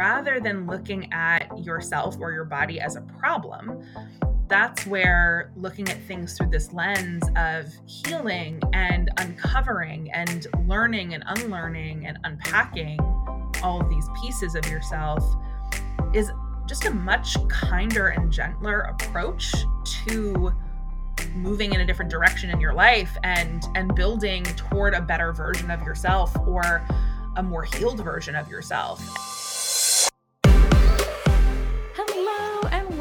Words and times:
rather 0.00 0.40
than 0.40 0.66
looking 0.66 1.12
at 1.12 1.46
yourself 1.62 2.16
or 2.20 2.32
your 2.32 2.46
body 2.46 2.80
as 2.80 2.96
a 2.96 3.02
problem, 3.02 3.84
that's 4.48 4.86
where 4.86 5.52
looking 5.56 5.86
at 5.90 6.02
things 6.04 6.38
through 6.38 6.48
this 6.48 6.72
lens 6.72 7.22
of 7.36 7.66
healing 7.84 8.58
and 8.72 9.10
uncovering 9.18 10.10
and 10.12 10.46
learning 10.66 11.12
and 11.12 11.22
unlearning 11.26 12.06
and 12.06 12.18
unpacking 12.24 12.98
all 13.62 13.78
of 13.78 13.90
these 13.90 14.06
pieces 14.22 14.54
of 14.54 14.64
yourself 14.70 15.22
is 16.14 16.32
just 16.66 16.86
a 16.86 16.90
much 16.90 17.36
kinder 17.50 18.08
and 18.08 18.32
gentler 18.32 18.80
approach 18.80 19.52
to 19.84 20.50
moving 21.34 21.74
in 21.74 21.82
a 21.82 21.86
different 21.86 22.10
direction 22.10 22.48
in 22.48 22.58
your 22.58 22.72
life 22.72 23.18
and 23.22 23.64
and 23.74 23.94
building 23.94 24.44
toward 24.44 24.94
a 24.94 25.02
better 25.02 25.34
version 25.34 25.70
of 25.70 25.82
yourself 25.82 26.34
or 26.48 26.82
a 27.36 27.42
more 27.42 27.64
healed 27.64 28.02
version 28.02 28.34
of 28.34 28.48
yourself. 28.48 29.59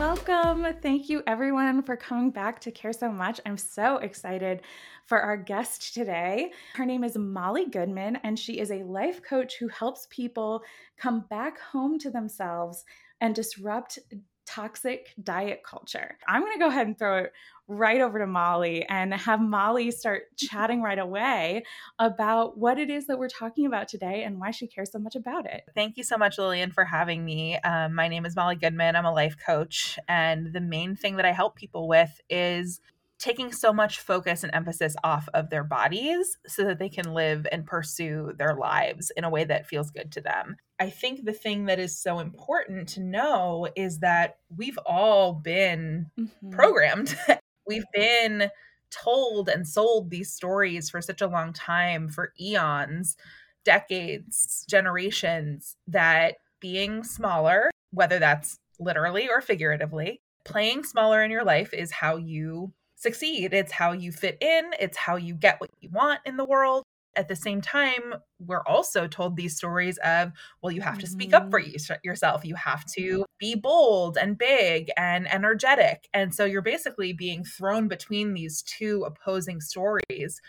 Welcome. 0.10 0.66
Thank 0.82 1.08
you 1.08 1.22
everyone 1.28 1.84
for 1.84 1.96
coming 1.96 2.32
back 2.32 2.60
to 2.62 2.72
Care 2.72 2.94
So 2.94 3.12
Much. 3.12 3.40
I'm 3.46 3.60
so 3.60 3.98
excited 3.98 4.64
for 5.06 5.20
our 5.20 5.38
guest 5.38 5.94
today. 5.94 6.52
Her 6.74 6.84
name 6.84 7.04
is 7.04 7.16
Molly 7.16 7.68
Goodman 7.68 8.16
and 8.24 8.40
she 8.40 8.60
is 8.60 8.72
a 8.72 8.82
life 8.82 9.22
coach 9.22 9.58
who 9.60 9.68
helps 9.68 10.08
people 10.10 10.64
come 10.98 11.26
back 11.30 11.60
home 11.60 12.00
to 12.00 12.10
themselves 12.10 12.86
and 13.22 13.36
disrupt 13.36 14.00
toxic 14.48 15.14
diet 15.22 15.62
culture. 15.64 16.18
I'm 16.28 16.42
going 16.42 16.54
to 16.54 16.60
go 16.60 16.70
ahead 16.70 16.88
and 16.88 16.98
throw 16.98 17.20
it 17.20 17.34
right 17.70 18.02
over 18.02 18.20
to 18.20 18.28
Molly 18.28 18.84
and 18.90 19.14
have 19.14 19.40
Molly 19.40 19.92
start 19.92 20.24
chatting 20.36 20.82
right 20.82 20.98
away 20.98 21.64
about 22.00 22.58
what 22.58 22.80
it 22.80 22.90
is 22.90 23.06
that 23.08 23.20
we're 23.20 23.30
talking 23.30 23.68
about 23.68 23.88
today 23.88 24.24
and 24.24 24.40
why 24.40 24.50
she 24.50 24.68
cares 24.68 24.92
so 24.92 24.98
much 24.98 25.16
about 25.16 25.46
it. 25.46 25.62
Thank 25.76 25.96
you 25.96 26.04
so 26.04 26.18
much, 26.18 26.40
Lillian, 26.40 26.72
for 26.72 26.84
having 26.84 27.24
me. 27.24 27.58
Um, 27.60 27.94
my 27.94 28.08
name 28.08 28.26
is 28.26 28.36
Molly 28.36 28.56
Goodman. 28.56 28.96
I'm 28.96 29.06
a 29.06 29.14
life 29.14 29.36
coach. 29.46 30.00
And 30.08 30.52
the 30.52 30.62
main 30.62 30.96
thing 30.96 31.18
that 31.18 31.26
I 31.26 31.32
help 31.32 31.56
people 31.56 31.88
with 31.88 32.20
is 32.28 32.82
taking 33.20 33.52
so 33.52 33.72
much 33.72 34.00
focus 34.00 34.44
and 34.44 34.56
emphasis 34.56 34.96
off 35.04 35.28
of 35.34 35.50
their 35.50 35.64
bodies 35.64 36.38
so 36.48 36.64
that 36.64 36.80
they 36.80 36.90
can 36.90 37.14
live 37.14 37.46
and 37.52 37.68
pursue 37.68 38.34
their 38.38 38.56
lives 38.56 39.12
in 39.16 39.26
a 39.26 39.30
way 39.30 39.44
that 39.44 39.68
feels 39.68 39.92
good 39.92 40.12
to 40.14 40.22
them. 40.22 40.56
I 40.80 40.90
think 40.90 41.26
the 41.26 41.34
thing 41.34 41.66
that 41.66 41.80
is 41.80 42.02
so 42.02 42.20
important 42.20 42.88
to 42.90 43.02
know 43.02 43.68
is 43.76 44.00
that 44.00 44.38
we've 44.56 44.80
all 44.86 45.34
been 45.34 46.10
mm-hmm. 46.18 46.50
programmed. 46.50 47.16
we've 47.70 47.86
been 47.94 48.50
told 48.90 49.48
and 49.48 49.66
sold 49.68 50.10
these 50.10 50.34
stories 50.34 50.90
for 50.90 51.02
such 51.02 51.22
a 51.22 51.28
long 51.28 51.54
time, 51.54 52.10
for 52.10 52.34
eons, 52.42 53.16
decades, 53.64 54.66
generations, 54.68 55.78
that 55.88 56.38
being 56.60 57.04
smaller, 57.04 57.70
whether 57.92 58.20
that's 58.20 58.58
literally 58.80 59.30
or 59.30 59.40
figuratively, 59.40 60.20
playing 60.44 60.84
smaller 60.84 61.24
in 61.24 61.30
your 61.32 61.44
life 61.44 61.74
is 61.74 61.92
how 61.92 62.18
you 62.18 62.74
succeed. 62.96 63.54
It's 63.54 63.72
how 63.72 63.92
you 63.92 64.12
fit 64.12 64.38
in, 64.42 64.72
it's 64.80 64.98
how 64.98 65.16
you 65.16 65.36
get 65.36 65.62
what 65.62 65.70
you 65.80 65.90
want 65.90 66.20
in 66.26 66.36
the 66.36 66.46
world. 66.46 66.84
At 67.20 67.28
the 67.28 67.36
same 67.36 67.60
time, 67.60 68.16
we're 68.40 68.64
also 68.66 69.06
told 69.06 69.36
these 69.36 69.58
stories 69.58 69.98
of, 70.06 70.32
well, 70.62 70.72
you 70.72 70.80
have 70.80 70.98
to 71.00 71.06
speak 71.06 71.34
up 71.34 71.52
for 71.52 71.60
mm-hmm. 71.60 71.94
you, 71.94 71.96
yourself. 72.02 72.46
You 72.46 72.56
have 72.56 72.86
to 72.94 73.26
be 73.38 73.56
bold 73.56 74.18
and 74.18 74.38
big 74.38 74.90
and 74.96 75.30
energetic. 75.30 76.08
And 76.14 76.34
so 76.34 76.46
you're 76.46 76.62
basically 76.62 77.12
being 77.12 77.44
thrown 77.44 77.90
between 77.90 78.34
these 78.34 78.62
two 78.62 79.04
opposing 79.06 79.60
stories, 79.60 80.40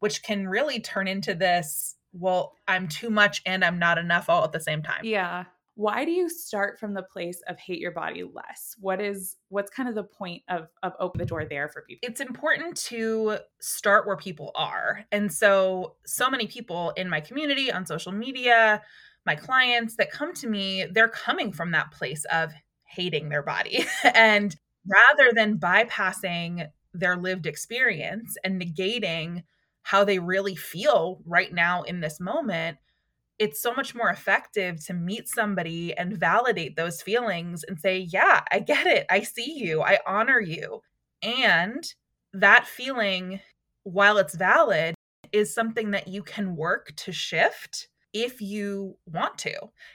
which 0.00 0.24
can 0.24 0.48
really 0.48 0.80
turn 0.80 1.06
into 1.06 1.32
this, 1.32 1.94
well, 2.12 2.54
I'm 2.66 2.88
too 2.88 3.08
much 3.08 3.40
and 3.46 3.64
I'm 3.64 3.78
not 3.78 3.96
enough 3.96 4.28
all 4.28 4.42
at 4.42 4.50
the 4.50 4.58
same 4.58 4.82
time. 4.82 5.04
Yeah 5.04 5.44
why 5.76 6.06
do 6.06 6.10
you 6.10 6.30
start 6.30 6.80
from 6.80 6.94
the 6.94 7.02
place 7.02 7.42
of 7.48 7.58
hate 7.58 7.78
your 7.78 7.90
body 7.92 8.24
less? 8.24 8.74
What 8.80 8.98
is 8.98 9.36
what's 9.50 9.70
kind 9.70 9.90
of 9.90 9.94
the 9.94 10.04
point 10.04 10.42
of 10.48 10.68
of 10.82 10.94
open 10.98 11.18
the 11.18 11.26
door 11.26 11.44
there 11.44 11.68
for 11.68 11.82
people? 11.82 12.08
It's 12.08 12.22
important 12.22 12.78
to 12.88 13.38
start 13.60 14.06
where 14.06 14.16
people 14.16 14.52
are. 14.54 15.04
And 15.12 15.30
so 15.30 15.96
so 16.06 16.30
many 16.30 16.46
people 16.46 16.92
in 16.96 17.10
my 17.10 17.20
community 17.20 17.70
on 17.70 17.84
social 17.84 18.10
media 18.10 18.82
my 19.26 19.34
clients 19.34 19.96
that 19.96 20.10
come 20.10 20.32
to 20.34 20.48
me 20.48 20.86
they're 20.90 21.08
coming 21.08 21.52
from 21.52 21.72
that 21.72 21.90
place 21.90 22.24
of 22.32 22.52
hating 22.84 23.28
their 23.28 23.42
body. 23.42 23.84
And 24.14 24.56
rather 24.88 25.32
than 25.34 25.58
bypassing 25.58 26.68
their 26.94 27.16
lived 27.16 27.44
experience 27.44 28.36
and 28.42 28.62
negating 28.62 29.42
how 29.82 30.04
they 30.04 30.20
really 30.20 30.56
feel 30.56 31.20
right 31.26 31.52
now 31.52 31.82
in 31.82 32.00
this 32.00 32.18
moment 32.18 32.78
it's 33.38 33.60
so 33.60 33.74
much 33.74 33.94
more 33.94 34.08
effective 34.08 34.84
to 34.86 34.94
meet 34.94 35.28
somebody 35.28 35.96
and 35.96 36.16
validate 36.16 36.76
those 36.76 37.02
feelings 37.02 37.64
and 37.64 37.78
say, 37.78 37.98
Yeah, 37.98 38.42
I 38.50 38.60
get 38.60 38.86
it. 38.86 39.06
I 39.10 39.20
see 39.22 39.58
you. 39.58 39.82
I 39.82 39.98
honor 40.06 40.40
you. 40.40 40.80
And 41.22 41.84
that 42.32 42.66
feeling, 42.66 43.40
while 43.84 44.18
it's 44.18 44.34
valid, 44.34 44.94
is 45.32 45.52
something 45.52 45.90
that 45.90 46.08
you 46.08 46.22
can 46.22 46.56
work 46.56 46.92
to 46.96 47.12
shift 47.12 47.88
if 48.12 48.40
you 48.40 48.96
want 49.06 49.36
to. 49.38 49.54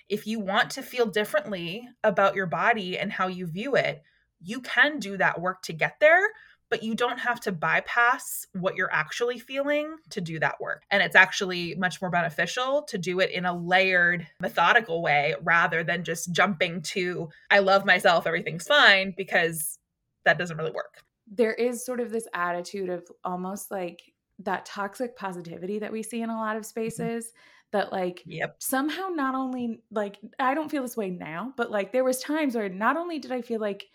If 0.09 0.27
you 0.27 0.39
want 0.39 0.69
to 0.71 0.83
feel 0.83 1.05
differently 1.07 1.87
about 2.03 2.35
your 2.35 2.45
body 2.45 2.97
and 2.97 3.11
how 3.11 3.27
you 3.27 3.47
view 3.47 3.75
it, 3.75 4.03
you 4.43 4.61
can 4.61 4.99
do 4.99 5.17
that 5.17 5.39
work 5.39 5.61
to 5.63 5.73
get 5.73 5.95
there 5.99 6.21
but 6.71 6.81
you 6.81 6.95
don't 6.95 7.19
have 7.19 7.39
to 7.41 7.51
bypass 7.51 8.47
what 8.53 8.75
you're 8.75 8.91
actually 8.91 9.37
feeling 9.37 9.97
to 10.09 10.21
do 10.21 10.39
that 10.39 10.59
work. 10.61 10.83
And 10.89 11.03
it's 11.03 11.17
actually 11.17 11.75
much 11.75 12.01
more 12.01 12.09
beneficial 12.09 12.83
to 12.83 12.97
do 12.97 13.19
it 13.19 13.29
in 13.29 13.45
a 13.45 13.53
layered, 13.53 14.25
methodical 14.39 15.01
way 15.01 15.35
rather 15.43 15.83
than 15.83 16.05
just 16.05 16.31
jumping 16.31 16.81
to, 16.83 17.29
I 17.51 17.59
love 17.59 17.85
myself, 17.85 18.25
everything's 18.25 18.65
fine, 18.65 19.13
because 19.15 19.77
that 20.23 20.39
doesn't 20.39 20.57
really 20.57 20.71
work. 20.71 21.03
There 21.27 21.53
is 21.53 21.85
sort 21.85 21.99
of 21.99 22.09
this 22.09 22.27
attitude 22.33 22.89
of 22.89 23.05
almost 23.25 23.69
like 23.69 24.01
that 24.39 24.65
toxic 24.65 25.17
positivity 25.17 25.79
that 25.79 25.91
we 25.91 26.03
see 26.03 26.21
in 26.21 26.29
a 26.29 26.37
lot 26.37 26.55
of 26.55 26.63
mm-hmm. 26.63 26.69
spaces. 26.69 27.25
Mm-hmm 27.25 27.37
that 27.71 27.89
like 27.93 28.21
yep. 28.25 28.57
somehow 28.59 29.07
not 29.07 29.33
only 29.33 29.79
like 29.91 30.17
I 30.37 30.53
don't 30.53 30.69
feel 30.69 30.81
this 30.81 30.97
way 30.97 31.09
now, 31.09 31.53
but 31.55 31.71
like 31.71 31.93
there 31.93 32.03
was 32.03 32.19
times 32.19 32.53
where 32.53 32.67
not 32.67 32.97
only 32.97 33.17
did 33.17 33.31
I 33.31 33.41
feel 33.41 33.61
like 33.61 33.87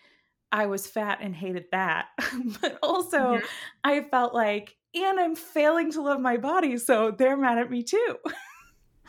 I 0.51 0.67
was 0.67 0.87
fat 0.87 1.19
and 1.21 1.35
hated 1.35 1.65
that. 1.71 2.07
but 2.61 2.79
also, 2.81 3.17
mm-hmm. 3.17 3.45
I 3.83 4.01
felt 4.01 4.33
like, 4.33 4.75
and 4.95 5.19
I'm 5.19 5.35
failing 5.35 5.91
to 5.93 6.01
love 6.01 6.19
my 6.19 6.37
body, 6.37 6.77
so 6.77 7.11
they're 7.11 7.37
mad 7.37 7.57
at 7.57 7.69
me 7.69 7.83
too. 7.83 8.17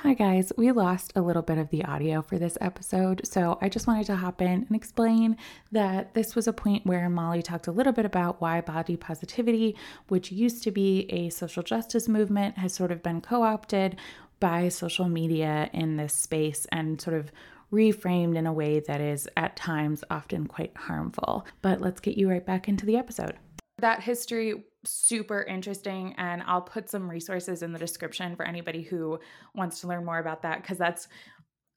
Hi, 0.03 0.15
guys. 0.15 0.53
We 0.57 0.71
lost 0.71 1.13
a 1.17 1.21
little 1.21 1.43
bit 1.43 1.59
of 1.59 1.71
the 1.71 1.85
audio 1.85 2.23
for 2.23 2.39
this 2.39 2.57
episode, 2.61 3.23
so 3.25 3.59
I 3.61 3.69
just 3.69 3.89
wanted 3.89 4.07
to 4.07 4.15
hop 4.15 4.41
in 4.41 4.65
and 4.69 4.77
explain 4.77 5.37
that 5.73 6.15
this 6.15 6.37
was 6.37 6.47
a 6.47 6.53
point 6.53 6.87
where 6.87 7.11
Molly 7.11 7.43
talked 7.43 7.67
a 7.67 7.73
little 7.73 7.93
bit 7.93 8.05
about 8.05 8.41
why 8.41 8.61
body 8.61 8.97
positivity, 8.97 9.77
which 10.07 10.31
used 10.31 10.63
to 10.63 10.71
be 10.71 11.11
a 11.11 11.31
social 11.31 11.65
justice 11.65 12.07
movement, 12.07 12.59
has 12.59 12.75
sort 12.75 12.93
of 12.93 13.03
been 13.03 13.21
co 13.21 13.43
opted 13.43 13.97
by 14.39 14.69
social 14.69 15.09
media 15.09 15.69
in 15.73 15.97
this 15.97 16.15
space 16.15 16.65
and 16.71 17.01
sort 17.01 17.17
of 17.17 17.33
reframed 17.73 18.37
in 18.37 18.47
a 18.47 18.53
way 18.53 18.81
that 18.81 19.01
is 19.01 19.29
at 19.37 19.57
times 19.57 20.05
often 20.11 20.47
quite 20.47 20.77
harmful. 20.77 21.47
But 21.63 21.81
let's 21.81 22.01
get 22.01 22.17
you 22.17 22.29
right 22.29 22.45
back 22.45 22.69
into 22.69 22.87
the 22.87 22.97
episode. 22.97 23.37
That 23.79 24.03
history 24.03 24.65
super 24.85 25.43
interesting 25.43 26.15
and 26.19 26.43
I'll 26.47 26.63
put 26.63 26.89
some 26.89 27.11
resources 27.11 27.63
in 27.63 27.73
the 27.73 27.79
description 27.79 28.37
for 28.37 28.45
anybody 28.47 28.83
who 28.83 29.19
wants 29.55 29.81
to 29.81 29.89
learn 29.89 30.05
more 30.05 30.19
about 30.19 30.43
that 30.43 30.65
cuz 30.65 30.79
that's 30.79 31.09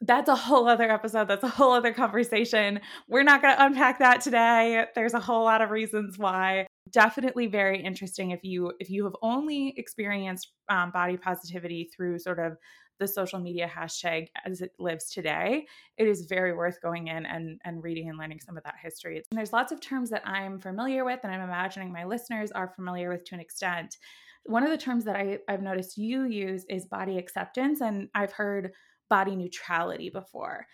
that's 0.01 0.29
a 0.29 0.35
whole 0.35 0.67
other 0.67 0.91
episode. 0.91 1.27
That's 1.27 1.43
a 1.43 1.49
whole 1.49 1.71
other 1.73 1.93
conversation. 1.93 2.81
We're 3.07 3.23
not 3.23 3.41
going 3.41 3.55
to 3.55 3.65
unpack 3.65 3.99
that 3.99 4.21
today. 4.21 4.85
There's 4.95 5.13
a 5.13 5.19
whole 5.19 5.43
lot 5.43 5.61
of 5.61 5.69
reasons 5.69 6.17
why. 6.17 6.65
Definitely 6.89 7.47
very 7.47 7.81
interesting 7.81 8.31
if 8.31 8.43
you 8.43 8.73
if 8.79 8.89
you 8.89 9.03
have 9.05 9.15
only 9.21 9.75
experienced 9.77 10.51
um, 10.69 10.89
body 10.91 11.15
positivity 11.15 11.89
through 11.95 12.17
sort 12.19 12.39
of 12.39 12.57
the 13.01 13.07
social 13.07 13.39
media 13.39 13.67
hashtag 13.67 14.27
as 14.45 14.61
it 14.61 14.71
lives 14.79 15.09
today, 15.09 15.65
it 15.97 16.07
is 16.07 16.25
very 16.25 16.53
worth 16.53 16.79
going 16.81 17.07
in 17.07 17.25
and, 17.25 17.59
and 17.65 17.83
reading 17.83 18.07
and 18.07 18.17
learning 18.17 18.39
some 18.39 18.55
of 18.55 18.63
that 18.63 18.75
history. 18.81 19.17
And 19.17 19.37
there's 19.37 19.51
lots 19.51 19.71
of 19.71 19.81
terms 19.81 20.11
that 20.11 20.25
I'm 20.25 20.59
familiar 20.59 21.03
with, 21.03 21.19
and 21.23 21.33
I'm 21.33 21.41
imagining 21.41 21.91
my 21.91 22.05
listeners 22.05 22.51
are 22.51 22.69
familiar 22.69 23.09
with 23.09 23.25
to 23.25 23.35
an 23.35 23.41
extent. 23.41 23.97
One 24.43 24.63
of 24.63 24.69
the 24.69 24.77
terms 24.77 25.03
that 25.05 25.15
I, 25.15 25.39
I've 25.49 25.63
noticed 25.63 25.97
you 25.97 26.25
use 26.25 26.63
is 26.69 26.85
body 26.85 27.17
acceptance, 27.17 27.81
and 27.81 28.07
I've 28.13 28.31
heard 28.31 28.71
body 29.09 29.35
neutrality 29.35 30.09
before. 30.09 30.67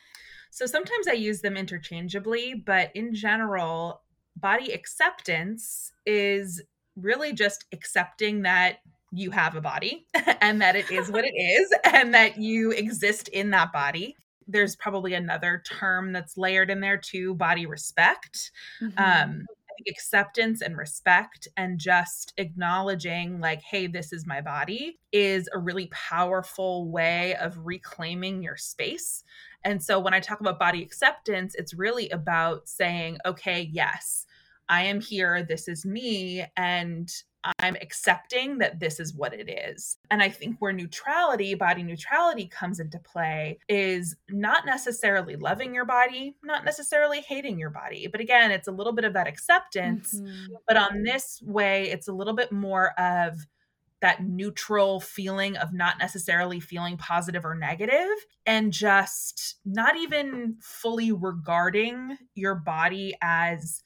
So 0.52 0.66
sometimes 0.66 1.08
I 1.08 1.14
use 1.14 1.42
them 1.42 1.56
interchangeably, 1.56 2.62
but 2.66 2.92
in 2.94 3.16
general, 3.16 4.02
body 4.36 4.74
acceptance 4.74 5.94
is 6.06 6.62
really 6.98 7.32
just 7.32 7.66
accepting 7.72 8.42
that 8.42 8.80
you 9.18 9.32
have 9.32 9.56
a 9.56 9.62
body 9.62 10.06
and 10.42 10.62
that 10.62 10.76
it 10.76 10.92
is 10.92 11.12
what 11.12 11.26
it 11.26 11.36
is 11.36 11.74
and 11.84 12.14
that 12.14 12.38
you 12.38 12.72
exist 12.72 13.28
in 13.30 13.50
that 13.52 13.74
body. 13.74 14.16
There's 14.48 14.76
probably 14.76 15.14
another 15.14 15.64
term 15.70 16.14
that's 16.14 16.38
layered 16.38 16.70
in 16.70 16.80
there 16.80 16.98
too 16.98 17.36
body 17.36 17.66
respect. 17.66 18.52
Mm-hmm. 18.82 18.98
Um, 18.98 19.46
acceptance 19.88 20.62
and 20.62 20.76
respect 20.76 21.48
and 21.56 21.80
just 21.80 22.34
acknowledging, 22.38 23.40
like, 23.40 23.62
hey, 23.62 23.86
this 23.86 24.12
is 24.12 24.26
my 24.26 24.42
body 24.42 24.98
is 25.12 25.48
a 25.54 25.60
really 25.60 25.88
powerful 25.92 26.90
way 26.90 27.36
of 27.36 27.58
reclaiming 27.66 28.42
your 28.42 28.58
space. 28.58 29.24
And 29.64 29.82
so 29.82 30.00
when 30.00 30.14
I 30.14 30.20
talk 30.20 30.40
about 30.40 30.60
body 30.60 30.82
acceptance, 30.82 31.54
it's 31.56 31.74
really 31.74 32.10
about 32.10 32.68
saying, 32.68 33.18
okay, 33.26 33.70
yes, 33.72 34.26
I 34.70 34.84
am 34.84 35.00
here. 35.00 35.44
This 35.44 35.68
is 35.68 35.86
me. 35.86 36.46
And 36.56 37.10
I'm 37.60 37.76
accepting 37.76 38.58
that 38.60 38.80
this 38.80 39.00
is 39.00 39.14
what 39.14 39.34
it 39.34 39.50
is. 39.50 39.98
And 40.12 40.22
I 40.22 40.30
think 40.30 40.58
where 40.60 40.74
neutrality, 40.74 41.56
body 41.56 41.84
neutrality 41.84 42.48
comes 42.48 42.80
into 42.80 43.00
play 43.00 43.60
is 43.70 44.16
not 44.30 44.66
necessarily 44.66 45.36
loving 45.36 45.74
your 45.74 45.86
body, 45.86 46.36
not 46.44 46.66
necessarily 46.66 47.22
hating 47.22 47.60
your 47.60 47.70
body. 47.70 48.08
But 48.08 48.22
again, 48.22 48.52
it's 48.52 48.68
a 48.68 48.72
little 48.72 48.94
bit 48.94 49.06
of 49.06 49.14
that 49.14 49.28
acceptance. 49.28 50.16
Mm-hmm. 50.16 50.54
But 50.68 50.78
on 50.78 51.04
this 51.04 51.42
way, 51.46 51.90
it's 51.90 52.08
a 52.08 52.14
little 52.14 52.34
bit 52.36 52.52
more 52.52 52.92
of 53.00 53.46
that 54.02 54.24
neutral 54.24 55.00
feeling 55.00 55.58
of 55.58 55.74
not 55.74 55.98
necessarily 56.00 56.60
feeling 56.60 56.98
positive 56.98 57.44
or 57.46 57.56
negative 57.56 58.08
and 58.46 58.72
just 58.72 59.56
not 59.66 59.96
even 59.98 60.56
fully 60.62 61.12
regarding 61.12 62.16
your 62.36 62.54
body 62.56 63.16
as 63.22 63.82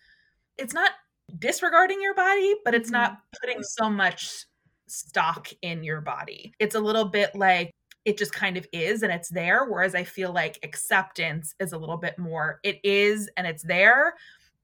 it's 0.57 0.73
not 0.73 0.91
disregarding 1.39 2.01
your 2.01 2.15
body, 2.15 2.55
but 2.63 2.75
it's 2.75 2.89
not 2.89 3.11
mm-hmm. 3.11 3.37
putting 3.41 3.63
so 3.63 3.89
much 3.89 4.45
stock 4.87 5.49
in 5.61 5.83
your 5.83 6.01
body. 6.01 6.53
It's 6.59 6.75
a 6.75 6.79
little 6.79 7.05
bit 7.05 7.35
like 7.35 7.71
it 8.03 8.17
just 8.17 8.33
kind 8.33 8.57
of 8.57 8.67
is 8.73 9.03
and 9.03 9.11
it's 9.11 9.29
there. 9.29 9.65
Whereas 9.65 9.95
I 9.95 10.03
feel 10.03 10.33
like 10.33 10.59
acceptance 10.63 11.55
is 11.59 11.71
a 11.71 11.77
little 11.77 11.97
bit 11.97 12.17
more 12.17 12.59
it 12.63 12.79
is 12.83 13.29
and 13.37 13.45
it's 13.45 13.63
there 13.63 14.15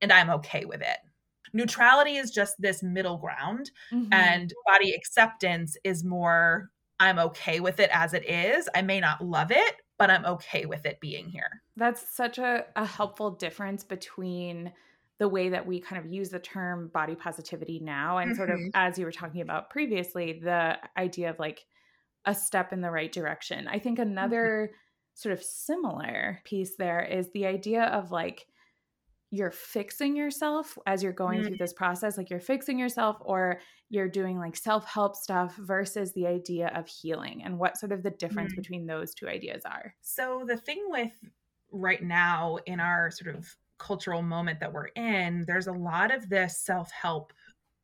and 0.02 0.12
I'm 0.12 0.30
okay 0.32 0.66
with 0.66 0.82
it. 0.82 0.98
Neutrality 1.54 2.18
is 2.18 2.32
just 2.32 2.56
this 2.60 2.84
middle 2.84 3.18
ground, 3.18 3.72
mm-hmm. 3.92 4.12
and 4.12 4.54
body 4.66 4.94
acceptance 4.94 5.78
is 5.84 6.04
more 6.04 6.70
I'm 7.00 7.20
okay 7.20 7.60
with 7.60 7.80
it 7.80 7.90
as 7.94 8.14
it 8.14 8.28
is. 8.28 8.68
I 8.76 8.82
may 8.82 9.00
not 9.00 9.24
love 9.24 9.52
it, 9.52 9.76
but 9.98 10.10
I'm 10.10 10.26
okay 10.26 10.66
with 10.66 10.86
it 10.86 11.00
being 11.00 11.30
here. 11.30 11.62
That's 11.76 12.16
such 12.16 12.38
a, 12.38 12.66
a 12.76 12.86
helpful 12.86 13.32
difference 13.32 13.84
between 13.84 14.74
the 15.20 15.28
way 15.28 15.50
that 15.50 15.66
we 15.66 15.80
kind 15.80 16.04
of 16.04 16.12
use 16.12 16.30
the 16.30 16.40
term 16.40 16.90
body 16.94 17.16
positivity 17.16 17.80
now 17.80 18.18
and 18.18 18.32
mm-hmm. 18.32 18.38
sort 18.38 18.50
of 18.50 18.58
mm-hmm. 18.58 18.70
as 18.74 18.98
you 18.98 19.06
were 19.06 19.12
talking 19.12 19.42
about 19.42 19.70
previously 19.70 20.40
the 20.44 20.78
idea 20.98 21.30
of 21.30 21.40
like 21.40 21.66
a 22.26 22.36
step 22.36 22.74
in 22.74 22.82
the 22.82 22.92
right 22.92 23.12
direction 23.12 23.68
i 23.68 23.80
think 23.80 24.00
mm-hmm. 24.00 24.12
another 24.12 24.70
mm-hmm. 24.70 24.78
sort 25.16 25.34
of 25.34 25.44
similar 25.44 26.40
piece 26.44 26.76
there 26.78 27.02
is 27.02 27.30
the 27.34 27.46
idea 27.46 27.84
of 27.84 28.12
like 28.12 28.46
you're 29.30 29.52
fixing 29.52 30.16
yourself 30.16 30.78
as 30.86 31.04
you're 31.04 31.12
going 31.12 31.40
mm-hmm. 31.40 31.48
through 31.50 31.58
this 31.58 31.74
process 31.74 32.18
like 32.18 32.30
you're 32.30 32.40
fixing 32.40 32.80
yourself 32.80 33.18
or 33.22 33.60
you're 33.90 34.08
doing 34.08 34.38
like 34.38 34.56
self-help 34.56 35.16
stuff 35.16 35.56
versus 35.58 36.14
the 36.14 36.26
idea 36.28 36.72
of 36.76 36.88
healing 36.88 37.42
and 37.44 37.58
what 37.58 37.78
sort 37.78 37.92
of 37.92 38.04
the 38.04 38.10
difference 38.12 38.52
mm-hmm. 38.52 38.62
between 38.62 38.86
those 38.86 39.14
two 39.14 39.28
ideas 39.28 39.64
are 39.66 39.94
so 40.02 40.44
the 40.48 40.58
thing 40.58 40.82
with 40.88 41.12
right 41.72 42.04
now 42.04 42.58
in 42.66 42.80
our 42.80 43.12
sort 43.12 43.36
of 43.36 43.54
cultural 43.78 44.22
moment 44.22 44.60
that 44.60 44.74
we're 44.74 44.88
in, 44.88 45.44
there's 45.48 45.68
a 45.68 45.72
lot 45.72 46.14
of 46.14 46.30
this 46.30 46.60
self 46.60 46.92
help 46.92 47.34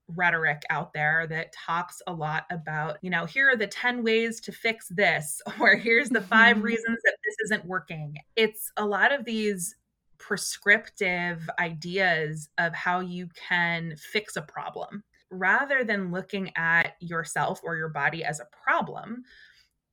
rhetoric 0.09 0.63
out 0.69 0.93
there 0.93 1.25
that 1.27 1.53
talks 1.53 2.01
a 2.07 2.13
lot 2.13 2.45
about, 2.51 2.97
you 3.01 3.09
know, 3.09 3.25
here 3.25 3.49
are 3.49 3.55
the 3.55 3.67
10 3.67 4.03
ways 4.03 4.41
to 4.41 4.51
fix 4.51 4.87
this, 4.89 5.41
or 5.59 5.75
here's 5.75 6.09
the 6.09 6.21
5 6.21 6.55
mm-hmm. 6.55 6.65
reasons 6.65 6.99
that 7.03 7.17
this 7.25 7.35
isn't 7.45 7.65
working. 7.65 8.17
It's 8.35 8.71
a 8.77 8.85
lot 8.85 9.13
of 9.13 9.25
these 9.25 9.75
prescriptive 10.17 11.49
ideas 11.59 12.49
of 12.57 12.73
how 12.73 13.01
you 13.01 13.27
can 13.35 13.95
fix 13.97 14.35
a 14.35 14.41
problem 14.41 15.03
rather 15.29 15.83
than 15.83 16.11
looking 16.11 16.51
at 16.55 16.95
yourself 16.99 17.59
or 17.63 17.75
your 17.75 17.89
body 17.89 18.23
as 18.23 18.39
a 18.39 18.47
problem 18.63 19.23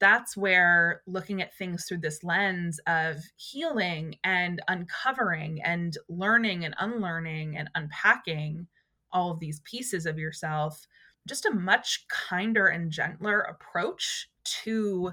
that's 0.00 0.36
where 0.36 1.02
looking 1.06 1.42
at 1.42 1.54
things 1.54 1.84
through 1.84 1.98
this 1.98 2.24
lens 2.24 2.80
of 2.86 3.16
healing 3.36 4.16
and 4.24 4.60
uncovering 4.68 5.60
and 5.62 5.96
learning 6.08 6.64
and 6.64 6.74
unlearning 6.78 7.56
and 7.56 7.70
unpacking 7.74 8.66
all 9.12 9.30
of 9.30 9.40
these 9.40 9.60
pieces 9.60 10.06
of 10.06 10.18
yourself 10.18 10.86
just 11.28 11.46
a 11.46 11.50
much 11.50 12.06
kinder 12.08 12.66
and 12.66 12.90
gentler 12.90 13.40
approach 13.40 14.30
to 14.44 15.12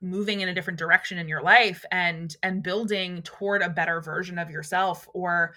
moving 0.00 0.40
in 0.40 0.48
a 0.48 0.54
different 0.54 0.78
direction 0.78 1.18
in 1.18 1.28
your 1.28 1.42
life 1.42 1.84
and 1.90 2.36
and 2.42 2.62
building 2.62 3.20
toward 3.22 3.62
a 3.62 3.68
better 3.68 4.00
version 4.00 4.38
of 4.38 4.50
yourself 4.50 5.08
or 5.12 5.54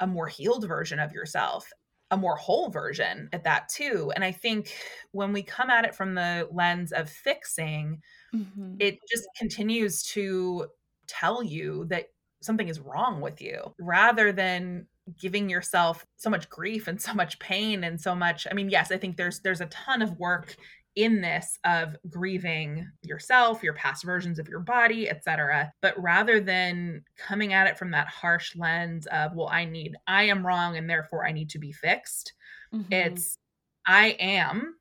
a 0.00 0.06
more 0.06 0.26
healed 0.26 0.66
version 0.66 0.98
of 0.98 1.12
yourself 1.12 1.72
a 2.14 2.16
more 2.16 2.36
whole 2.36 2.70
version 2.70 3.28
at 3.32 3.42
that 3.42 3.68
too. 3.68 4.12
And 4.14 4.22
I 4.22 4.30
think 4.30 4.72
when 5.10 5.32
we 5.32 5.42
come 5.42 5.68
at 5.68 5.84
it 5.84 5.96
from 5.96 6.14
the 6.14 6.48
lens 6.52 6.92
of 6.92 7.10
fixing, 7.10 8.00
mm-hmm. 8.32 8.76
it 8.78 8.98
just 9.10 9.24
continues 9.36 10.04
to 10.12 10.68
tell 11.08 11.42
you 11.42 11.86
that 11.86 12.06
something 12.40 12.68
is 12.68 12.78
wrong 12.78 13.20
with 13.20 13.42
you 13.42 13.74
rather 13.80 14.30
than 14.30 14.86
giving 15.20 15.50
yourself 15.50 16.06
so 16.16 16.30
much 16.30 16.48
grief 16.48 16.86
and 16.86 17.02
so 17.02 17.12
much 17.12 17.38
pain 17.40 17.82
and 17.82 18.00
so 18.00 18.14
much 18.14 18.46
I 18.50 18.54
mean 18.54 18.70
yes 18.70 18.90
I 18.92 18.96
think 18.96 19.16
there's 19.16 19.40
there's 19.40 19.60
a 19.60 19.66
ton 19.66 20.00
of 20.00 20.18
work 20.18 20.56
in 20.96 21.20
this 21.20 21.58
of 21.64 21.96
grieving 22.08 22.88
yourself, 23.02 23.62
your 23.62 23.74
past 23.74 24.04
versions 24.04 24.38
of 24.38 24.48
your 24.48 24.60
body, 24.60 25.10
etc. 25.10 25.72
But 25.80 26.00
rather 26.00 26.40
than 26.40 27.04
coming 27.16 27.52
at 27.52 27.66
it 27.66 27.78
from 27.78 27.90
that 27.90 28.06
harsh 28.06 28.54
lens 28.56 29.06
of, 29.06 29.34
well, 29.34 29.48
I 29.48 29.64
need, 29.64 29.96
I 30.06 30.24
am 30.24 30.46
wrong 30.46 30.76
and 30.76 30.88
therefore 30.88 31.26
I 31.26 31.32
need 31.32 31.50
to 31.50 31.58
be 31.58 31.72
fixed, 31.72 32.32
mm-hmm. 32.72 32.92
it's, 32.92 33.38
I 33.86 34.16
am, 34.20 34.76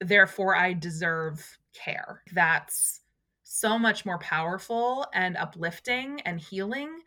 therefore 0.00 0.56
I 0.56 0.72
deserve 0.72 1.58
care. 1.72 2.22
That's 2.32 3.00
so 3.44 3.78
much 3.78 4.04
more 4.04 4.18
powerful 4.18 5.06
and 5.14 5.36
uplifting 5.36 6.20
and 6.22 6.40
healing. 6.40 7.00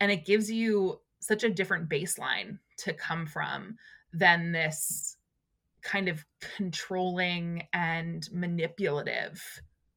And 0.00 0.10
it 0.10 0.24
gives 0.24 0.50
you 0.50 1.00
such 1.20 1.44
a 1.44 1.50
different 1.50 1.88
baseline 1.88 2.58
to 2.78 2.94
come 2.94 3.26
from 3.26 3.76
than 4.12 4.52
this 4.52 5.17
kind 5.82 6.08
of 6.08 6.24
controlling 6.56 7.64
and 7.72 8.28
manipulative 8.32 9.42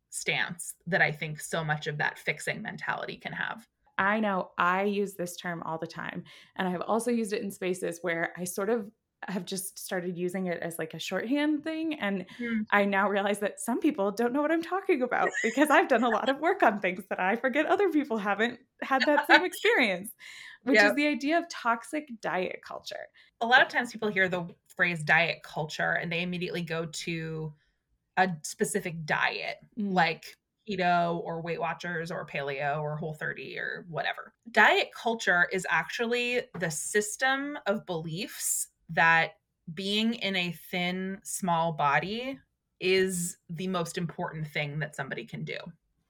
stance 0.10 0.75
that 0.88 1.01
I 1.01 1.12
think 1.12 1.39
so 1.39 1.63
much 1.63 1.88
of 1.88 1.98
that 1.98 2.19
fixing 2.19 2.62
mentality 2.62 3.18
can 3.18 3.33
have. 3.33 3.68
I 3.98 4.19
know 4.19 4.51
I 4.57 4.83
use 4.83 5.13
this 5.13 5.36
term 5.36 5.62
all 5.63 5.78
the 5.78 5.88
time. 5.88 6.24
And 6.56 6.68
I've 6.68 6.81
also 6.81 7.12
used 7.12 7.33
it 7.33 7.44
in 7.44 7.51
spaces 7.51 8.00
where 8.01 8.33
I 8.38 8.44
sort 8.45 8.69
of 8.69 8.89
have 9.28 9.45
just 9.45 9.78
started 9.78 10.18
using 10.18 10.48
it 10.48 10.60
as 10.62 10.80
like 10.80 10.94
a 10.94 11.00
shorthand 11.00 11.63
thing. 11.63 12.00
And 12.00 12.25
mm. 12.39 12.66
I 12.72 12.86
now 12.86 13.07
realize 13.07 13.39
that 13.39 13.60
some 13.60 13.80
people 13.80 14.12
don't 14.12 14.34
know 14.34 14.42
what 14.42 14.51
I'm 14.51 14.63
talking 14.63 15.03
about 15.03 15.29
because 15.44 15.70
I've 15.70 15.88
done 15.88 16.03
a 16.03 16.10
lot 16.10 16.29
of 16.29 16.39
work 16.39 16.63
on 16.63 16.79
things 16.79 17.03
that 17.10 17.20
I 17.20 17.36
forget 17.36 17.67
other 17.67 17.89
people 17.89 18.17
haven't 18.17 18.60
had 18.82 19.03
that 19.05 19.27
same 19.27 19.46
experience, 19.46 20.10
which 20.63 20.75
yep. 20.75 20.89
is 20.89 20.96
the 20.96 21.08
idea 21.08 21.38
of 21.38 21.48
toxic 21.50 22.08
diet 22.22 22.62
culture. 22.65 23.08
A 23.41 23.46
lot 23.46 23.62
of 23.62 23.67
times 23.67 23.91
people 23.91 24.10
hear 24.10 24.27
the 24.27 24.48
phrase 24.75 25.04
diet 25.04 25.44
culture 25.44 25.94
and 25.94 26.12
they 26.12 26.22
immediately 26.22 26.62
go 26.62 26.86
to 26.86 27.54
a 28.18 28.30
specific 28.44 29.06
diet 29.06 29.58
mm. 29.78 29.94
like 29.94 30.38
keto 30.70 31.22
or 31.24 31.42
Weight 31.42 31.60
Watchers 31.60 32.12
or 32.12 32.25
paleo 32.25 32.82
or 32.82 32.96
whole 32.96 33.13
30 33.13 33.58
or 33.58 33.86
whatever. 33.90 34.34
Diet 34.51 34.90
culture 34.96 35.48
is 35.51 35.66
actually 35.70 36.42
the 36.60 36.70
system 36.70 37.58
of 37.66 37.86
beliefs 37.86 38.68
that 38.90 39.32
being 39.74 40.16
in 40.16 40.36
a 40.36 40.51
thin, 40.70 41.20
small 41.24 41.72
body 41.74 42.38
is 42.80 43.38
the 43.50 43.68
most 43.68 43.98
important 43.98 44.48
thing 44.48 44.80
that 44.80 44.96
somebody 44.96 45.25
can 45.25 45.44
do. 45.44 45.58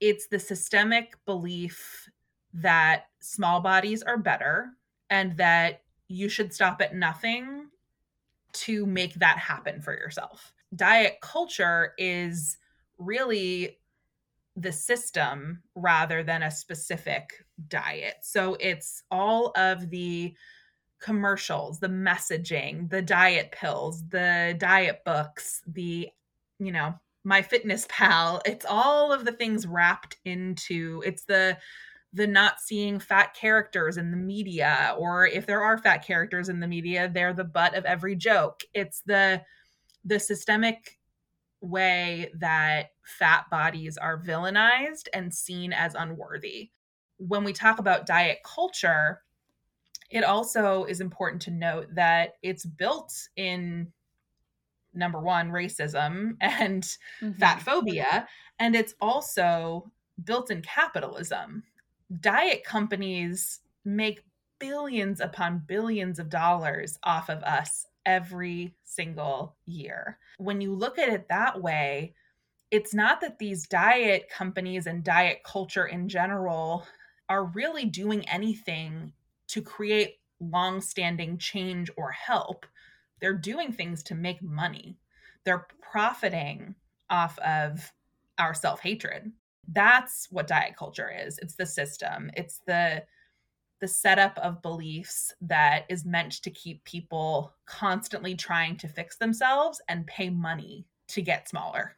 It's 0.00 0.26
the 0.26 0.38
systemic 0.38 1.14
belief 1.26 2.08
that 2.54 3.06
small 3.20 3.60
bodies 3.60 4.02
are 4.02 4.18
better 4.18 4.70
and 5.10 5.36
that 5.36 5.82
you 6.08 6.28
should 6.28 6.52
stop 6.52 6.80
at 6.82 6.94
nothing 6.94 7.68
to 8.52 8.86
make 8.86 9.14
that 9.14 9.38
happen 9.38 9.80
for 9.80 9.92
yourself. 9.92 10.52
Diet 10.74 11.18
culture 11.20 11.94
is 11.98 12.56
really 12.98 13.78
the 14.56 14.72
system 14.72 15.62
rather 15.74 16.22
than 16.22 16.42
a 16.42 16.50
specific 16.50 17.44
diet. 17.68 18.16
So 18.22 18.56
it's 18.60 19.02
all 19.10 19.52
of 19.56 19.90
the 19.90 20.34
commercials, 21.00 21.80
the 21.80 21.88
messaging, 21.88 22.88
the 22.90 23.02
diet 23.02 23.50
pills, 23.52 24.06
the 24.08 24.54
diet 24.58 25.02
books, 25.04 25.62
the, 25.66 26.08
you 26.58 26.72
know, 26.72 26.94
MyFitnessPal. 27.26 28.40
It's 28.46 28.66
all 28.68 29.12
of 29.12 29.24
the 29.24 29.32
things 29.32 29.66
wrapped 29.66 30.16
into 30.24 31.02
it's 31.06 31.24
the 31.24 31.56
the 32.12 32.26
not 32.26 32.60
seeing 32.60 32.98
fat 32.98 33.34
characters 33.34 33.96
in 33.96 34.10
the 34.10 34.16
media 34.16 34.94
or 34.98 35.26
if 35.26 35.46
there 35.46 35.62
are 35.62 35.78
fat 35.78 35.98
characters 36.04 36.48
in 36.48 36.60
the 36.60 36.66
media 36.68 37.10
they're 37.12 37.32
the 37.32 37.44
butt 37.44 37.74
of 37.74 37.84
every 37.84 38.14
joke 38.14 38.60
it's 38.74 39.00
the 39.06 39.40
the 40.04 40.18
systemic 40.18 40.98
way 41.60 42.30
that 42.38 42.90
fat 43.02 43.44
bodies 43.50 43.96
are 43.96 44.22
villainized 44.22 45.08
and 45.14 45.32
seen 45.32 45.72
as 45.72 45.94
unworthy 45.94 46.70
when 47.18 47.44
we 47.44 47.52
talk 47.52 47.78
about 47.78 48.06
diet 48.06 48.38
culture 48.44 49.22
It 50.10 50.24
also 50.24 50.84
is 50.84 51.00
important 51.00 51.40
to 51.42 51.50
note 51.50 51.86
that 51.94 52.34
it's 52.42 52.66
built 52.66 53.14
in 53.36 53.92
number 54.94 55.20
one, 55.20 55.50
racism 55.50 56.36
and 56.40 56.82
mm-hmm. 57.22 57.32
fat 57.38 57.62
phobia, 57.62 58.28
and 58.58 58.76
it's 58.76 58.94
also 59.00 59.90
built 60.24 60.50
in 60.50 60.60
capitalism. 60.60 61.62
Diet 62.20 62.64
companies 62.64 63.60
make 63.84 64.24
billions 64.58 65.20
upon 65.20 65.64
billions 65.66 66.18
of 66.18 66.28
dollars 66.28 66.98
off 67.02 67.28
of 67.28 67.42
us 67.42 67.86
every 68.04 68.74
single 68.84 69.56
year. 69.66 70.18
When 70.38 70.60
you 70.60 70.74
look 70.74 70.98
at 70.98 71.08
it 71.08 71.28
that 71.28 71.60
way, 71.60 72.14
it's 72.70 72.94
not 72.94 73.20
that 73.20 73.38
these 73.38 73.66
diet 73.66 74.28
companies 74.28 74.86
and 74.86 75.04
diet 75.04 75.42
culture 75.44 75.86
in 75.86 76.08
general 76.08 76.86
are 77.28 77.44
really 77.44 77.84
doing 77.84 78.28
anything 78.28 79.12
to 79.48 79.62
create 79.62 80.18
long-standing 80.40 81.38
change 81.38 81.90
or 81.96 82.10
help. 82.10 82.66
They're 83.20 83.34
doing 83.34 83.72
things 83.72 84.02
to 84.04 84.14
make 84.14 84.42
money. 84.42 84.98
They're 85.44 85.66
profiting 85.80 86.74
off 87.10 87.38
of 87.38 87.92
our 88.38 88.54
self-hatred. 88.54 89.32
That's 89.68 90.28
what 90.30 90.46
diet 90.46 90.76
culture 90.76 91.10
is. 91.10 91.38
It's 91.38 91.54
the 91.54 91.66
system. 91.66 92.30
It's 92.36 92.60
the 92.66 93.04
the 93.82 93.88
setup 93.88 94.38
of 94.38 94.62
beliefs 94.62 95.34
that 95.40 95.86
is 95.88 96.04
meant 96.04 96.40
to 96.40 96.50
keep 96.50 96.84
people 96.84 97.52
constantly 97.66 98.32
trying 98.32 98.76
to 98.76 98.86
fix 98.86 99.16
themselves 99.16 99.82
and 99.88 100.06
pay 100.06 100.30
money 100.30 100.86
to 101.08 101.20
get 101.20 101.48
smaller. 101.48 101.96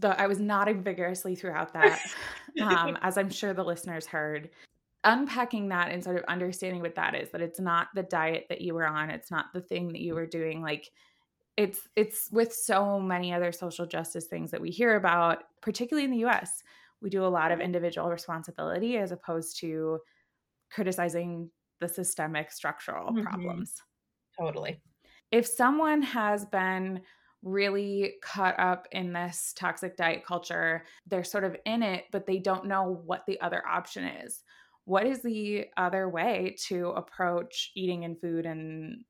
The, 0.00 0.20
I 0.20 0.26
was 0.26 0.40
nodding 0.40 0.82
vigorously 0.82 1.36
throughout 1.36 1.72
that, 1.74 2.00
um, 2.60 2.98
as 3.02 3.16
I'm 3.16 3.30
sure 3.30 3.54
the 3.54 3.62
listeners 3.62 4.06
heard. 4.06 4.50
Unpacking 5.04 5.68
that 5.68 5.92
and 5.92 6.02
sort 6.02 6.16
of 6.16 6.24
understanding 6.24 6.82
what 6.82 6.96
that 6.96 7.14
is, 7.14 7.30
that 7.30 7.40
it's 7.40 7.60
not 7.60 7.88
the 7.94 8.02
diet 8.02 8.46
that 8.48 8.60
you 8.60 8.74
were 8.74 8.86
on, 8.86 9.08
it's 9.08 9.30
not 9.30 9.46
the 9.54 9.60
thing 9.60 9.86
that 9.92 10.00
you 10.00 10.16
were 10.16 10.26
doing. 10.26 10.60
Like, 10.60 10.90
it's 11.56 11.88
it's 11.94 12.28
with 12.32 12.52
so 12.52 12.98
many 12.98 13.32
other 13.32 13.52
social 13.52 13.86
justice 13.86 14.26
things 14.26 14.50
that 14.50 14.60
we 14.60 14.70
hear 14.70 14.96
about, 14.96 15.44
particularly 15.60 16.04
in 16.04 16.10
the 16.10 16.18
U.S. 16.18 16.64
We 17.02 17.10
do 17.10 17.24
a 17.24 17.28
lot 17.28 17.52
of 17.52 17.60
individual 17.60 18.08
responsibility 18.10 18.96
as 18.96 19.12
opposed 19.12 19.58
to 19.60 19.98
criticizing 20.70 21.50
the 21.80 21.88
systemic 21.88 22.52
structural 22.52 23.12
mm-hmm. 23.12 23.22
problems. 23.22 23.74
Totally. 24.38 24.80
If 25.30 25.46
someone 25.46 26.02
has 26.02 26.44
been 26.44 27.00
really 27.42 28.14
caught 28.22 28.58
up 28.58 28.86
in 28.92 29.12
this 29.12 29.54
toxic 29.56 29.96
diet 29.96 30.24
culture, 30.26 30.84
they're 31.06 31.24
sort 31.24 31.44
of 31.44 31.56
in 31.64 31.82
it, 31.82 32.04
but 32.12 32.26
they 32.26 32.38
don't 32.38 32.66
know 32.66 33.02
what 33.06 33.24
the 33.26 33.40
other 33.40 33.66
option 33.66 34.04
is. 34.04 34.42
What 34.84 35.06
is 35.06 35.22
the 35.22 35.66
other 35.76 36.08
way 36.08 36.56
to 36.68 36.90
approach 36.90 37.70
eating 37.74 38.04
and 38.04 38.20
food? 38.20 38.44
And 38.44 39.04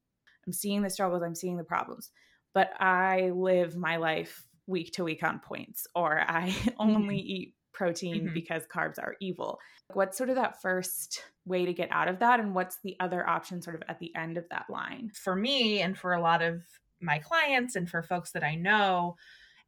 I'm 0.47 0.52
seeing 0.52 0.82
the 0.82 0.90
struggles, 0.90 1.23
I'm 1.23 1.35
seeing 1.35 1.56
the 1.56 1.64
problems, 1.64 2.11
but 2.54 2.70
I 2.78 3.30
live 3.30 3.76
my 3.76 3.97
life 3.97 4.47
week 4.66 4.92
to 4.92 5.04
week 5.04 5.23
on 5.23 5.40
points, 5.40 5.87
or 5.94 6.20
I 6.20 6.54
only 6.78 7.16
mm-hmm. 7.16 7.26
eat 7.26 7.54
protein 7.72 8.24
mm-hmm. 8.24 8.34
because 8.34 8.62
carbs 8.66 8.98
are 8.98 9.16
evil. 9.20 9.58
What's 9.92 10.16
sort 10.16 10.30
of 10.30 10.36
that 10.36 10.60
first 10.60 11.22
way 11.44 11.64
to 11.64 11.72
get 11.72 11.90
out 11.90 12.08
of 12.08 12.18
that? 12.20 12.40
And 12.40 12.54
what's 12.54 12.78
the 12.82 12.96
other 13.00 13.28
option 13.28 13.62
sort 13.62 13.76
of 13.76 13.82
at 13.88 13.98
the 13.98 14.14
end 14.14 14.38
of 14.38 14.48
that 14.50 14.66
line? 14.68 15.10
For 15.14 15.34
me, 15.34 15.80
and 15.80 15.96
for 15.96 16.12
a 16.12 16.20
lot 16.20 16.42
of 16.42 16.62
my 17.00 17.18
clients, 17.18 17.76
and 17.76 17.88
for 17.88 18.02
folks 18.02 18.32
that 18.32 18.44
I 18.44 18.54
know, 18.54 19.16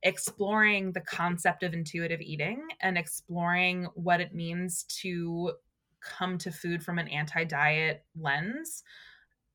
exploring 0.02 0.92
the 0.92 1.00
concept 1.00 1.62
of 1.62 1.74
intuitive 1.74 2.20
eating 2.20 2.66
and 2.80 2.98
exploring 2.98 3.86
what 3.94 4.20
it 4.20 4.34
means 4.34 4.84
to 5.00 5.52
come 6.00 6.36
to 6.38 6.50
food 6.50 6.82
from 6.82 6.98
an 6.98 7.08
anti 7.08 7.44
diet 7.44 8.04
lens 8.20 8.82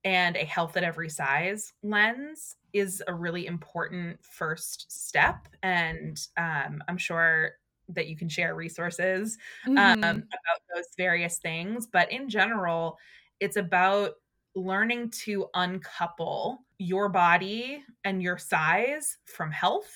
and 0.04 0.38
a 0.38 0.46
health 0.46 0.78
at 0.78 0.84
every 0.84 1.10
size 1.10 1.74
lens 1.84 2.56
is 2.72 3.04
a 3.08 3.14
really 3.14 3.46
important 3.46 4.18
first 4.24 4.90
step. 4.90 5.48
And 5.64 6.18
um, 6.38 6.82
I'm 6.88 6.98
sure 6.98 7.52
that 7.90 8.08
you 8.08 8.16
can 8.18 8.30
share 8.30 8.56
resources 8.56 9.38
um, 9.68 9.76
mm-hmm. 9.76 10.04
um, 10.04 10.18
about 10.18 10.62
those 10.74 10.88
various 10.98 11.38
things. 11.40 11.88
But 11.88 12.12
in 12.12 12.30
general, 12.30 12.98
it's 13.40 13.58
about 13.58 14.16
learning 14.56 15.12
to 15.12 15.48
uncouple 15.54 16.66
your 16.80 17.10
body 17.10 17.84
and 18.04 18.22
your 18.22 18.38
size 18.38 19.18
from 19.26 19.52
health, 19.52 19.92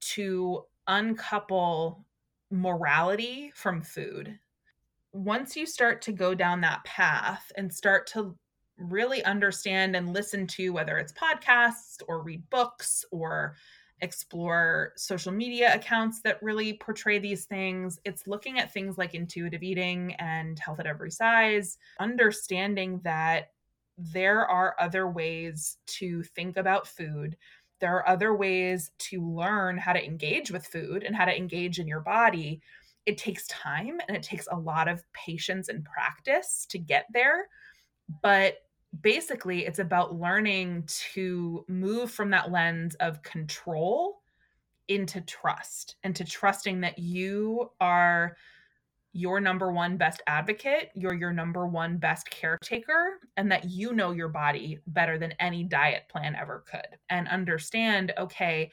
to 0.00 0.62
uncouple 0.86 2.04
morality 2.50 3.52
from 3.54 3.82
food. 3.82 4.38
Once 5.12 5.56
you 5.56 5.66
start 5.66 6.02
to 6.02 6.12
go 6.12 6.34
down 6.34 6.60
that 6.60 6.84
path 6.84 7.50
and 7.56 7.72
start 7.72 8.06
to 8.06 8.36
really 8.78 9.24
understand 9.24 9.96
and 9.96 10.12
listen 10.12 10.46
to 10.46 10.70
whether 10.70 10.98
it's 10.98 11.12
podcasts 11.12 12.02
or 12.08 12.22
read 12.22 12.48
books 12.50 13.04
or 13.10 13.56
explore 14.02 14.92
social 14.96 15.32
media 15.32 15.74
accounts 15.74 16.20
that 16.20 16.42
really 16.42 16.74
portray 16.74 17.18
these 17.18 17.46
things. 17.46 17.98
It's 18.04 18.26
looking 18.26 18.58
at 18.58 18.72
things 18.72 18.98
like 18.98 19.14
intuitive 19.14 19.62
eating 19.62 20.14
and 20.18 20.58
health 20.58 20.80
at 20.80 20.86
every 20.86 21.10
size, 21.10 21.78
understanding 21.98 23.00
that 23.04 23.52
there 23.98 24.46
are 24.46 24.76
other 24.78 25.08
ways 25.08 25.78
to 25.86 26.22
think 26.22 26.56
about 26.56 26.86
food. 26.86 27.36
There 27.80 27.94
are 27.96 28.08
other 28.08 28.34
ways 28.34 28.90
to 28.98 29.22
learn 29.22 29.78
how 29.78 29.92
to 29.92 30.04
engage 30.04 30.50
with 30.50 30.66
food 30.66 31.02
and 31.02 31.16
how 31.16 31.24
to 31.24 31.36
engage 31.36 31.78
in 31.78 31.86
your 31.86 32.00
body. 32.00 32.60
It 33.06 33.18
takes 33.18 33.46
time 33.46 34.00
and 34.06 34.16
it 34.16 34.22
takes 34.22 34.48
a 34.50 34.56
lot 34.56 34.88
of 34.88 35.02
patience 35.12 35.68
and 35.68 35.84
practice 35.84 36.66
to 36.70 36.78
get 36.78 37.06
there. 37.12 37.48
But 38.22 38.58
basically 39.02 39.66
it's 39.66 39.78
about 39.78 40.14
learning 40.14 40.84
to 40.86 41.64
move 41.68 42.10
from 42.10 42.30
that 42.30 42.50
lens 42.50 42.94
of 42.96 43.22
control 43.22 44.22
into 44.88 45.20
trust 45.22 45.96
and 46.04 46.14
to 46.14 46.24
trusting 46.24 46.80
that 46.80 46.98
you 46.98 47.70
are 47.80 48.36
your 49.12 49.40
number 49.40 49.72
one 49.72 49.96
best 49.96 50.22
advocate, 50.26 50.90
you're 50.94 51.14
your 51.14 51.32
number 51.32 51.66
one 51.66 51.96
best 51.96 52.28
caretaker, 52.28 53.18
and 53.38 53.50
that 53.50 53.64
you 53.64 53.94
know 53.94 54.10
your 54.10 54.28
body 54.28 54.78
better 54.88 55.18
than 55.18 55.32
any 55.40 55.64
diet 55.64 56.02
plan 56.10 56.36
ever 56.36 56.62
could. 56.70 56.98
And 57.08 57.26
understand, 57.28 58.12
okay, 58.18 58.70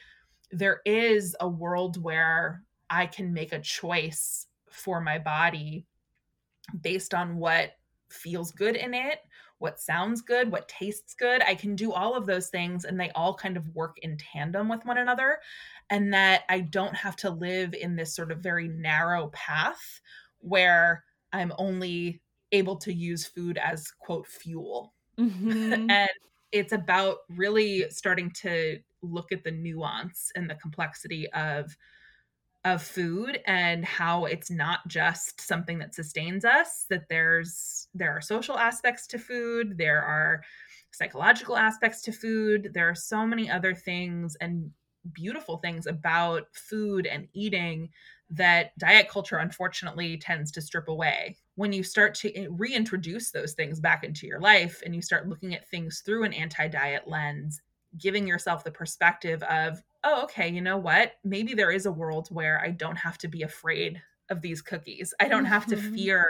there 0.52 0.82
is 0.86 1.34
a 1.40 1.48
world 1.48 2.02
where 2.02 2.62
I 2.90 3.06
can 3.06 3.34
make 3.34 3.54
a 3.54 3.62
choice 3.62 4.48
for 4.70 5.00
my 5.00 5.18
body 5.18 5.86
based 6.82 7.14
on 7.14 7.38
what 7.38 7.78
feels 8.10 8.52
good 8.52 8.76
in 8.76 8.94
it, 8.94 9.20
what 9.64 9.80
sounds 9.80 10.22
good, 10.22 10.52
what 10.52 10.68
tastes 10.68 11.14
good. 11.14 11.42
I 11.42 11.56
can 11.56 11.74
do 11.74 11.94
all 11.94 12.16
of 12.16 12.26
those 12.26 12.50
things 12.50 12.84
and 12.84 13.00
they 13.00 13.10
all 13.12 13.34
kind 13.34 13.56
of 13.56 13.74
work 13.74 13.98
in 14.02 14.18
tandem 14.18 14.68
with 14.68 14.86
one 14.86 14.98
another. 14.98 15.40
And 15.90 16.14
that 16.14 16.42
I 16.50 16.60
don't 16.60 16.94
have 16.94 17.16
to 17.18 17.30
live 17.30 17.74
in 17.74 17.96
this 17.96 18.14
sort 18.14 18.34
of 18.34 18.40
very 18.40 18.68
narrow 18.68 19.28
path 19.28 20.02
where 20.40 21.06
I'm 21.32 21.54
only 21.58 22.22
able 22.52 22.76
to 22.76 22.94
use 22.94 23.26
food 23.26 23.58
as 23.58 23.90
quote 23.90 24.28
fuel. 24.28 24.94
Mm-hmm. 25.18 25.74
and 25.90 26.10
it's 26.52 26.74
about 26.74 27.20
really 27.30 27.86
starting 27.90 28.32
to 28.42 28.80
look 29.02 29.32
at 29.32 29.46
the 29.46 29.52
nuance 29.52 30.30
and 30.36 30.50
the 30.50 30.56
complexity 30.56 31.32
of 31.32 31.74
of 32.66 32.82
food 32.82 33.40
and 33.46 33.84
how 33.84 34.26
it's 34.26 34.50
not 34.50 34.88
just 34.88 35.42
something 35.42 35.78
that 35.80 35.94
sustains 35.94 36.46
us 36.46 36.86
that 36.90 37.10
there's 37.10 37.88
there 37.94 38.12
are 38.12 38.22
social 38.22 38.58
aspects 38.58 39.06
to 39.06 39.20
food 39.20 39.78
there 39.78 40.02
are 40.02 40.42
psychological 40.92 41.58
aspects 41.58 42.02
to 42.02 42.12
food 42.12 42.72
there 42.74 42.88
are 42.88 42.96
so 42.96 43.26
many 43.26 43.50
other 43.50 43.74
things 43.74 44.38
and 44.40 44.72
beautiful 45.12 45.58
things 45.58 45.88
about 45.88 46.48
food 46.54 47.06
and 47.06 47.28
eating 47.34 47.90
that 48.30 48.78
diet 48.80 49.10
culture 49.10 49.38
unfortunately 49.38 50.18
tends 50.18 50.52
to 50.52 50.62
strip 50.62 50.88
away. 50.88 51.38
When 51.56 51.74
you 51.74 51.84
start 51.84 52.16
to 52.16 52.48
reintroduce 52.50 53.32
those 53.32 53.54
things 53.54 53.80
back 53.80 54.04
into 54.04 54.26
your 54.26 54.40
life 54.40 54.82
and 54.86 54.96
you 54.96 55.02
start 55.02 55.28
looking 55.28 55.54
at 55.54 55.68
things 55.70 56.02
through 56.06 56.24
an 56.24 56.34
anti-diet 56.34 57.08
lens 57.08 57.62
giving 57.98 58.26
yourself 58.26 58.64
the 58.64 58.72
perspective 58.72 59.44
of 59.44 59.84
oh, 60.04 60.24
okay, 60.24 60.50
you 60.50 60.62
know 60.62 60.78
what? 60.78 61.14
Maybe 61.24 61.54
there 61.54 61.72
is 61.72 61.86
a 61.86 61.92
world 61.92 62.28
where 62.30 62.62
I 62.62 62.72
don't 62.72 62.98
have 62.98 63.18
to 63.20 63.28
be 63.28 63.44
afraid 63.44 64.02
of 64.30 64.42
these 64.42 64.62
cookies. 64.62 65.14
I 65.20 65.28
don't 65.28 65.46
have 65.46 65.66
to 65.68 65.76
mm-hmm. 65.76 65.96
fear 65.96 66.28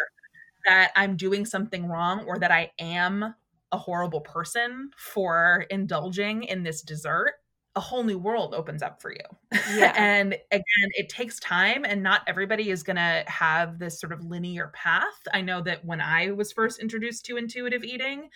that 0.65 0.92
I'm 0.96 1.18
doing 1.18 1.46
something 1.46 1.88
wrong 1.88 2.25
or 2.25 2.38
that 2.39 2.51
I 2.51 2.72
am 2.80 3.36
a 3.72 3.77
horrible 3.77 4.22
person 4.22 4.92
for 4.96 5.65
indulging 5.70 6.44
in 6.44 6.63
this 6.63 6.82
dessert 6.82 7.34
a 7.75 7.80
whole 7.80 8.03
new 8.03 8.20
world 8.20 8.53
opens 8.53 8.84
up 8.84 9.01
for 9.01 9.12
you. 9.12 9.20
Yeah. 9.75 9.94
and 9.96 10.34
again, 10.51 10.89
it 10.94 11.10
takes 11.10 11.39
time 11.39 11.86
and 11.86 12.03
not 12.03 12.22
everybody 12.27 12.70
is 12.70 12.84
going 12.84 12.98
to 12.98 13.24
have 13.27 13.80
this 13.80 14.00
sort 14.00 14.12
of 14.12 14.24
linear 14.24 14.72
path. 14.74 15.06
I 15.34 15.42
know 15.42 15.62
that 15.62 15.84
when 15.86 16.01
I 16.01 16.32
was 16.32 16.51
first 16.51 16.80
introduced 16.80 17.25
to 17.25 17.38
intuitive 17.38 17.84
eating, 17.84 18.30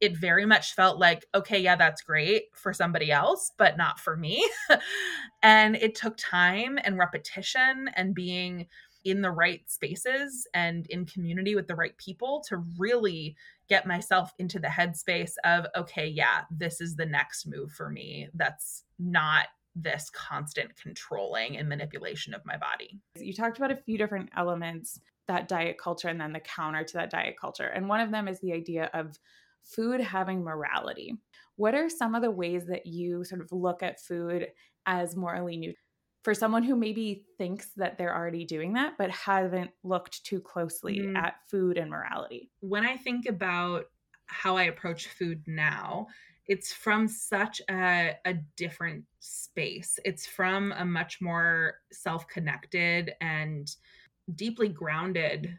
it 0.00 0.16
very 0.16 0.46
much 0.46 0.74
felt 0.74 0.98
like, 0.98 1.26
okay, 1.34 1.58
yeah, 1.58 1.76
that's 1.76 2.02
great 2.02 2.44
for 2.54 2.72
somebody 2.72 3.10
else, 3.10 3.52
but 3.58 3.76
not 3.76 3.98
for 3.98 4.16
me. 4.16 4.48
and 5.42 5.76
it 5.76 5.94
took 5.94 6.16
time 6.16 6.78
and 6.84 6.98
repetition 6.98 7.90
and 7.94 8.14
being 8.14 8.66
in 9.04 9.22
the 9.22 9.30
right 9.30 9.62
spaces 9.70 10.46
and 10.54 10.86
in 10.88 11.06
community 11.06 11.54
with 11.54 11.66
the 11.66 11.74
right 11.74 11.96
people 11.98 12.42
to 12.48 12.58
really 12.78 13.36
get 13.68 13.86
myself 13.86 14.32
into 14.38 14.58
the 14.58 14.68
headspace 14.68 15.32
of, 15.44 15.66
okay, 15.76 16.06
yeah, 16.06 16.42
this 16.50 16.80
is 16.80 16.96
the 16.96 17.06
next 17.06 17.46
move 17.46 17.72
for 17.72 17.90
me. 17.90 18.28
That's 18.34 18.84
not 18.98 19.46
this 19.74 20.10
constant 20.10 20.74
controlling 20.76 21.56
and 21.56 21.68
manipulation 21.68 22.34
of 22.34 22.44
my 22.44 22.56
body. 22.56 22.98
You 23.16 23.32
talked 23.32 23.58
about 23.58 23.70
a 23.70 23.76
few 23.76 23.96
different 23.96 24.30
elements 24.36 25.00
that 25.28 25.46
diet 25.46 25.76
culture 25.78 26.08
and 26.08 26.20
then 26.20 26.32
the 26.32 26.40
counter 26.40 26.82
to 26.82 26.94
that 26.94 27.10
diet 27.10 27.36
culture. 27.40 27.66
And 27.66 27.88
one 27.88 28.00
of 28.00 28.10
them 28.10 28.28
is 28.28 28.40
the 28.40 28.52
idea 28.52 28.90
of 28.94 29.18
food 29.62 30.00
having 30.00 30.42
morality. 30.42 31.14
What 31.56 31.74
are 31.74 31.88
some 31.88 32.14
of 32.14 32.22
the 32.22 32.30
ways 32.30 32.66
that 32.66 32.86
you 32.86 33.24
sort 33.24 33.42
of 33.42 33.52
look 33.52 33.82
at 33.82 34.00
food 34.00 34.48
as 34.86 35.14
morally 35.14 35.56
neutral? 35.56 35.82
For 36.22 36.34
someone 36.34 36.62
who 36.62 36.76
maybe 36.76 37.24
thinks 37.38 37.70
that 37.76 37.96
they're 37.96 38.14
already 38.14 38.44
doing 38.44 38.74
that, 38.74 38.94
but 38.98 39.10
haven't 39.10 39.70
looked 39.84 40.24
too 40.24 40.40
closely 40.40 40.98
mm. 40.98 41.16
at 41.16 41.36
food 41.48 41.78
and 41.78 41.90
morality. 41.90 42.50
When 42.60 42.84
I 42.84 42.96
think 42.96 43.26
about 43.26 43.84
how 44.26 44.56
I 44.56 44.64
approach 44.64 45.08
food 45.08 45.42
now, 45.46 46.08
it's 46.46 46.72
from 46.72 47.08
such 47.08 47.60
a, 47.70 48.16
a 48.24 48.34
different 48.56 49.04
space. 49.20 49.98
It's 50.04 50.26
from 50.26 50.72
a 50.72 50.84
much 50.84 51.20
more 51.20 51.74
self 51.92 52.26
connected 52.26 53.12
and 53.20 53.70
deeply 54.34 54.68
grounded, 54.68 55.58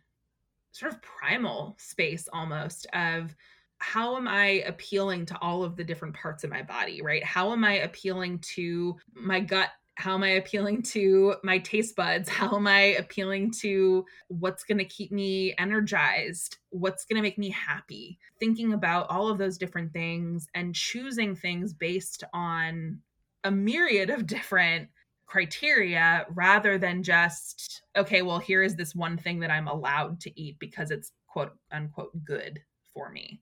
sort 0.72 0.92
of 0.94 1.02
primal 1.02 1.76
space 1.80 2.28
almost 2.34 2.88
of 2.94 3.36
how 3.78 4.18
am 4.18 4.28
I 4.28 4.64
appealing 4.68 5.26
to 5.28 5.38
all 5.42 5.64
of 5.64 5.76
the 5.76 5.84
different 5.84 6.16
parts 6.16 6.44
of 6.44 6.50
my 6.50 6.64
body, 6.64 7.02
right? 7.02 7.24
How 7.24 7.52
am 7.54 7.64
I 7.64 7.74
appealing 7.80 8.40
to 8.56 8.98
my 9.14 9.40
gut 9.40 9.70
how 10.00 10.16
am 10.16 10.24
I 10.24 10.30
appealing 10.30 10.82
to 10.84 11.36
my 11.44 11.58
taste 11.58 11.94
buds? 11.98 12.30
How 12.40 12.56
am 12.56 12.68
I 12.68 12.96
appealing 12.98 13.52
to 13.60 14.06
what's 14.30 14.64
going 14.64 14.78
to 14.78 14.86
keep 14.86 15.12
me 15.12 15.54
energized? 15.58 16.58
What's 16.70 17.04
going 17.04 17.18
to 17.18 17.22
make 17.22 17.38
me 17.38 17.50
happy? 17.50 18.18
Thinking 18.40 18.72
about 18.72 19.10
all 19.10 19.28
of 19.28 19.38
those 19.38 19.58
different 19.58 19.92
things 19.92 20.48
and 20.56 20.74
choosing 20.74 21.36
things 21.36 21.74
based 21.74 22.24
on 22.34 23.00
a 23.44 23.52
myriad 23.52 24.10
of 24.10 24.26
different 24.26 24.88
criteria 25.26 26.26
rather 26.30 26.78
than 26.78 27.04
just, 27.04 27.82
okay, 27.98 28.22
well, 28.22 28.40
here 28.40 28.64
is 28.64 28.78
this 28.78 28.96
one 28.96 29.18
thing 29.18 29.42
that 29.42 29.52
I'm 29.52 29.68
allowed 29.68 30.22
to 30.22 30.40
eat 30.40 30.58
because 30.60 30.92
it's 30.92 31.12
quote 31.28 31.52
unquote 31.74 32.24
good 32.24 32.62
for 32.94 33.10
me. 33.12 33.42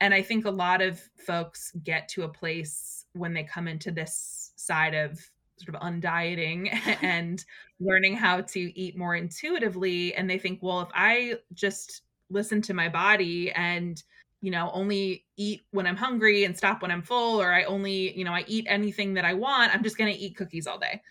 And 0.00 0.12
I 0.12 0.20
think 0.20 0.44
a 0.44 0.50
lot 0.50 0.82
of 0.82 1.00
folks 1.26 1.72
get 1.82 2.06
to 2.10 2.24
a 2.24 2.28
place 2.28 3.06
when 3.14 3.32
they 3.32 3.44
come 3.44 3.66
into 3.66 3.90
this 3.90 4.52
side 4.56 4.94
of 4.94 5.18
sort 5.56 5.74
of 5.74 5.80
undieting 5.80 6.68
and 7.02 7.44
learning 7.80 8.16
how 8.16 8.40
to 8.40 8.78
eat 8.78 8.96
more 8.96 9.14
intuitively 9.16 10.14
and 10.14 10.28
they 10.28 10.38
think 10.38 10.58
well 10.62 10.80
if 10.80 10.88
i 10.94 11.34
just 11.54 12.02
listen 12.30 12.60
to 12.60 12.74
my 12.74 12.88
body 12.88 13.50
and 13.52 14.02
you 14.40 14.50
know 14.50 14.70
only 14.72 15.24
eat 15.36 15.62
when 15.70 15.86
i'm 15.86 15.96
hungry 15.96 16.44
and 16.44 16.56
stop 16.56 16.82
when 16.82 16.90
i'm 16.90 17.02
full 17.02 17.40
or 17.40 17.52
i 17.52 17.64
only 17.64 18.16
you 18.16 18.24
know 18.24 18.32
i 18.32 18.44
eat 18.46 18.66
anything 18.68 19.14
that 19.14 19.24
i 19.24 19.34
want 19.34 19.74
i'm 19.74 19.82
just 19.82 19.98
going 19.98 20.12
to 20.12 20.18
eat 20.18 20.36
cookies 20.36 20.66
all 20.66 20.78
day. 20.78 21.02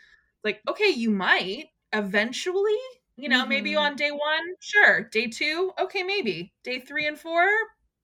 Like 0.44 0.62
okay 0.70 0.90
you 0.90 1.10
might 1.10 1.66
eventually 1.92 2.78
you 3.18 3.30
know 3.30 3.42
mm-hmm. 3.42 3.50
maybe 3.50 3.76
on 3.76 3.96
day 3.96 4.12
1 4.12 4.20
sure. 4.60 5.04
Day 5.12 5.28
2 5.28 5.72
okay 5.82 6.04
maybe. 6.04 6.54
Day 6.64 6.80
3 6.80 7.08
and 7.08 7.20
4 7.20 7.48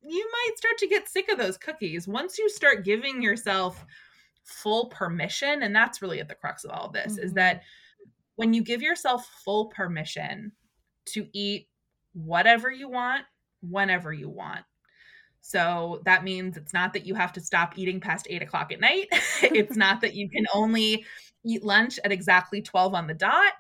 you 0.04 0.30
might 0.32 0.58
start 0.58 0.78
to 0.80 0.88
get 0.88 1.08
sick 1.08 1.30
of 1.30 1.38
those 1.38 1.58
cookies. 1.58 2.08
Once 2.08 2.40
you 2.40 2.50
start 2.50 2.84
giving 2.84 3.22
yourself 3.22 3.86
full 4.52 4.88
permission 4.88 5.64
and 5.64 5.76
that's 5.76 6.02
really 6.02 6.20
at 6.20 6.28
the 6.28 6.36
crux 6.36 6.64
of 6.64 6.72
all 6.72 6.88
of 6.88 6.94
this 6.94 7.14
mm-hmm. 7.14 7.26
is 7.26 7.34
that 7.34 7.62
when 8.36 8.54
you 8.54 8.64
give 8.64 8.82
yourself 8.82 9.26
full 9.44 9.68
permission 9.68 10.52
to 11.06 11.28
eat 11.34 11.68
whatever 12.14 12.72
you 12.72 12.90
want 12.90 13.24
whenever 13.62 14.12
you 14.12 14.30
want. 14.30 14.62
So 15.42 16.02
that 16.06 16.24
means 16.24 16.58
it's 16.58 16.74
not 16.74 16.94
that 16.94 17.06
you 17.06 17.16
have 17.16 17.34
to 17.34 17.42
stop 17.42 17.78
eating 17.78 18.00
past 18.00 18.28
eight 18.30 18.42
o'clock 18.42 18.72
at 18.72 18.80
night. 18.80 19.08
It's 19.42 19.76
not 19.86 20.02
that 20.02 20.14
you 20.14 20.30
can 20.30 20.46
only 20.54 21.06
eat 21.44 21.64
lunch 21.64 22.00
at 22.04 22.12
exactly 22.12 22.62
12 22.62 22.94
on 22.94 23.08
the 23.08 23.14
dot 23.14 23.54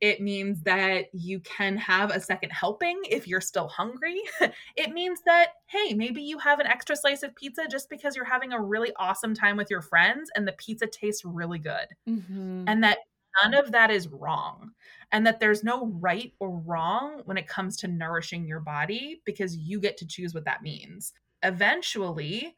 it 0.00 0.20
means 0.20 0.62
that 0.62 1.06
you 1.12 1.40
can 1.40 1.76
have 1.76 2.10
a 2.10 2.20
second 2.20 2.50
helping 2.50 3.00
if 3.08 3.26
you're 3.26 3.40
still 3.40 3.68
hungry. 3.68 4.20
it 4.76 4.90
means 4.90 5.20
that, 5.24 5.52
hey, 5.66 5.94
maybe 5.94 6.22
you 6.22 6.38
have 6.38 6.60
an 6.60 6.66
extra 6.66 6.96
slice 6.96 7.22
of 7.22 7.34
pizza 7.34 7.62
just 7.70 7.88
because 7.88 8.14
you're 8.14 8.24
having 8.24 8.52
a 8.52 8.60
really 8.60 8.92
awesome 8.96 9.34
time 9.34 9.56
with 9.56 9.70
your 9.70 9.82
friends 9.82 10.30
and 10.36 10.46
the 10.46 10.52
pizza 10.52 10.86
tastes 10.86 11.24
really 11.24 11.58
good. 11.58 11.86
Mm-hmm. 12.08 12.64
And 12.66 12.84
that 12.84 12.98
none 13.42 13.54
of 13.54 13.72
that 13.72 13.90
is 13.90 14.08
wrong. 14.08 14.72
And 15.12 15.26
that 15.26 15.40
there's 15.40 15.64
no 15.64 15.86
right 15.86 16.32
or 16.40 16.50
wrong 16.50 17.22
when 17.24 17.36
it 17.36 17.48
comes 17.48 17.76
to 17.78 17.88
nourishing 17.88 18.46
your 18.46 18.60
body 18.60 19.22
because 19.24 19.56
you 19.56 19.80
get 19.80 19.96
to 19.98 20.06
choose 20.06 20.34
what 20.34 20.44
that 20.44 20.62
means. 20.62 21.12
Eventually, 21.42 22.54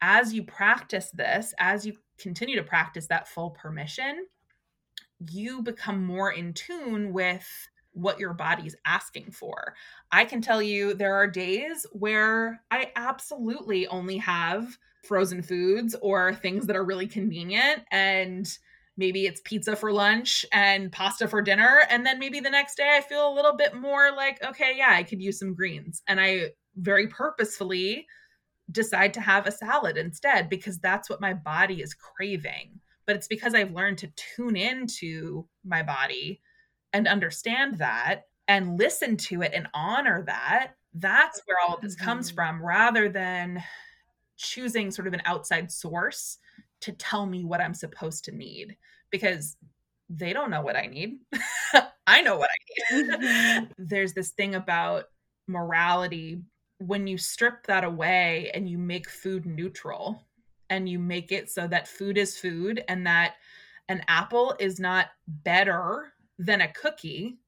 as 0.00 0.32
you 0.32 0.42
practice 0.42 1.10
this, 1.10 1.54
as 1.58 1.84
you 1.84 1.94
continue 2.18 2.56
to 2.56 2.62
practice 2.62 3.06
that 3.08 3.28
full 3.28 3.50
permission, 3.50 4.26
you 5.28 5.62
become 5.62 6.04
more 6.04 6.32
in 6.32 6.54
tune 6.54 7.12
with 7.12 7.46
what 7.92 8.20
your 8.20 8.32
body's 8.32 8.76
asking 8.86 9.30
for. 9.32 9.74
I 10.12 10.24
can 10.24 10.40
tell 10.40 10.62
you 10.62 10.94
there 10.94 11.14
are 11.14 11.26
days 11.26 11.86
where 11.92 12.62
I 12.70 12.92
absolutely 12.96 13.86
only 13.88 14.18
have 14.18 14.78
frozen 15.04 15.42
foods 15.42 15.96
or 16.00 16.34
things 16.34 16.66
that 16.66 16.76
are 16.76 16.84
really 16.84 17.08
convenient 17.08 17.82
and 17.90 18.48
maybe 18.96 19.26
it's 19.26 19.40
pizza 19.44 19.74
for 19.74 19.92
lunch 19.92 20.44
and 20.52 20.92
pasta 20.92 21.26
for 21.26 21.40
dinner 21.40 21.82
and 21.88 22.04
then 22.04 22.18
maybe 22.18 22.38
the 22.38 22.50
next 22.50 22.76
day 22.76 22.96
I 22.96 23.00
feel 23.00 23.32
a 23.32 23.34
little 23.34 23.56
bit 23.56 23.74
more 23.74 24.12
like 24.14 24.42
okay, 24.44 24.74
yeah, 24.76 24.90
I 24.90 25.02
could 25.02 25.22
use 25.22 25.38
some 25.38 25.54
greens 25.54 26.02
and 26.06 26.20
I 26.20 26.50
very 26.76 27.06
purposefully 27.08 28.06
decide 28.70 29.14
to 29.14 29.20
have 29.20 29.46
a 29.46 29.52
salad 29.52 29.96
instead 29.96 30.48
because 30.48 30.78
that's 30.78 31.10
what 31.10 31.20
my 31.20 31.34
body 31.34 31.82
is 31.82 31.94
craving 31.94 32.78
but 33.10 33.16
it's 33.16 33.26
because 33.26 33.56
I've 33.56 33.72
learned 33.72 33.98
to 33.98 34.12
tune 34.36 34.54
into 34.54 35.44
my 35.64 35.82
body 35.82 36.40
and 36.92 37.08
understand 37.08 37.78
that 37.78 38.26
and 38.46 38.78
listen 38.78 39.16
to 39.16 39.42
it 39.42 39.50
and 39.52 39.66
honor 39.74 40.22
that. 40.28 40.74
That's 40.94 41.42
where 41.44 41.56
all 41.60 41.74
of 41.74 41.80
this 41.80 41.96
mm-hmm. 41.96 42.04
comes 42.04 42.30
from 42.30 42.64
rather 42.64 43.08
than 43.08 43.64
choosing 44.36 44.92
sort 44.92 45.08
of 45.08 45.14
an 45.14 45.22
outside 45.24 45.72
source 45.72 46.38
to 46.82 46.92
tell 46.92 47.26
me 47.26 47.44
what 47.44 47.60
I'm 47.60 47.74
supposed 47.74 48.26
to 48.26 48.32
need 48.32 48.76
because 49.10 49.56
they 50.08 50.32
don't 50.32 50.52
know 50.52 50.62
what 50.62 50.76
I 50.76 50.86
need. 50.86 51.18
I 52.06 52.22
know 52.22 52.36
what 52.36 52.50
I 52.50 52.94
need. 52.94 53.06
Mm-hmm. 53.10 53.64
There's 53.88 54.12
this 54.12 54.30
thing 54.30 54.54
about 54.54 55.06
morality 55.48 56.42
when 56.78 57.08
you 57.08 57.18
strip 57.18 57.66
that 57.66 57.82
away 57.82 58.52
and 58.54 58.70
you 58.70 58.78
make 58.78 59.10
food 59.10 59.46
neutral 59.46 60.24
and 60.70 60.88
you 60.88 60.98
make 60.98 61.32
it 61.32 61.50
so 61.50 61.66
that 61.66 61.88
food 61.88 62.16
is 62.16 62.38
food 62.38 62.82
and 62.88 63.06
that 63.06 63.34
an 63.88 64.02
apple 64.08 64.54
is 64.58 64.78
not 64.78 65.08
better 65.26 66.12
than 66.38 66.60
a 66.60 66.72
cookie. 66.72 67.38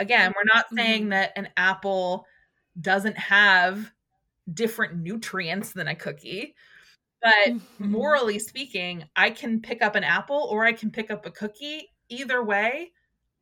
Again, 0.00 0.32
we're 0.34 0.52
not 0.52 0.66
saying 0.74 1.02
mm-hmm. 1.02 1.10
that 1.10 1.32
an 1.36 1.50
apple 1.56 2.26
doesn't 2.80 3.18
have 3.18 3.92
different 4.52 4.96
nutrients 4.96 5.72
than 5.72 5.88
a 5.88 5.94
cookie. 5.94 6.54
But 7.20 7.48
mm-hmm. 7.48 7.92
morally 7.92 8.38
speaking, 8.38 9.04
I 9.14 9.30
can 9.30 9.60
pick 9.60 9.82
up 9.82 9.94
an 9.94 10.04
apple 10.04 10.48
or 10.50 10.64
I 10.64 10.72
can 10.72 10.90
pick 10.90 11.10
up 11.10 11.26
a 11.26 11.30
cookie. 11.30 11.88
Either 12.08 12.42
way, 12.42 12.90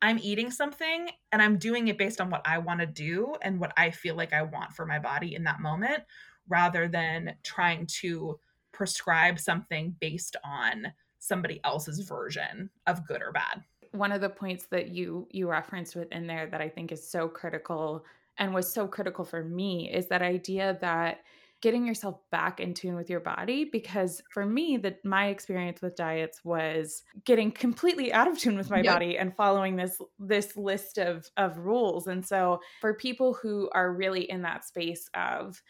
I'm 0.03 0.18
eating 0.18 0.50
something 0.50 1.11
and 1.33 1.40
I'm 1.40 1.59
doing 1.59 1.88
it 1.88 1.98
based 1.98 2.20
on 2.20 2.31
what 2.31 2.42
I 2.44 2.59
want 2.59 2.81
to 2.81 2.87
do 2.87 3.35
and 3.42 3.61
what 3.61 3.72
I 3.76 3.90
feel 3.90 4.16
like 4.16 4.33
I 4.33 4.42
want 4.42 4.72
for 4.72 4.85
my 4.85 4.98
body 4.98 5.35
in 5.35 5.44
that 5.44 5.61
moment 5.61 6.03
rather 6.48 6.88
than 6.88 7.35
trying 7.42 7.87
to 8.00 8.38
prescribe 8.81 9.38
something 9.38 9.95
based 10.01 10.37
on 10.43 10.87
somebody 11.19 11.61
else's 11.64 12.01
version 12.01 12.71
of 12.87 13.07
good 13.07 13.21
or 13.21 13.31
bad. 13.31 13.62
One 13.93 14.11
of 14.11 14.23
the 14.23 14.31
points 14.31 14.64
that 14.71 14.88
you 14.88 15.29
you 15.31 15.51
referenced 15.51 15.95
within 15.95 16.27
there 16.27 16.47
that 16.47 16.62
I 16.62 16.71
think 16.71 16.90
is 16.90 17.07
so 17.07 17.29
critical 17.29 18.07
and 18.38 18.55
was 18.55 18.73
so 18.73 18.88
critical 18.88 19.27
for 19.27 19.45
me 19.45 19.93
is 19.93 20.07
that 20.07 20.23
idea 20.23 20.79
that 20.81 21.19
getting 21.61 21.87
yourself 21.87 22.19
back 22.31 22.59
in 22.59 22.73
tune 22.73 22.95
with 22.95 23.11
your 23.11 23.21
body 23.21 23.69
because 23.71 24.23
for 24.33 24.47
me 24.47 24.79
that 24.79 25.05
my 25.05 25.27
experience 25.27 25.83
with 25.83 25.95
diets 25.95 26.43
was 26.43 27.03
getting 27.27 27.51
completely 27.53 28.11
out 28.14 28.29
of 28.29 28.38
tune 28.38 28.57
with 28.57 28.71
my 28.71 28.81
yep. 28.81 28.95
body 28.95 29.19
and 29.19 29.37
following 29.37 29.77
this 29.77 29.99
this 30.19 30.57
list 30.57 30.97
of 30.97 31.29
of 31.37 31.59
rules 31.59 32.07
and 32.07 32.27
so 32.27 32.59
for 32.81 32.95
people 32.95 33.35
who 33.35 33.69
are 33.75 33.93
really 33.93 34.23
in 34.31 34.40
that 34.40 34.64
space 34.64 35.11
of 35.12 35.61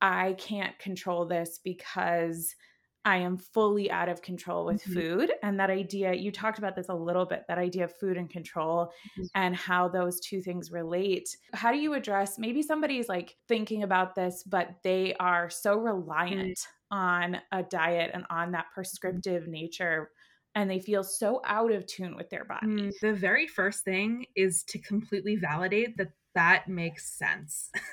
I 0.00 0.34
can't 0.34 0.78
control 0.78 1.26
this 1.26 1.60
because 1.62 2.54
I 3.04 3.16
am 3.18 3.38
fully 3.38 3.90
out 3.90 4.08
of 4.08 4.20
control 4.20 4.66
with 4.66 4.82
mm-hmm. 4.82 4.94
food. 4.94 5.32
And 5.42 5.58
that 5.58 5.70
idea, 5.70 6.12
you 6.12 6.30
talked 6.30 6.58
about 6.58 6.76
this 6.76 6.88
a 6.88 6.94
little 6.94 7.24
bit, 7.24 7.44
that 7.48 7.56
idea 7.56 7.84
of 7.84 7.96
food 7.96 8.16
and 8.16 8.28
control 8.28 8.86
mm-hmm. 8.86 9.26
and 9.34 9.56
how 9.56 9.88
those 9.88 10.20
two 10.20 10.42
things 10.42 10.70
relate. 10.70 11.28
How 11.54 11.72
do 11.72 11.78
you 11.78 11.94
address 11.94 12.38
maybe 12.38 12.62
somebody's 12.62 13.08
like 13.08 13.36
thinking 13.48 13.82
about 13.82 14.14
this, 14.14 14.42
but 14.46 14.70
they 14.84 15.14
are 15.18 15.48
so 15.48 15.78
reliant 15.78 16.58
mm-hmm. 16.58 16.98
on 16.98 17.38
a 17.52 17.62
diet 17.62 18.10
and 18.12 18.24
on 18.30 18.52
that 18.52 18.66
mm-hmm. 18.66 18.74
prescriptive 18.74 19.48
nature 19.48 20.10
and 20.54 20.68
they 20.68 20.80
feel 20.80 21.04
so 21.04 21.40
out 21.44 21.70
of 21.70 21.86
tune 21.86 22.16
with 22.16 22.30
their 22.30 22.44
body. 22.44 22.66
Mm, 22.66 22.92
the 23.00 23.14
very 23.14 23.46
first 23.46 23.84
thing 23.84 24.26
is 24.34 24.64
to 24.64 24.78
completely 24.78 25.36
validate 25.36 25.96
that 25.98 26.08
that 26.34 26.68
makes 26.68 27.16
sense. 27.16 27.70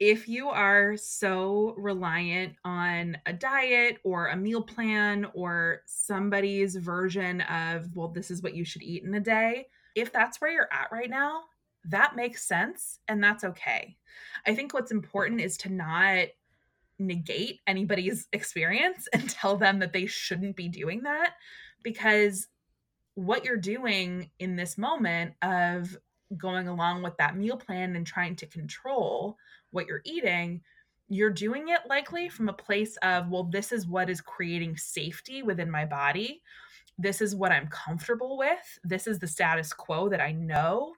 if 0.00 0.28
you 0.28 0.48
are 0.48 0.96
so 0.96 1.74
reliant 1.76 2.54
on 2.64 3.16
a 3.26 3.32
diet 3.32 3.98
or 4.02 4.28
a 4.28 4.36
meal 4.36 4.62
plan 4.62 5.26
or 5.34 5.82
somebody's 5.86 6.76
version 6.76 7.40
of, 7.42 7.94
well, 7.94 8.08
this 8.08 8.30
is 8.30 8.42
what 8.42 8.54
you 8.54 8.64
should 8.64 8.82
eat 8.82 9.04
in 9.04 9.14
a 9.14 9.20
day, 9.20 9.68
if 9.94 10.12
that's 10.12 10.40
where 10.40 10.50
you're 10.50 10.72
at 10.72 10.90
right 10.90 11.10
now, 11.10 11.42
that 11.84 12.16
makes 12.16 12.46
sense 12.46 12.98
and 13.08 13.22
that's 13.22 13.44
okay. 13.44 13.96
I 14.46 14.54
think 14.54 14.74
what's 14.74 14.90
important 14.90 15.40
is 15.40 15.56
to 15.58 15.72
not 15.72 16.26
negate 16.98 17.60
anybody's 17.66 18.26
experience 18.32 19.08
and 19.12 19.28
tell 19.28 19.56
them 19.56 19.78
that 19.78 19.92
they 19.92 20.06
shouldn't 20.06 20.56
be 20.56 20.68
doing 20.68 21.02
that 21.02 21.34
because 21.82 22.48
what 23.14 23.44
you're 23.44 23.56
doing 23.56 24.30
in 24.40 24.56
this 24.56 24.76
moment 24.76 25.34
of 25.42 25.96
going 26.36 26.66
along 26.66 27.02
with 27.02 27.16
that 27.18 27.36
meal 27.36 27.56
plan 27.56 27.94
and 27.94 28.06
trying 28.06 28.34
to 28.34 28.46
control 28.46 29.36
what 29.74 29.86
you're 29.86 30.02
eating 30.04 30.62
you're 31.08 31.30
doing 31.30 31.68
it 31.68 31.80
likely 31.88 32.28
from 32.28 32.48
a 32.48 32.52
place 32.52 32.96
of 33.02 33.28
well 33.28 33.44
this 33.44 33.72
is 33.72 33.86
what 33.86 34.08
is 34.08 34.20
creating 34.20 34.76
safety 34.76 35.42
within 35.42 35.70
my 35.70 35.84
body. 35.84 36.42
This 36.98 37.20
is 37.20 37.34
what 37.34 37.52
i'm 37.52 37.68
comfortable 37.68 38.38
with. 38.38 38.78
This 38.84 39.06
is 39.06 39.18
the 39.18 39.26
status 39.26 39.72
quo 39.72 40.08
that 40.08 40.20
i 40.20 40.32
know 40.32 40.94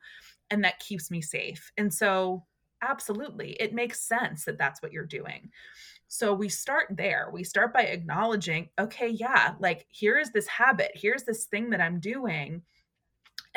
and 0.51 0.63
that 0.65 0.79
keeps 0.79 1.11
me 1.11 1.21
safe. 1.21 1.73
And 1.77 1.93
so 1.93 2.45
absolutely 2.83 3.53
it 3.59 3.75
makes 3.75 4.01
sense 4.01 4.45
that 4.45 4.59
that's 4.59 4.83
what 4.83 4.93
you're 4.93 5.05
doing. 5.05 5.51
So 6.09 6.33
we 6.33 6.49
start 6.49 6.87
there. 6.91 7.31
We 7.33 7.43
start 7.43 7.75
by 7.75 7.83
acknowledging, 7.83 8.69
okay, 8.79 9.09
yeah, 9.09 9.55
like 9.59 9.87
here 9.89 10.19
is 10.19 10.31
this 10.31 10.47
habit, 10.47 10.93
here's 10.95 11.25
this 11.25 11.47
thing 11.47 11.71
that 11.71 11.81
I'm 11.81 11.99
doing. 11.99 12.63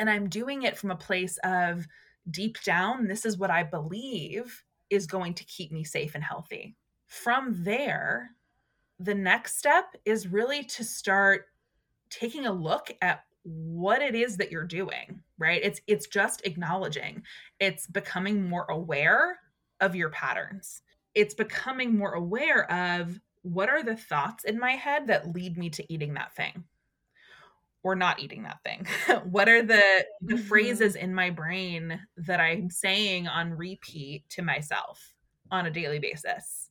And 0.00 0.10
I'm 0.10 0.28
doing 0.28 0.62
it 0.62 0.76
from 0.76 0.90
a 0.90 0.96
place 0.96 1.38
of 1.44 1.86
deep 2.28 2.60
down, 2.64 3.06
this 3.06 3.24
is 3.24 3.38
what 3.38 3.50
I 3.50 3.62
believe 3.62 4.64
is 4.90 5.06
going 5.06 5.34
to 5.34 5.44
keep 5.44 5.72
me 5.72 5.84
safe 5.84 6.14
and 6.14 6.24
healthy. 6.24 6.76
From 7.06 7.64
there, 7.64 8.30
the 8.98 9.14
next 9.14 9.58
step 9.58 9.96
is 10.04 10.28
really 10.28 10.64
to 10.64 10.84
start 10.84 11.46
taking 12.10 12.46
a 12.46 12.52
look 12.52 12.90
at 13.00 13.24
what 13.42 14.02
it 14.02 14.14
is 14.14 14.36
that 14.36 14.50
you're 14.50 14.64
doing 14.64 15.22
right? 15.40 15.60
It's 15.64 15.80
it's 15.88 16.06
just 16.06 16.46
acknowledging. 16.46 17.24
It's 17.58 17.88
becoming 17.88 18.48
more 18.48 18.66
aware 18.70 19.40
of 19.80 19.96
your 19.96 20.10
patterns. 20.10 20.82
It's 21.14 21.34
becoming 21.34 21.96
more 21.96 22.12
aware 22.12 22.70
of 22.70 23.18
what 23.42 23.70
are 23.70 23.82
the 23.82 23.96
thoughts 23.96 24.44
in 24.44 24.60
my 24.60 24.72
head 24.72 25.08
that 25.08 25.34
lead 25.34 25.58
me 25.58 25.70
to 25.70 25.92
eating 25.92 26.14
that 26.14 26.36
thing 26.36 26.62
or 27.82 27.94
not 27.94 28.20
eating 28.20 28.42
that 28.42 28.62
thing. 28.64 28.86
What 29.24 29.48
are 29.48 29.62
the 29.62 30.04
the 30.20 30.34
mm-hmm. 30.34 30.44
phrases 30.44 30.96
in 30.96 31.14
my 31.14 31.30
brain 31.30 32.00
that 32.16 32.40
i'm 32.40 32.70
saying 32.70 33.28
on 33.28 33.52
repeat 33.52 34.24
to 34.30 34.42
myself 34.42 35.14
on 35.50 35.66
a 35.66 35.70
daily 35.70 35.98
basis? 35.98 36.70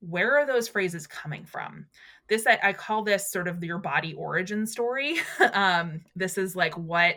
Where 0.00 0.38
are 0.38 0.46
those 0.46 0.68
phrases 0.68 1.06
coming 1.06 1.44
from? 1.44 1.86
This 2.28 2.46
i, 2.46 2.58
I 2.62 2.72
call 2.72 3.02
this 3.02 3.30
sort 3.30 3.48
of 3.48 3.62
your 3.62 3.78
body 3.78 4.14
origin 4.14 4.66
story. 4.66 5.16
Um, 5.52 6.00
this 6.16 6.38
is 6.38 6.56
like 6.56 6.76
what 6.76 7.16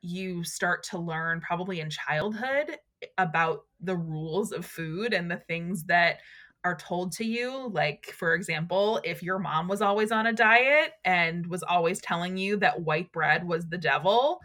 you 0.00 0.44
start 0.44 0.84
to 0.84 0.98
learn 0.98 1.40
probably 1.40 1.80
in 1.80 1.90
childhood 1.90 2.78
about 3.16 3.64
the 3.80 3.96
rules 3.96 4.52
of 4.52 4.64
food 4.64 5.12
and 5.12 5.30
the 5.30 5.36
things 5.36 5.84
that 5.84 6.20
are 6.64 6.76
told 6.76 7.12
to 7.12 7.24
you. 7.24 7.70
Like, 7.72 8.06
for 8.06 8.34
example, 8.34 9.00
if 9.04 9.22
your 9.22 9.38
mom 9.38 9.68
was 9.68 9.80
always 9.80 10.12
on 10.12 10.26
a 10.26 10.32
diet 10.32 10.92
and 11.04 11.46
was 11.46 11.62
always 11.62 12.00
telling 12.00 12.36
you 12.36 12.56
that 12.58 12.82
white 12.82 13.12
bread 13.12 13.46
was 13.46 13.66
the 13.68 13.78
devil, 13.78 14.40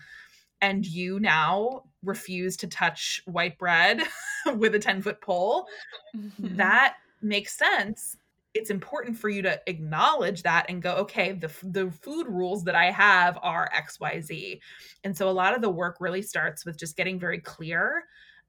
and 0.62 0.86
you 0.86 1.19
now 1.19 1.84
refuse 2.04 2.56
to 2.56 2.67
touch 2.67 3.21
white 3.26 3.58
bread 3.58 4.02
with 4.58 4.73
a 4.73 4.80
10 4.80 5.02
foot 5.02 5.19
pole, 5.21 5.67
mm-hmm. 6.15 6.56
that 6.56 6.95
makes 7.21 7.58
sense. 7.58 8.15
It's 8.54 8.69
important 8.69 9.17
for 9.17 9.28
you 9.30 9.41
to 9.41 9.60
acknowledge 9.67 10.43
that 10.43 10.67
and 10.69 10.82
go, 10.82 10.93
okay, 10.95 11.34
the, 11.34 11.52
the 11.63 11.91
food 11.91 12.28
rules 12.28 12.63
that 12.63 12.76
I 12.76 12.91
have 12.91 13.38
are 13.41 13.69
XYZ. 13.76 14.60
And 15.04 15.17
so 15.17 15.28
a 15.28 15.32
lot 15.32 15.54
of 15.56 15.62
the 15.62 15.69
work 15.69 15.97
really 15.99 16.21
starts 16.21 16.65
with 16.65 16.78
just 16.78 16.95
getting 16.95 17.19
very 17.19 17.39
clear 17.39 18.04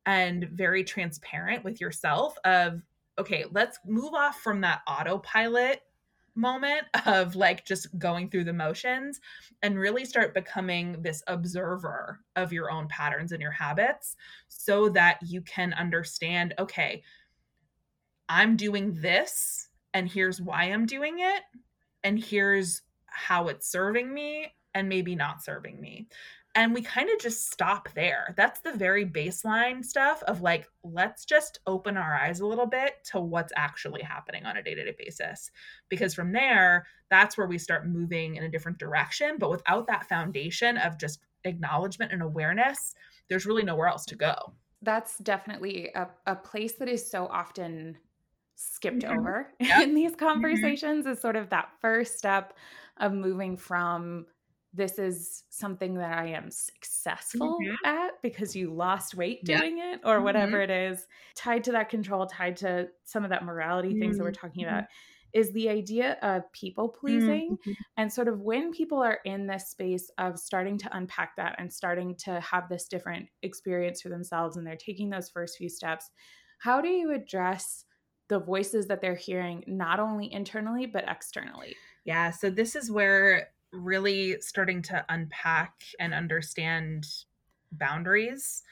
and 0.07 0.49
very 0.53 0.85
transparent 0.85 1.65
with 1.65 1.81
yourself 1.81 2.37
of 2.45 2.83
okay 3.19 3.45
let's 3.53 3.79
move 3.87 4.15
off 4.15 4.41
from 4.41 4.61
that 4.61 4.81
autopilot 4.87 5.83
moment 6.35 6.83
of 7.07 7.37
like 7.37 7.65
just 7.65 7.97
going 7.99 8.29
through 8.29 8.45
the 8.45 8.53
motions 8.53 9.21
and 9.63 9.79
really 9.79 10.05
start 10.05 10.35
becoming 10.35 11.01
this 11.03 11.23
observer 11.27 12.21
of 12.37 12.53
your 12.53 12.71
own 12.71 12.89
patterns 12.89 13.33
and 13.33 13.41
your 13.41 13.53
habits 13.53 14.17
so 14.49 14.89
that 14.89 15.19
you 15.25 15.41
can 15.43 15.73
understand 15.75 16.55
okay 16.59 17.03
i'm 18.29 18.57
doing 18.57 18.93
this 19.01 19.69
and 19.93 20.09
here's 20.09 20.41
why 20.41 20.65
i'm 20.65 20.87
doing 20.87 21.21
it 21.21 21.43
and 22.03 22.19
here's 22.19 22.83
how 23.07 23.47
it's 23.49 23.71
serving 23.71 24.13
me 24.13 24.53
and 24.75 24.89
maybe 24.89 25.15
not 25.15 25.43
serving 25.43 25.81
me 25.81 26.09
and 26.55 26.73
we 26.73 26.83
kind 26.83 27.11
of 27.11 27.19
just 27.19 27.51
stop 27.51 27.89
there. 27.95 28.33
That's 28.37 28.61
the 28.61 28.73
very 28.73 29.05
baseline 29.05 29.85
stuff 29.85 30.23
of 30.25 30.41
like, 30.41 30.69
let's 30.85 31.25
just 31.25 31.59
open 31.67 31.97
our 31.97 32.15
eyes 32.15 32.41
a 32.41 32.47
little 32.47 32.67
bit 32.67 33.05
to 33.11 33.21
what's 33.21 33.53
actually 33.57 34.03
happening 34.03 34.47
on 34.47 34.57
a 34.57 34.63
day 34.63 34.75
to 34.75 34.85
day 34.85 34.95
basis. 34.97 35.51
Because 35.89 36.15
from 36.15 36.33
there, 36.33 36.87
that's 37.11 37.37
where 37.37 37.49
we 37.49 37.59
start 37.59 37.89
moving 37.89 38.37
in 38.37 38.45
a 38.45 38.49
different 38.49 38.79
direction. 38.79 39.37
But 39.39 39.51
without 39.51 39.89
that 39.89 40.09
foundation 40.09 40.77
of 40.77 40.99
just 40.99 41.21
acknowledgement 41.45 42.13
and 42.13 42.23
awareness, 42.23 42.95
there's 43.29 43.47
really 43.47 43.65
nowhere 43.65 43.89
else 43.89 44.05
to 44.07 44.17
go. 44.17 44.55
That's 44.83 45.19
definitely 45.19 45.91
a, 45.95 46.09
a 46.27 46.37
place 46.37 46.75
that 46.75 46.89
is 46.89 47.11
so 47.11 47.27
often 47.27 47.97
skipped 48.55 49.03
mm-hmm. 49.03 49.19
over 49.19 49.49
yep. 49.61 49.83
in 49.83 49.95
these 49.95 50.13
mm-hmm. 50.13 50.27
conversations, 50.27 51.05
mm-hmm. 51.05 51.15
is 51.15 51.21
sort 51.21 51.37
of 51.37 51.51
that 51.51 51.69
first 51.81 52.17
step 52.17 52.55
of 52.99 53.13
moving 53.13 53.57
from 53.57 54.27
this 54.75 54.99
is 54.99 55.45
something 55.51 55.95
that 55.95 56.19
I 56.19 56.29
am 56.29 56.51
successful 56.51 57.59
mm-hmm. 57.63 57.87
at 57.87 58.13
because 58.23 58.57
you 58.57 58.75
lost 58.75 59.15
weight 59.15 59.45
doing 59.45 59.79
it 59.79 60.01
or 60.05 60.17
mm-hmm. 60.17 60.25
whatever 60.25 60.61
it 60.61 60.71
is, 60.71 61.07
tied 61.37 61.65
to 61.65 61.73
that 61.73 61.89
control, 61.89 62.27
tied 62.27 62.57
to 62.59 62.89
some 63.05 63.25
of 63.25 63.31
that 63.31 63.45
morality 63.45 63.91
mm-hmm. 63.91 64.01
things 64.01 64.19
that 64.19 64.25
we're 64.25 64.33
talking 64.33 64.65
about, 64.65 64.83
mm-hmm. 64.83 65.41
is 65.41 65.53
the 65.53 65.69
idea 65.69 66.19
of 66.23 66.51
people 66.53 66.89
pleasing. 66.89 67.57
Mm-hmm. 67.61 67.73
And 67.97 68.13
sort 68.13 68.29
of 68.29 68.41
when 68.41 68.73
people 68.73 69.01
are 69.03 69.21
in 69.25 69.47
this 69.47 69.69
space 69.71 70.11
of 70.19 70.39
starting 70.39 70.77
to 70.79 70.97
unpack 70.97 71.37
that 71.37 71.55
and 71.59 71.73
starting 71.73 72.17
to 72.25 72.41
have 72.41 72.69
this 72.69 72.89
different 72.89 73.29
experience 73.43 74.03
for 74.03 74.09
themselves 74.09 74.57
and 74.57 74.67
they're 74.67 74.77
taking 74.77 75.09
those 75.09 75.31
first 75.31 75.57
few 75.57 75.69
steps, 75.69 76.11
how 76.59 76.81
do 76.81 76.89
you 76.89 77.13
address 77.13 77.85
the 78.29 78.41
voices 78.41 78.87
that 78.87 79.01
they're 79.01 79.15
hearing, 79.15 79.63
not 79.67 80.01
only 80.01 80.33
internally, 80.33 80.87
but 80.87 81.05
externally? 81.07 81.77
Yeah, 82.05 82.31
so 82.31 82.51
this 82.51 82.75
is 82.75 82.91
where 82.91 83.49
really 83.75 84.41
starting 84.41 84.83
to 84.83 85.05
unpack 85.09 85.83
and 85.99 86.15
understand 86.15 87.07
boundaries 87.73 88.63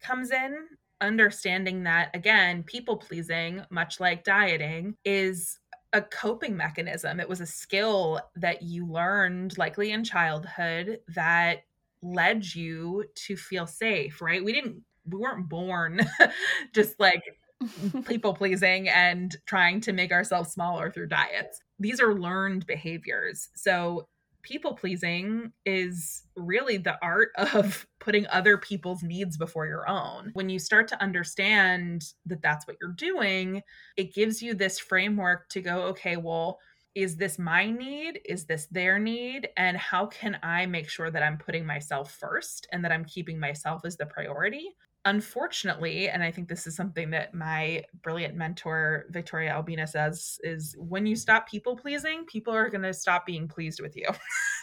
comes 0.00 0.30
in. 0.30 0.66
Understanding 1.00 1.82
that 1.82 2.14
again 2.14 2.62
people 2.62 2.96
pleasing 2.96 3.62
much 3.70 3.98
like 3.98 4.22
dieting 4.22 4.96
is 5.04 5.58
a 5.92 6.00
coping 6.00 6.56
mechanism. 6.56 7.18
It 7.18 7.28
was 7.28 7.40
a 7.40 7.46
skill 7.46 8.20
that 8.36 8.62
you 8.62 8.86
learned 8.86 9.58
likely 9.58 9.90
in 9.90 10.04
childhood 10.04 11.00
that 11.08 11.64
led 12.02 12.54
you 12.54 13.04
to 13.14 13.36
feel 13.36 13.66
safe 13.66 14.22
right? 14.22 14.44
We 14.44 14.52
didn't 14.52 14.82
we 15.06 15.18
weren't 15.18 15.48
born 15.48 16.00
just 16.72 16.98
like 17.00 17.22
people 18.06 18.34
pleasing 18.34 18.88
and 18.88 19.36
trying 19.46 19.80
to 19.82 19.92
make 19.92 20.12
ourselves 20.12 20.52
smaller 20.52 20.90
through 20.90 21.08
diets. 21.08 21.60
These 21.78 22.00
are 22.00 22.14
learned 22.14 22.66
behaviors. 22.66 23.48
So 23.54 24.08
people 24.42 24.74
pleasing 24.74 25.52
is 25.64 26.24
really 26.36 26.76
the 26.76 26.98
art 27.02 27.30
of 27.54 27.86
putting 28.00 28.26
other 28.28 28.58
people's 28.58 29.02
needs 29.02 29.36
before 29.36 29.66
your 29.66 29.88
own. 29.88 30.30
When 30.34 30.48
you 30.48 30.58
start 30.58 30.88
to 30.88 31.02
understand 31.02 32.04
that 32.26 32.42
that's 32.42 32.66
what 32.66 32.76
you're 32.80 32.92
doing, 32.92 33.62
it 33.96 34.14
gives 34.14 34.42
you 34.42 34.54
this 34.54 34.78
framework 34.78 35.48
to 35.50 35.60
go, 35.60 35.82
okay, 35.82 36.16
well, 36.16 36.58
is 36.94 37.16
this 37.16 37.38
my 37.38 37.70
need? 37.70 38.20
Is 38.26 38.44
this 38.44 38.66
their 38.66 38.98
need? 38.98 39.48
And 39.56 39.76
how 39.76 40.06
can 40.06 40.38
I 40.42 40.66
make 40.66 40.90
sure 40.90 41.10
that 41.10 41.22
I'm 41.22 41.38
putting 41.38 41.64
myself 41.64 42.12
first 42.12 42.66
and 42.70 42.84
that 42.84 42.92
I'm 42.92 43.04
keeping 43.04 43.38
myself 43.38 43.84
as 43.84 43.96
the 43.96 44.06
priority? 44.06 44.74
Unfortunately, 45.04 46.08
and 46.08 46.22
I 46.22 46.30
think 46.30 46.48
this 46.48 46.66
is 46.66 46.76
something 46.76 47.10
that 47.10 47.34
my 47.34 47.84
brilliant 48.02 48.36
mentor 48.36 49.06
Victoria 49.10 49.50
Albina 49.50 49.86
says 49.86 50.38
is 50.42 50.76
when 50.78 51.06
you 51.06 51.16
stop 51.16 51.48
people 51.48 51.76
pleasing, 51.76 52.24
people 52.26 52.54
are 52.54 52.68
going 52.68 52.82
to 52.82 52.94
stop 52.94 53.26
being 53.26 53.48
pleased 53.48 53.80
with 53.80 53.96
you. 53.96 54.08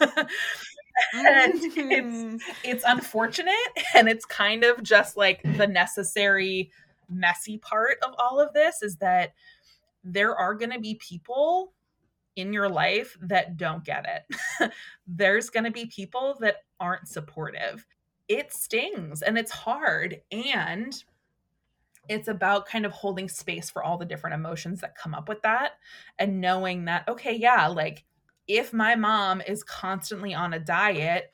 and 0.00 1.54
it's 1.54 1.76
mm-hmm. 1.76 2.36
it's 2.64 2.84
unfortunate 2.86 3.54
and 3.94 4.08
it's 4.08 4.24
kind 4.24 4.64
of 4.64 4.82
just 4.82 5.16
like 5.16 5.42
the 5.56 5.66
necessary 5.66 6.70
messy 7.08 7.58
part 7.58 7.98
of 8.02 8.14
all 8.18 8.40
of 8.40 8.52
this 8.54 8.82
is 8.82 8.96
that 8.96 9.34
there 10.04 10.34
are 10.36 10.54
going 10.54 10.70
to 10.70 10.80
be 10.80 10.94
people 10.94 11.72
in 12.36 12.52
your 12.52 12.68
life 12.68 13.18
that 13.20 13.56
don't 13.56 13.84
get 13.84 14.06
it. 14.08 14.72
There's 15.06 15.50
going 15.50 15.64
to 15.64 15.70
be 15.70 15.86
people 15.86 16.36
that 16.40 16.64
aren't 16.78 17.08
supportive. 17.08 17.84
It 18.30 18.52
stings 18.52 19.22
and 19.22 19.36
it's 19.36 19.50
hard. 19.50 20.22
And 20.32 20.94
it's 22.08 22.28
about 22.28 22.66
kind 22.66 22.86
of 22.86 22.92
holding 22.92 23.28
space 23.28 23.68
for 23.68 23.82
all 23.82 23.98
the 23.98 24.06
different 24.06 24.34
emotions 24.34 24.80
that 24.80 24.96
come 24.96 25.14
up 25.14 25.28
with 25.28 25.42
that 25.42 25.72
and 26.18 26.40
knowing 26.40 26.86
that, 26.86 27.06
okay, 27.08 27.34
yeah, 27.36 27.66
like 27.66 28.04
if 28.48 28.72
my 28.72 28.94
mom 28.94 29.42
is 29.42 29.62
constantly 29.62 30.32
on 30.32 30.54
a 30.54 30.58
diet, 30.58 31.32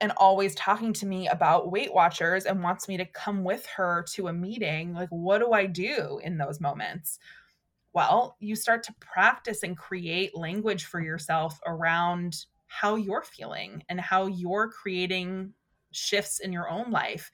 and 0.00 0.12
always 0.16 0.54
talking 0.54 0.92
to 0.92 1.06
me 1.06 1.28
about 1.28 1.70
Weight 1.70 1.94
Watchers 1.94 2.44
and 2.44 2.62
wants 2.62 2.88
me 2.88 2.96
to 2.96 3.06
come 3.06 3.44
with 3.44 3.64
her 3.66 4.04
to 4.10 4.28
a 4.28 4.32
meeting, 4.32 4.92
like, 4.92 5.08
what 5.08 5.38
do 5.38 5.52
I 5.52 5.66
do 5.66 6.20
in 6.22 6.36
those 6.36 6.60
moments? 6.60 7.18
Well, 7.94 8.36
you 8.40 8.56
start 8.56 8.82
to 8.82 8.94
practice 9.00 9.62
and 9.62 9.78
create 9.78 10.36
language 10.36 10.84
for 10.84 11.00
yourself 11.00 11.58
around 11.64 12.44
how 12.66 12.96
you're 12.96 13.22
feeling 13.22 13.84
and 13.88 14.00
how 14.00 14.26
you're 14.26 14.68
creating 14.68 15.54
shifts 15.94 16.40
in 16.40 16.52
your 16.52 16.68
own 16.68 16.90
life. 16.90 17.30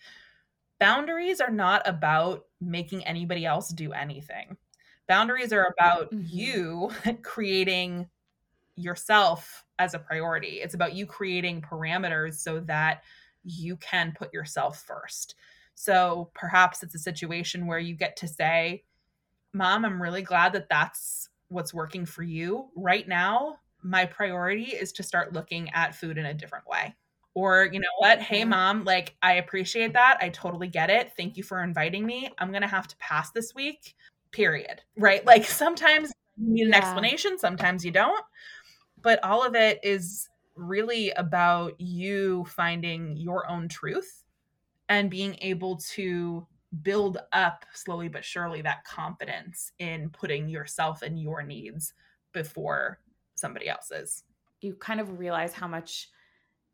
Boundaries 0.79 1.40
are 1.40 1.51
not 1.51 1.87
about 1.87 2.44
making 2.61 3.05
anybody 3.05 3.44
else 3.44 3.68
do 3.68 3.92
anything. 3.92 4.57
Boundaries 5.09 5.53
are 5.53 5.75
about 5.79 6.12
mm-hmm. 6.12 6.25
you 6.27 6.90
creating 7.23 8.09
yourself 8.77 9.64
as 9.79 9.94
a 9.94 9.99
priority. 9.99 10.61
It's 10.61 10.75
about 10.75 10.94
you 10.94 11.07
creating 11.07 11.62
parameters 11.62 12.35
so 12.35 12.61
that 12.61 13.03
you 13.44 13.77
can 13.77 14.12
put 14.16 14.33
yourself 14.33 14.83
first. 14.87 15.35
So 15.75 16.31
perhaps 16.35 16.83
it's 16.83 16.94
a 16.94 16.99
situation 16.99 17.66
where 17.66 17.79
you 17.79 17.94
get 17.94 18.16
to 18.16 18.29
say, 18.29 18.85
Mom, 19.53 19.85
I'm 19.85 20.01
really 20.01 20.23
glad 20.23 20.53
that 20.53 20.68
that's 20.68 21.29
what's 21.49 21.75
working 21.75 22.07
for 22.07 22.23
you. 22.23 22.68
Right 22.77 23.09
now, 23.09 23.57
my 23.83 24.05
priority 24.05 24.64
is 24.64 24.92
to 24.92 25.03
start 25.03 25.33
looking 25.33 25.70
at 25.70 25.94
food 25.94 26.18
in 26.18 26.27
a 26.27 26.35
different 26.35 26.66
way. 26.68 26.94
Or, 27.35 27.69
you 27.73 27.79
know 27.79 27.87
what? 27.99 28.21
Hey, 28.21 28.45
mom, 28.45 28.85
like, 28.85 29.14
I 29.23 29.35
appreciate 29.35 29.93
that. 29.93 30.19
I 30.21 30.31
totally 30.31 30.69
get 30.69 30.90
it. 30.90 31.12
Thank 31.16 31.37
you 31.37 31.43
for 31.43 31.62
inviting 31.62 32.05
me. 32.05 32.29
I'm 32.38 32.51
going 32.51 32.62
to 32.62 32.69
have 32.69 32.88
to 32.88 32.97
pass 32.97 33.31
this 33.31 33.55
week, 33.55 33.95
period. 34.33 34.83
Right? 34.97 35.25
Like, 35.25 35.45
sometimes 35.47 36.12
you 36.37 36.53
need 36.53 36.62
an 36.62 36.71
yeah. 36.71 36.79
explanation, 36.79 37.38
sometimes 37.38 37.85
you 37.85 37.93
don't 37.93 38.25
but 39.03 39.23
all 39.25 39.45
of 39.45 39.55
it 39.55 39.81
is 39.83 40.29
really 40.57 41.11
about 41.12 41.81
you 41.81 42.45
finding 42.47 43.16
your 43.16 43.49
own 43.49 43.69
truth 43.69 44.25
and 44.88 45.11
being 45.11 45.37
able 45.40 45.77
to 45.77 46.47
build 46.83 47.19
up 47.33 47.64
slowly 47.73 48.09
but 48.09 48.25
surely 48.25 48.62
that 48.62 48.85
confidence 48.85 49.73
in 49.79 50.11
putting 50.11 50.49
yourself 50.49 51.03
and 51.03 51.21
your 51.21 51.43
needs 51.43 51.95
before 52.33 53.01
somebody 53.35 53.69
else's. 53.69 54.25
You 54.61 54.75
kind 54.75 55.01
of 55.01 55.19
realize 55.19 55.53
how 55.53 55.66
much 55.66 56.09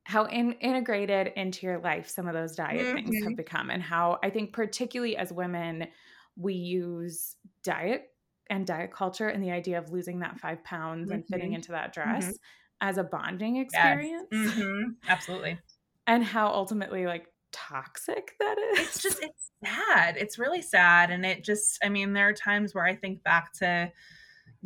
how 0.07 0.25
in, 0.27 0.53
integrated 0.61 1.33
into 1.35 1.67
your 1.67 1.81
life 1.81 2.09
some 2.09 2.29
of 2.29 2.33
those 2.33 2.55
diet 2.55 2.81
mm-hmm. 2.81 2.95
things 2.95 3.25
have 3.25 3.37
become 3.37 3.71
and 3.71 3.83
how 3.83 4.21
I 4.23 4.31
think 4.31 4.53
particularly 4.53 5.17
as 5.17 5.33
women 5.33 5.89
we 6.37 6.55
use 6.55 7.35
diet 7.65 8.11
and 8.49 8.65
diet 8.65 8.93
culture 8.93 9.27
and 9.27 9.43
the 9.43 9.51
idea 9.51 9.79
of 9.79 9.91
losing 9.91 10.21
that 10.21 10.39
five 10.39 10.63
pounds 10.63 11.07
mm-hmm. 11.07 11.15
and 11.15 11.27
fitting 11.27 11.49
mm-hmm. 11.49 11.57
into 11.57 11.73
that 11.73 11.93
dress 11.93 12.27
mm-hmm. 12.27 12.89
as 12.89 12.99
a 12.99 13.03
bonding 13.03 13.57
experience. 13.57 14.29
Yes. 14.31 14.51
Mm-hmm. 14.53 14.83
Absolutely. 15.09 15.59
And 16.07 16.23
how 16.23 16.51
ultimately 16.51 17.07
like 17.07 17.27
toxic 17.51 18.37
that 18.39 18.59
is. 18.59 18.79
It's 18.79 19.03
just 19.03 19.21
it's 19.21 19.51
sad. 19.65 20.17
It's 20.17 20.39
really 20.39 20.63
sad. 20.63 21.11
And 21.11 21.27
it 21.27 21.43
just 21.43 21.81
I 21.83 21.89
mean, 21.89 22.13
there 22.13 22.29
are 22.29 22.33
times 22.33 22.77
where 22.77 22.85
I 22.85 22.95
think 22.95 23.25
back 23.25 23.53
to 23.55 23.91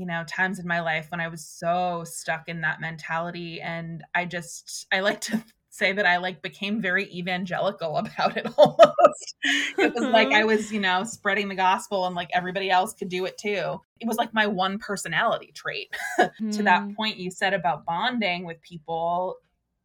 you 0.01 0.07
know 0.07 0.25
times 0.27 0.59
in 0.59 0.67
my 0.67 0.81
life 0.81 1.07
when 1.11 1.21
i 1.21 1.29
was 1.29 1.47
so 1.47 2.03
stuck 2.05 2.49
in 2.49 2.63
that 2.63 2.81
mentality 2.81 3.61
and 3.61 4.03
i 4.15 4.25
just 4.25 4.87
i 4.93 5.01
like 5.01 5.21
to 5.21 5.45
say 5.73 5.93
that 5.93 6.05
I 6.05 6.19
like 6.19 6.43
became 6.43 6.83
very 6.83 7.11
evangelical 7.15 7.97
about 7.97 8.37
it 8.37 8.47
almost. 8.59 9.35
it 9.43 9.95
was 9.95 10.05
like 10.05 10.33
I 10.33 10.45
was, 10.45 10.73
you 10.73 10.81
know, 10.81 11.05
spreading 11.05 11.49
the 11.49 11.55
gospel 11.55 12.07
and 12.07 12.15
like 12.15 12.29
everybody 12.35 12.71
else 12.71 12.93
could 12.93 13.09
do 13.09 13.25
it 13.25 13.39
too. 13.39 13.81
It 14.01 14.07
was 14.07 14.17
like 14.17 14.35
my 14.35 14.47
one 14.47 14.79
personality 14.79 15.53
trait. 15.55 15.95
mm. 16.19 16.57
to 16.57 16.63
that 16.65 16.83
hmm. 16.83 16.95
point 16.95 17.17
you 17.17 17.31
said 17.31 17.55
about 17.55 17.87
bonding 17.87 18.45
with 18.45 18.61
people, 18.63 19.37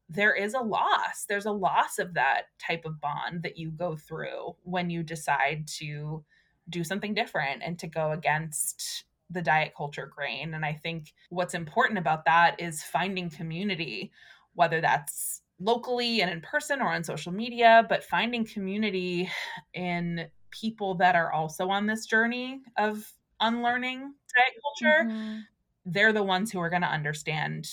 there 0.10 0.34
is 0.34 0.54
a 0.54 0.60
loss. 0.60 1.26
There's 1.28 1.46
a 1.46 1.52
loss 1.52 2.00
of 2.00 2.16
that 2.16 2.44
type 2.60 2.86
of 2.86 3.00
bond 3.00 3.44
that 3.44 3.58
you 3.58 3.72
go 3.72 3.96
through 3.96 4.56
when 4.64 4.90
you 4.90 5.04
decide 5.04 5.68
to 5.80 6.24
do 6.70 6.84
something 6.84 7.14
different 7.14 7.62
and 7.64 7.78
to 7.80 7.88
go 7.88 8.12
against 8.12 9.05
the 9.30 9.42
diet 9.42 9.74
culture 9.76 10.12
grain. 10.14 10.54
And 10.54 10.66
I 10.66 10.74
think 10.74 11.14
what's 11.30 11.54
important 11.54 11.98
about 11.98 12.26
that 12.26 12.60
is 12.60 12.84
finding 12.84 13.30
community, 13.30 14.12
whether 14.54 14.82
that's 14.82 15.42
locally 15.60 16.22
and 16.22 16.30
in 16.30 16.42
person 16.42 16.82
or 16.82 16.94
on 16.94 17.04
social 17.04 17.32
media, 17.32 17.86
but 17.90 18.04
finding 18.04 18.46
community 18.46 19.30
in 19.74 20.28
people 20.52 20.96
that 20.96 21.16
are 21.16 21.32
also 21.32 21.70
on 21.70 21.86
this 21.86 22.06
journey 22.06 22.62
of 22.78 23.12
unlearning 23.40 24.00
diet 24.00 24.54
culture. 24.62 25.10
Mm-hmm. 25.10 25.40
They're 25.86 26.14
the 26.14 26.24
ones 26.24 26.52
who 26.52 26.60
are 26.60 26.70
going 26.70 26.82
to 26.82 26.88
understand 26.88 27.68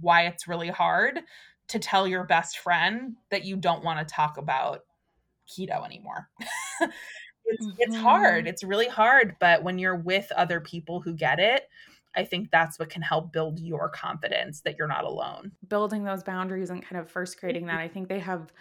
why 0.00 0.26
it's 0.26 0.48
really 0.48 0.68
hard 0.68 1.20
to 1.68 1.78
tell 1.78 2.06
your 2.06 2.24
best 2.24 2.58
friend 2.58 3.16
that 3.30 3.44
you 3.44 3.56
don't 3.56 3.82
want 3.82 4.06
to 4.06 4.14
talk 4.14 4.36
about 4.38 4.80
keto 5.48 5.84
anymore. 5.84 6.28
it's 7.46 7.66
mm-hmm. 7.66 7.76
it's 7.78 7.96
hard. 7.96 8.44
Mm-hmm. 8.44 8.48
It's 8.48 8.64
really 8.64 8.88
hard, 8.88 9.36
but 9.40 9.62
when 9.62 9.78
you're 9.78 9.96
with 9.96 10.30
other 10.36 10.60
people 10.60 11.00
who 11.00 11.14
get 11.14 11.38
it, 11.38 11.68
I 12.14 12.24
think 12.24 12.50
that's 12.50 12.78
what 12.78 12.88
can 12.88 13.02
help 13.02 13.32
build 13.32 13.60
your 13.60 13.88
confidence 13.88 14.62
that 14.62 14.76
you're 14.78 14.88
not 14.88 15.04
alone. 15.04 15.52
Building 15.68 16.04
those 16.04 16.22
boundaries 16.22 16.70
and 16.70 16.82
kind 16.82 17.00
of 17.00 17.10
first 17.10 17.38
creating 17.38 17.66
that, 17.66 17.74
mm-hmm. 17.74 17.82
I 17.82 17.88
think 17.88 18.08
they 18.08 18.20
have 18.20 18.52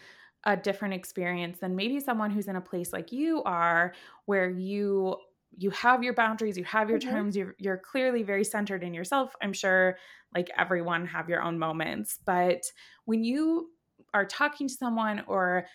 a 0.45 0.55
different 0.55 0.93
experience 0.93 1.59
than 1.59 1.75
maybe 1.75 1.99
someone 1.99 2.29
who's 2.29 2.47
in 2.47 2.55
a 2.55 2.61
place 2.61 2.93
like 2.93 3.11
you 3.11 3.41
are 3.43 3.93
where 4.25 4.49
you 4.49 5.15
you 5.57 5.71
have 5.71 6.03
your 6.03 6.13
boundaries 6.13 6.57
you 6.57 6.63
have 6.63 6.89
your 6.89 6.99
mm-hmm. 6.99 7.09
terms 7.09 7.35
you're, 7.35 7.55
you're 7.57 7.77
clearly 7.77 8.21
very 8.21 8.43
centered 8.43 8.83
in 8.83 8.93
yourself 8.93 9.35
i'm 9.41 9.53
sure 9.53 9.97
like 10.35 10.49
everyone 10.57 11.05
have 11.05 11.27
your 11.27 11.41
own 11.41 11.57
moments 11.57 12.19
but 12.25 12.61
when 13.05 13.23
you 13.23 13.69
are 14.13 14.25
talking 14.25 14.67
to 14.67 14.73
someone 14.73 15.23
or 15.27 15.65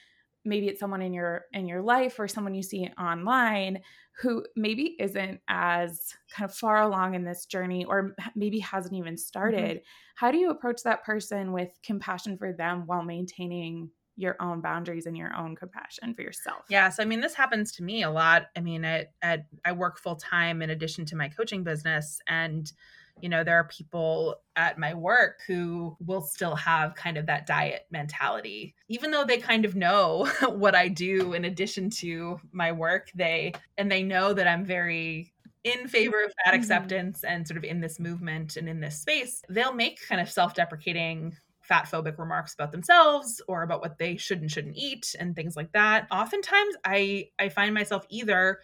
maybe 0.44 0.68
it's 0.68 0.80
someone 0.80 1.02
in 1.02 1.12
your 1.12 1.44
in 1.52 1.66
your 1.66 1.82
life 1.82 2.18
or 2.18 2.26
someone 2.26 2.54
you 2.54 2.62
see 2.62 2.88
online 2.98 3.80
who 4.20 4.44
maybe 4.56 4.96
isn't 4.98 5.40
as 5.48 6.14
kind 6.30 6.48
of 6.48 6.54
far 6.54 6.82
along 6.82 7.14
in 7.14 7.24
this 7.24 7.46
journey 7.46 7.84
or 7.84 8.14
maybe 8.34 8.58
hasn't 8.58 8.94
even 8.94 9.14
mm-hmm. 9.14 9.18
started 9.18 9.76
mm-hmm. 9.76 10.14
how 10.16 10.30
do 10.30 10.38
you 10.38 10.50
approach 10.50 10.82
that 10.82 11.04
person 11.04 11.52
with 11.52 11.70
compassion 11.84 12.36
for 12.36 12.52
them 12.52 12.84
while 12.86 13.02
maintaining 13.02 13.90
your 14.16 14.36
own 14.40 14.60
boundaries 14.60 15.06
and 15.06 15.16
your 15.16 15.34
own 15.36 15.56
compassion 15.56 16.14
for 16.14 16.22
yourself 16.22 16.62
yeah 16.68 16.88
so 16.88 17.02
i 17.02 17.06
mean 17.06 17.20
this 17.20 17.34
happens 17.34 17.72
to 17.72 17.82
me 17.82 18.02
a 18.02 18.10
lot 18.10 18.46
i 18.56 18.60
mean 18.60 18.84
at, 18.84 19.12
at 19.22 19.46
i 19.64 19.72
work 19.72 19.98
full 19.98 20.16
time 20.16 20.62
in 20.62 20.70
addition 20.70 21.04
to 21.04 21.16
my 21.16 21.28
coaching 21.28 21.64
business 21.64 22.20
and 22.26 22.72
you 23.22 23.28
know 23.28 23.44
there 23.44 23.56
are 23.56 23.64
people 23.64 24.36
at 24.56 24.78
my 24.78 24.94
work 24.94 25.40
who 25.46 25.96
will 26.04 26.20
still 26.20 26.54
have 26.54 26.94
kind 26.94 27.16
of 27.16 27.26
that 27.26 27.46
diet 27.46 27.86
mentality 27.90 28.74
even 28.88 29.10
though 29.10 29.24
they 29.24 29.38
kind 29.38 29.64
of 29.64 29.74
know 29.74 30.28
what 30.48 30.74
i 30.74 30.88
do 30.88 31.32
in 31.32 31.44
addition 31.44 31.90
to 31.90 32.38
my 32.52 32.72
work 32.72 33.10
they 33.14 33.52
and 33.78 33.90
they 33.90 34.02
know 34.02 34.32
that 34.32 34.46
i'm 34.46 34.64
very 34.64 35.32
in 35.64 35.88
favor 35.88 36.24
of 36.24 36.32
fat 36.44 36.52
mm-hmm. 36.52 36.60
acceptance 36.60 37.24
and 37.24 37.46
sort 37.46 37.58
of 37.58 37.64
in 37.64 37.80
this 37.80 38.00
movement 38.00 38.56
and 38.56 38.68
in 38.68 38.80
this 38.80 38.98
space 38.98 39.42
they'll 39.48 39.74
make 39.74 40.00
kind 40.08 40.20
of 40.20 40.30
self-deprecating 40.30 41.36
fat 41.60 41.88
phobic 41.90 42.18
remarks 42.18 42.54
about 42.54 42.72
themselves 42.72 43.40
or 43.46 43.62
about 43.62 43.80
what 43.80 43.98
they 43.98 44.16
should 44.16 44.40
and 44.40 44.50
shouldn't 44.50 44.76
eat 44.76 45.14
and 45.20 45.36
things 45.36 45.56
like 45.56 45.70
that 45.72 46.06
oftentimes 46.10 46.74
i 46.84 47.28
i 47.38 47.48
find 47.48 47.74
myself 47.74 48.04
either 48.08 48.60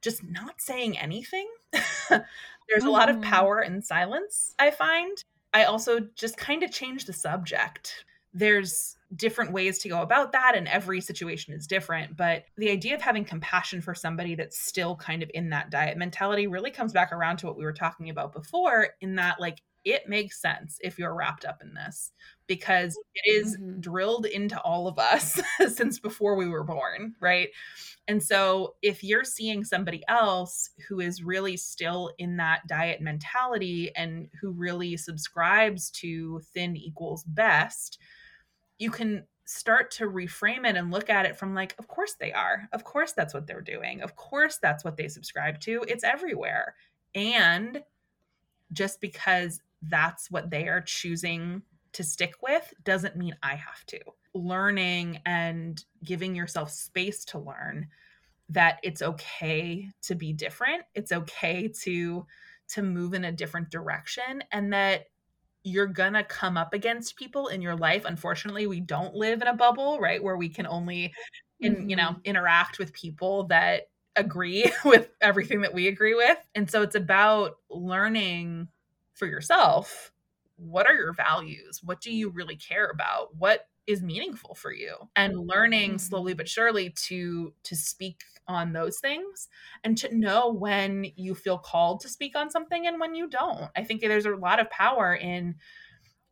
just 0.00 0.24
not 0.24 0.60
saying 0.60 0.98
anything 0.98 1.48
There's 2.72 2.84
a 2.84 2.90
lot 2.90 3.08
of 3.08 3.16
mm-hmm. 3.16 3.30
power 3.30 3.62
in 3.62 3.82
silence, 3.82 4.54
I 4.58 4.70
find. 4.70 5.22
I 5.52 5.64
also 5.64 6.00
just 6.16 6.36
kind 6.38 6.62
of 6.62 6.70
change 6.70 7.04
the 7.04 7.12
subject. 7.12 8.04
There's 8.32 8.96
different 9.14 9.52
ways 9.52 9.78
to 9.80 9.90
go 9.90 10.00
about 10.00 10.32
that, 10.32 10.54
and 10.56 10.66
every 10.66 11.02
situation 11.02 11.52
is 11.52 11.66
different. 11.66 12.16
But 12.16 12.44
the 12.56 12.70
idea 12.70 12.94
of 12.94 13.02
having 13.02 13.26
compassion 13.26 13.82
for 13.82 13.94
somebody 13.94 14.34
that's 14.34 14.58
still 14.58 14.96
kind 14.96 15.22
of 15.22 15.30
in 15.34 15.50
that 15.50 15.68
diet 15.68 15.98
mentality 15.98 16.46
really 16.46 16.70
comes 16.70 16.94
back 16.94 17.12
around 17.12 17.36
to 17.38 17.46
what 17.46 17.58
we 17.58 17.64
were 17.64 17.74
talking 17.74 18.08
about 18.08 18.32
before, 18.32 18.88
in 19.02 19.16
that, 19.16 19.38
like, 19.38 19.60
it 19.84 20.08
makes 20.08 20.40
sense 20.40 20.78
if 20.80 20.98
you're 20.98 21.14
wrapped 21.14 21.44
up 21.44 21.60
in 21.62 21.74
this 21.74 22.12
because 22.46 22.98
it 23.14 23.30
is 23.30 23.56
mm-hmm. 23.56 23.80
drilled 23.80 24.26
into 24.26 24.60
all 24.60 24.86
of 24.86 24.98
us 24.98 25.40
since 25.68 25.98
before 25.98 26.36
we 26.36 26.48
were 26.48 26.64
born, 26.64 27.14
right? 27.20 27.48
And 28.08 28.22
so 28.22 28.74
if 28.82 29.04
you're 29.04 29.24
seeing 29.24 29.64
somebody 29.64 30.02
else 30.08 30.70
who 30.88 31.00
is 31.00 31.22
really 31.22 31.56
still 31.56 32.12
in 32.18 32.36
that 32.36 32.66
diet 32.66 33.00
mentality 33.00 33.90
and 33.96 34.28
who 34.40 34.50
really 34.50 34.96
subscribes 34.96 35.90
to 35.92 36.40
thin 36.52 36.76
equals 36.76 37.24
best, 37.24 37.98
you 38.78 38.90
can 38.90 39.24
start 39.44 39.90
to 39.90 40.06
reframe 40.06 40.66
it 40.66 40.76
and 40.76 40.90
look 40.90 41.10
at 41.10 41.26
it 41.26 41.36
from 41.36 41.54
like 41.54 41.74
of 41.78 41.86
course 41.86 42.14
they 42.18 42.32
are. 42.32 42.68
Of 42.72 42.84
course 42.84 43.12
that's 43.12 43.34
what 43.34 43.46
they're 43.46 43.60
doing. 43.60 44.02
Of 44.02 44.16
course 44.16 44.58
that's 44.60 44.84
what 44.84 44.96
they 44.96 45.08
subscribe 45.08 45.60
to. 45.60 45.84
It's 45.86 46.04
everywhere. 46.04 46.74
And 47.14 47.82
just 48.72 49.00
because 49.00 49.60
that's 49.82 50.30
what 50.30 50.50
they 50.50 50.68
are 50.68 50.80
choosing 50.80 51.62
to 51.92 52.04
stick 52.04 52.34
with 52.42 52.72
doesn't 52.84 53.16
mean 53.16 53.36
I 53.42 53.54
have 53.54 53.84
to. 53.86 54.00
Learning 54.34 55.20
and 55.26 55.82
giving 56.04 56.34
yourself 56.34 56.70
space 56.70 57.24
to 57.26 57.38
learn 57.38 57.88
that 58.48 58.78
it's 58.82 59.02
okay 59.02 59.88
to 60.02 60.14
be 60.14 60.32
different. 60.32 60.82
It's 60.94 61.12
okay 61.12 61.68
to 61.82 62.26
to 62.68 62.82
move 62.82 63.12
in 63.12 63.24
a 63.24 63.32
different 63.32 63.70
direction 63.70 64.42
and 64.50 64.72
that 64.72 65.06
you're 65.64 65.86
going 65.86 66.14
to 66.14 66.24
come 66.24 66.56
up 66.56 66.72
against 66.72 67.16
people 67.16 67.48
in 67.48 67.60
your 67.60 67.76
life. 67.76 68.04
Unfortunately, 68.04 68.66
we 68.66 68.80
don't 68.80 69.14
live 69.14 69.42
in 69.42 69.48
a 69.48 69.54
bubble, 69.54 70.00
right, 70.00 70.22
where 70.22 70.36
we 70.36 70.48
can 70.48 70.66
only 70.66 71.12
in, 71.60 71.74
mm-hmm. 71.74 71.90
you 71.90 71.96
know, 71.96 72.10
mm-hmm. 72.10 72.20
interact 72.24 72.78
with 72.78 72.92
people 72.92 73.44
that 73.44 73.82
agree 74.16 74.70
with 74.84 75.10
everything 75.20 75.60
that 75.62 75.74
we 75.74 75.88
agree 75.88 76.14
with. 76.14 76.38
And 76.54 76.70
so 76.70 76.82
it's 76.82 76.96
about 76.96 77.56
learning 77.70 78.68
for 79.14 79.26
yourself 79.26 80.12
what 80.62 80.86
are 80.86 80.94
your 80.94 81.12
values? 81.12 81.80
What 81.82 82.00
do 82.00 82.12
you 82.12 82.30
really 82.30 82.56
care 82.56 82.86
about? 82.86 83.34
What 83.36 83.66
is 83.86 84.02
meaningful 84.02 84.54
for 84.54 84.72
you? 84.72 84.96
And 85.16 85.48
learning 85.48 85.90
mm-hmm. 85.90 85.98
slowly 85.98 86.34
but 86.34 86.48
surely 86.48 86.90
to 87.06 87.52
to 87.64 87.76
speak 87.76 88.20
on 88.48 88.72
those 88.72 88.98
things 88.98 89.48
and 89.84 89.96
to 89.98 90.14
know 90.16 90.52
when 90.52 91.06
you 91.16 91.34
feel 91.34 91.58
called 91.58 92.00
to 92.00 92.08
speak 92.08 92.36
on 92.36 92.50
something 92.50 92.86
and 92.86 93.00
when 93.00 93.14
you 93.14 93.28
don't. 93.28 93.70
I 93.76 93.84
think 93.84 94.00
there's 94.00 94.26
a 94.26 94.36
lot 94.36 94.60
of 94.60 94.70
power 94.70 95.14
in 95.14 95.56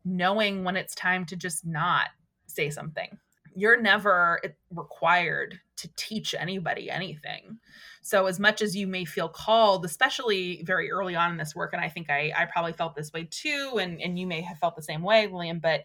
knowing 0.04 0.64
when 0.64 0.76
it's 0.76 0.94
time 0.94 1.24
to 1.26 1.36
just 1.36 1.64
not 1.64 2.08
say 2.46 2.70
something. 2.70 3.18
You're 3.54 3.80
never 3.80 4.40
required 4.70 5.60
to 5.80 5.90
teach 5.96 6.34
anybody 6.38 6.90
anything. 6.90 7.58
So 8.02 8.26
as 8.26 8.40
much 8.40 8.62
as 8.62 8.76
you 8.76 8.86
may 8.86 9.04
feel 9.04 9.28
called, 9.28 9.84
especially 9.84 10.62
very 10.64 10.90
early 10.90 11.16
on 11.16 11.32
in 11.32 11.36
this 11.36 11.54
work, 11.54 11.72
and 11.72 11.82
I 11.82 11.88
think 11.88 12.10
I, 12.10 12.32
I 12.36 12.46
probably 12.46 12.72
felt 12.72 12.94
this 12.94 13.12
way 13.12 13.28
too, 13.30 13.78
and, 13.80 14.00
and 14.00 14.18
you 14.18 14.26
may 14.26 14.40
have 14.40 14.58
felt 14.58 14.76
the 14.76 14.82
same 14.82 15.02
way, 15.02 15.26
William, 15.26 15.58
but 15.58 15.84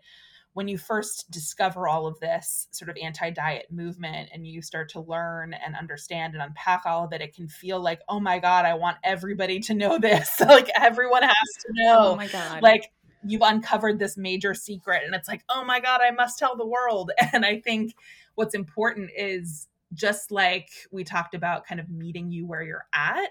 when 0.56 0.70
you 0.70 0.78
first 0.78 1.30
discover 1.30 1.86
all 1.86 2.08
of 2.08 2.18
this 2.22 2.70
sort 2.72 2.90
of 2.90 2.96
anti-diet 3.02 3.66
movement 3.70 4.30
and 4.34 4.48
you 4.48 4.62
start 4.62 4.88
to 4.90 5.02
learn 5.02 5.54
and 5.54 5.76
understand 5.76 6.34
and 6.34 6.42
unpack 6.42 6.84
all 6.86 7.04
of 7.04 7.12
it 7.12 7.20
it 7.20 7.36
can 7.36 7.50
feel 7.50 7.82
like 7.82 8.00
oh 8.08 8.22
my 8.22 8.40
god 8.40 8.64
i 8.64 8.74
want 8.74 8.96
everybody 9.04 9.60
to 9.60 9.74
know 9.74 10.00
this. 10.00 10.42
Like 10.46 10.70
everyone 10.80 11.24
has 11.24 11.34
to 11.34 11.68
know. 11.72 12.12
Oh 12.12 12.16
my 12.16 12.28
god. 12.28 12.62
Like 12.62 12.90
you've 13.28 13.42
uncovered 13.42 14.00
this 14.00 14.16
major 14.16 14.54
secret 14.54 15.02
and 15.06 15.14
it's 15.14 15.28
like 15.28 15.44
oh 15.50 15.66
my 15.66 15.82
god 15.82 16.00
i 16.02 16.12
must 16.12 16.40
tell 16.40 16.56
the 16.56 16.66
world. 16.66 17.12
And 17.34 17.46
i 17.46 17.60
think 17.60 17.94
what's 18.36 18.56
important 18.56 19.12
is 19.18 19.68
just 19.96 20.32
like 20.32 20.70
we 20.92 21.04
talked 21.04 21.34
about 21.34 21.66
kind 21.66 21.80
of 21.80 21.90
meeting 21.90 22.32
you 22.32 22.46
where 22.46 22.62
you're 22.62 22.86
at 22.94 23.30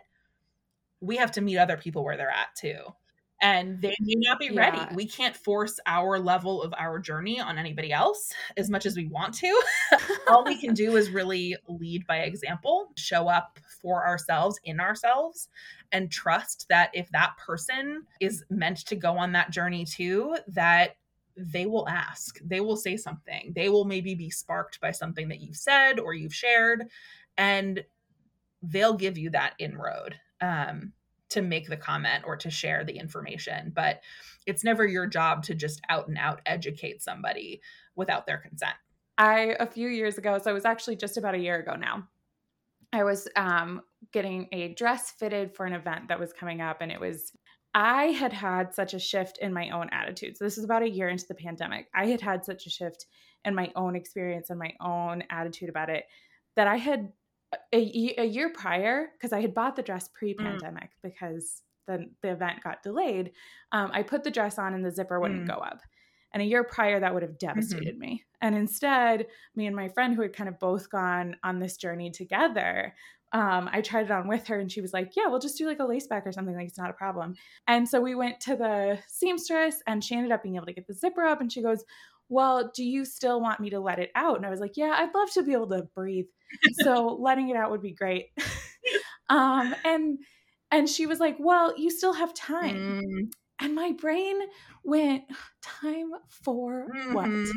we 1.01 1.17
have 1.17 1.31
to 1.33 1.41
meet 1.41 1.59
other 1.59 1.77
people 1.77 2.03
where 2.03 2.17
they're 2.17 2.31
at 2.31 2.55
too 2.57 2.79
and 3.45 3.81
they 3.83 3.95
may 4.01 4.15
not 4.17 4.39
be 4.39 4.51
ready. 4.51 4.79
Yeah. 4.79 4.95
We 4.95 5.07
can't 5.07 5.37
force 5.37 5.79
our 5.87 6.19
level 6.19 6.63
of 6.63 6.73
our 6.79 6.99
journey 6.99 7.39
on 7.39 7.59
anybody 7.59 7.93
else 7.93 8.33
as 8.57 8.71
much 8.71 8.87
as 8.87 8.97
we 8.97 9.07
want 9.07 9.35
to. 9.35 9.63
All 10.29 10.45
we 10.45 10.59
can 10.59 10.73
do 10.73 10.97
is 10.97 11.11
really 11.11 11.55
lead 11.69 12.07
by 12.07 12.21
example, 12.21 12.89
show 12.97 13.29
up 13.29 13.59
for 13.83 14.07
ourselves 14.07 14.59
in 14.65 14.81
ourselves, 14.81 15.49
and 15.93 16.11
trust 16.11 16.67
that 16.71 16.91
if 16.95 17.11
that 17.11 17.35
person 17.37 18.05
is 18.19 18.45
meant 18.49 18.79
to 18.87 18.97
go 18.97 19.19
on 19.19 19.33
that 19.33 19.51
journey 19.51 19.85
too, 19.85 20.39
that 20.49 20.97
they 21.37 21.67
will 21.67 21.89
ask, 21.89 22.39
they 22.45 22.61
will 22.61 22.77
say 22.77 22.97
something, 22.97 23.53
they 23.55 23.69
will 23.69 23.85
maybe 23.85 24.15
be 24.15 24.31
sparked 24.31 24.81
by 24.81 24.91
something 24.91 25.29
that 25.29 25.41
you've 25.41 25.57
said 25.57 25.99
or 25.99 26.15
you've 26.15 26.35
shared, 26.35 26.85
and 27.37 27.85
they'll 28.63 28.95
give 28.95 29.19
you 29.19 29.31
that 29.31 29.55
inroad. 29.59 30.17
Um, 30.41 30.93
to 31.31 31.43
make 31.43 31.69
the 31.69 31.77
comment 31.77 32.23
or 32.25 32.37
to 32.37 32.49
share 32.49 32.85
the 32.85 32.97
information 32.97 33.73
but 33.75 34.01
it's 34.47 34.63
never 34.63 34.87
your 34.87 35.07
job 35.07 35.43
to 35.43 35.53
just 35.53 35.81
out 35.89 36.07
and 36.07 36.17
out 36.17 36.41
educate 36.47 37.03
somebody 37.03 37.61
without 37.97 38.25
their 38.25 38.39
consent 38.39 38.75
i 39.19 39.57
a 39.59 39.67
few 39.67 39.89
years 39.89 40.17
ago 40.17 40.39
so 40.39 40.51
it 40.51 40.55
was 40.55 40.65
actually 40.65 40.95
just 40.95 41.17
about 41.17 41.35
a 41.35 41.39
year 41.39 41.59
ago 41.59 41.75
now 41.75 42.07
i 42.93 43.03
was 43.03 43.27
um, 43.35 43.81
getting 44.13 44.47
a 44.53 44.69
dress 44.75 45.11
fitted 45.11 45.53
for 45.53 45.67
an 45.67 45.73
event 45.73 46.07
that 46.07 46.21
was 46.21 46.33
coming 46.33 46.61
up 46.61 46.77
and 46.81 46.93
it 46.93 47.01
was 47.01 47.33
i 47.75 48.07
had 48.07 48.33
had 48.33 48.75
such 48.75 48.95
a 48.95 48.99
shift 48.99 49.39
in 49.39 49.53
my 49.53 49.71
own 49.71 49.89
attitude 49.93 50.37
so 50.37 50.45
this 50.45 50.59
is 50.59 50.65
about 50.65 50.83
a 50.83 50.89
year 50.89 51.09
into 51.09 51.27
the 51.27 51.35
pandemic 51.35 51.89
i 51.95 52.07
had 52.07 52.21
had 52.21 52.45
such 52.45 52.67
a 52.67 52.71
shift 52.71 53.07
in 53.45 53.55
my 53.55 53.71
own 53.77 53.95
experience 53.95 54.51
and 54.51 54.59
my 54.59 54.73
own 54.81 55.23
attitude 55.31 55.69
about 55.69 55.91
it 55.91 56.05
that 56.57 56.67
i 56.67 56.77
had 56.77 57.13
a, 57.73 58.15
a 58.19 58.25
year 58.25 58.51
prior, 58.51 59.09
because 59.13 59.33
I 59.33 59.41
had 59.41 59.55
bought 59.55 59.77
the 59.77 59.83
dress 59.83 60.09
pre 60.09 60.35
pandemic 60.35 60.91
mm. 60.91 61.03
because 61.03 61.63
the, 61.87 62.09
the 62.23 62.33
event 62.33 62.63
got 62.63 62.83
delayed, 62.83 63.33
um, 63.73 63.91
I 63.93 64.03
put 64.03 64.25
the 64.25 64.31
dress 64.31 64.59
on 64.59 64.75
and 64.75 64.85
the 64.85 64.91
zipper 64.91 65.21
wouldn't 65.21 65.45
mm. 65.45 65.49
go 65.49 65.55
up. 65.55 65.81
And 66.33 66.43
a 66.43 66.47
year 66.47 66.65
prior, 66.65 66.99
that 66.99 67.15
would 67.15 67.23
have 67.23 67.33
mm-hmm. 67.33 67.47
devastated 67.47 67.95
mm-hmm. 67.95 68.01
me. 68.01 68.25
And 68.41 68.55
instead, 68.55 69.27
me 69.55 69.67
and 69.67 69.77
my 69.77 69.89
friend, 69.89 70.15
who 70.15 70.23
had 70.23 70.35
kind 70.35 70.49
of 70.49 70.59
both 70.59 70.91
gone 70.91 71.37
on 71.45 71.61
this 71.61 71.77
journey 71.77 72.11
together, 72.11 72.95
um, 73.35 73.69
I 73.73 73.81
tried 73.81 74.07
it 74.07 74.11
on 74.13 74.29
with 74.29 74.47
her 74.47 74.61
and 74.61 74.71
she 74.71 74.81
was 74.81 74.93
like, 74.93 75.13
Yeah, 75.17 75.27
we'll 75.27 75.41
just 75.41 75.59
do 75.59 75.67
like 75.67 75.81
a 75.81 75.85
lace 75.85 76.07
back 76.07 76.25
or 76.25 76.33
something. 76.33 76.55
Like, 76.55 76.69
it's 76.69 76.79
not 76.79 76.91
a 76.91 76.95
problem. 76.95 77.35
And 77.67 77.87
so 77.87 78.01
we 78.01 78.15
went 78.15 78.39
to 78.43 78.55
the 78.55 79.01
seamstress 79.09 79.83
and 79.89 80.03
she 80.03 80.15
ended 80.15 80.31
up 80.31 80.45
being 80.45 80.55
able 80.55 80.67
to 80.67 80.73
get 80.73 80.87
the 80.87 80.95
zipper 80.95 81.25
up. 81.25 81.41
And 81.41 81.53
she 81.53 81.61
goes, 81.61 81.85
Well, 82.29 82.71
do 82.75 82.85
you 82.85 83.05
still 83.05 83.41
want 83.41 83.59
me 83.59 83.71
to 83.71 83.81
let 83.81 83.99
it 83.99 84.13
out? 84.15 84.37
And 84.37 84.47
I 84.47 84.51
was 84.51 84.61
like, 84.61 84.77
Yeah, 84.77 84.95
I'd 84.97 85.15
love 85.15 85.33
to 85.33 85.43
be 85.43 85.53
able 85.53 85.69
to 85.71 85.89
breathe 85.97 86.27
so 86.75 87.07
letting 87.21 87.49
it 87.49 87.57
out 87.57 87.73
would 87.73 87.83
be 87.83 87.93
great. 87.93 88.27
um, 89.29 89.75
and 89.85 90.19
and 90.71 90.89
she 90.89 91.07
was 91.07 91.19
like, 91.19 91.37
"Well, 91.39 91.77
you 91.77 91.91
still 91.91 92.13
have 92.13 92.35
time." 92.35 93.03
Mm. 93.03 93.33
And 93.61 93.75
my 93.75 93.93
brain 93.93 94.37
went, 94.85 95.25
"Time 95.63 96.11
for 96.29 96.89
mm-hmm. 96.95 97.15
what? 97.15 97.53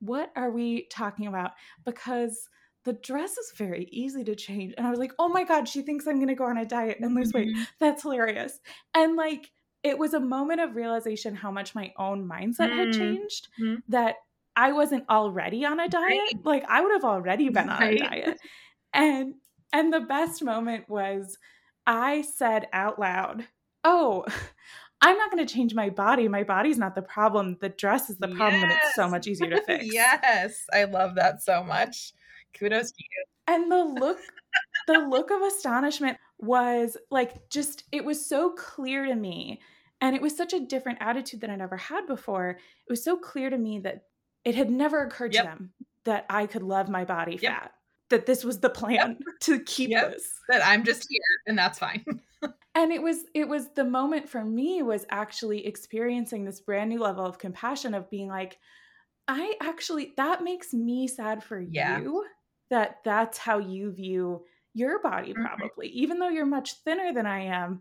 What 0.00 0.32
are 0.34 0.50
we 0.50 0.88
talking 0.90 1.26
about?" 1.26 1.52
Because 1.84 2.48
the 2.84 2.94
dress 2.94 3.36
is 3.36 3.52
very 3.56 3.88
easy 3.90 4.24
to 4.24 4.34
change. 4.34 4.74
And 4.76 4.86
I 4.86 4.90
was 4.90 4.98
like, 4.98 5.12
"Oh 5.18 5.28
my 5.28 5.44
god, 5.44 5.68
she 5.68 5.82
thinks 5.82 6.06
I'm 6.06 6.16
going 6.16 6.28
to 6.28 6.34
go 6.34 6.44
on 6.44 6.56
a 6.56 6.64
diet 6.64 6.98
and 7.00 7.14
lose 7.14 7.32
weight. 7.32 7.48
Mm-hmm. 7.48 7.62
That's 7.78 8.02
hilarious." 8.02 8.58
And 8.94 9.16
like 9.16 9.50
it 9.82 9.98
was 9.98 10.14
a 10.14 10.20
moment 10.20 10.60
of 10.60 10.76
realization 10.76 11.34
how 11.34 11.50
much 11.50 11.74
my 11.74 11.92
own 11.98 12.28
mindset 12.28 12.68
mm-hmm. 12.68 12.78
had 12.78 12.92
changed 12.92 13.48
mm-hmm. 13.60 13.76
that 13.88 14.16
I 14.56 14.72
wasn't 14.72 15.08
already 15.08 15.64
on 15.64 15.80
a 15.80 15.88
diet, 15.88 16.04
right. 16.10 16.44
like 16.44 16.64
I 16.68 16.80
would 16.82 16.92
have 16.92 17.04
already 17.04 17.48
been 17.48 17.68
on 17.68 17.80
right. 17.80 18.00
a 18.00 18.04
diet. 18.04 18.40
And 18.92 19.34
and 19.72 19.92
the 19.92 20.00
best 20.00 20.42
moment 20.42 20.88
was 20.88 21.38
I 21.86 22.22
said 22.22 22.66
out 22.72 22.98
loud, 22.98 23.46
"Oh, 23.84 24.24
I'm 25.00 25.16
not 25.16 25.30
going 25.30 25.46
to 25.46 25.52
change 25.52 25.74
my 25.74 25.90
body. 25.90 26.28
My 26.28 26.42
body's 26.42 26.78
not 26.78 26.94
the 26.94 27.02
problem. 27.02 27.56
The 27.60 27.68
dress 27.68 28.10
is 28.10 28.18
the 28.18 28.28
problem, 28.28 28.60
yes. 28.60 28.62
and 28.62 28.72
it's 28.72 28.94
so 28.94 29.08
much 29.08 29.26
easier 29.26 29.50
to 29.50 29.62
fix." 29.66 29.92
yes, 29.92 30.64
I 30.72 30.84
love 30.84 31.14
that 31.14 31.42
so 31.42 31.62
much. 31.62 32.12
Kudos 32.58 32.92
to 32.92 32.98
you. 32.98 33.24
And 33.46 33.70
the 33.70 33.84
look, 33.84 34.18
the 34.86 34.98
look 34.98 35.30
of 35.30 35.42
astonishment 35.42 36.18
was 36.38 36.96
like 37.10 37.48
just 37.50 37.84
it 37.92 38.04
was 38.04 38.24
so 38.24 38.50
clear 38.50 39.06
to 39.06 39.14
me 39.14 39.60
and 40.00 40.16
it 40.16 40.22
was 40.22 40.36
such 40.36 40.52
a 40.52 40.60
different 40.60 40.98
attitude 41.00 41.40
than 41.40 41.50
I'd 41.50 41.60
ever 41.60 41.76
had 41.76 42.06
before. 42.06 42.50
It 42.50 42.90
was 42.90 43.04
so 43.04 43.16
clear 43.16 43.50
to 43.50 43.58
me 43.58 43.80
that 43.80 44.04
it 44.44 44.54
had 44.54 44.70
never 44.70 45.04
occurred 45.04 45.34
yep. 45.34 45.44
to 45.44 45.48
them 45.50 45.72
that 46.04 46.26
I 46.30 46.46
could 46.46 46.62
love 46.62 46.88
my 46.88 47.04
body 47.04 47.38
yep. 47.40 47.52
fat. 47.52 47.72
That 48.08 48.26
this 48.26 48.42
was 48.42 48.58
the 48.58 48.70
plan 48.70 49.18
yep. 49.20 49.40
to 49.42 49.60
keep 49.60 49.90
this. 49.90 50.40
That 50.48 50.64
I'm 50.64 50.84
just 50.84 51.06
here 51.08 51.20
and 51.46 51.56
that's 51.56 51.78
fine. 51.78 52.04
and 52.74 52.92
it 52.92 53.02
was 53.02 53.18
it 53.34 53.46
was 53.46 53.68
the 53.74 53.84
moment 53.84 54.28
for 54.28 54.44
me 54.44 54.82
was 54.82 55.06
actually 55.10 55.66
experiencing 55.66 56.44
this 56.44 56.60
brand 56.60 56.90
new 56.90 57.00
level 57.00 57.24
of 57.24 57.38
compassion 57.38 57.94
of 57.94 58.10
being 58.10 58.28
like 58.28 58.58
I 59.28 59.54
actually 59.60 60.12
that 60.16 60.42
makes 60.42 60.72
me 60.72 61.06
sad 61.06 61.44
for 61.44 61.60
yeah. 61.60 62.00
you 62.00 62.24
that 62.70 63.00
that's 63.04 63.38
how 63.38 63.58
you 63.58 63.92
view 63.92 64.42
your 64.72 65.00
body 65.02 65.32
mm-hmm. 65.32 65.44
probably 65.44 65.88
mm-hmm. 65.88 65.98
even 65.98 66.18
though 66.18 66.28
you're 66.28 66.46
much 66.46 66.74
thinner 66.84 67.12
than 67.12 67.26
I 67.26 67.40
am 67.46 67.80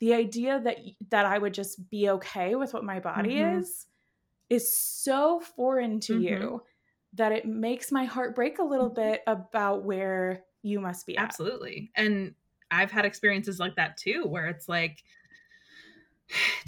the 0.00 0.14
idea 0.14 0.60
that 0.64 0.78
that 1.10 1.26
I 1.26 1.38
would 1.38 1.54
just 1.54 1.90
be 1.90 2.08
okay 2.10 2.54
with 2.54 2.74
what 2.74 2.84
my 2.84 3.00
body 3.00 3.36
mm-hmm. 3.36 3.58
is 3.58 3.86
is 4.48 4.74
so 4.74 5.40
foreign 5.40 6.00
to 6.00 6.14
mm-hmm. 6.14 6.22
you 6.22 6.62
that 7.14 7.32
it 7.32 7.46
makes 7.46 7.90
my 7.90 8.04
heart 8.04 8.34
break 8.34 8.58
a 8.58 8.64
little 8.64 8.90
mm-hmm. 8.90 9.10
bit 9.10 9.22
about 9.26 9.84
where 9.84 10.44
you 10.62 10.80
must 10.80 11.06
be 11.06 11.16
at. 11.16 11.24
Absolutely. 11.24 11.90
And 11.96 12.34
I've 12.70 12.90
had 12.90 13.04
experiences 13.04 13.58
like 13.58 13.76
that 13.76 13.96
too, 13.96 14.24
where 14.26 14.46
it's 14.46 14.68
like, 14.68 15.02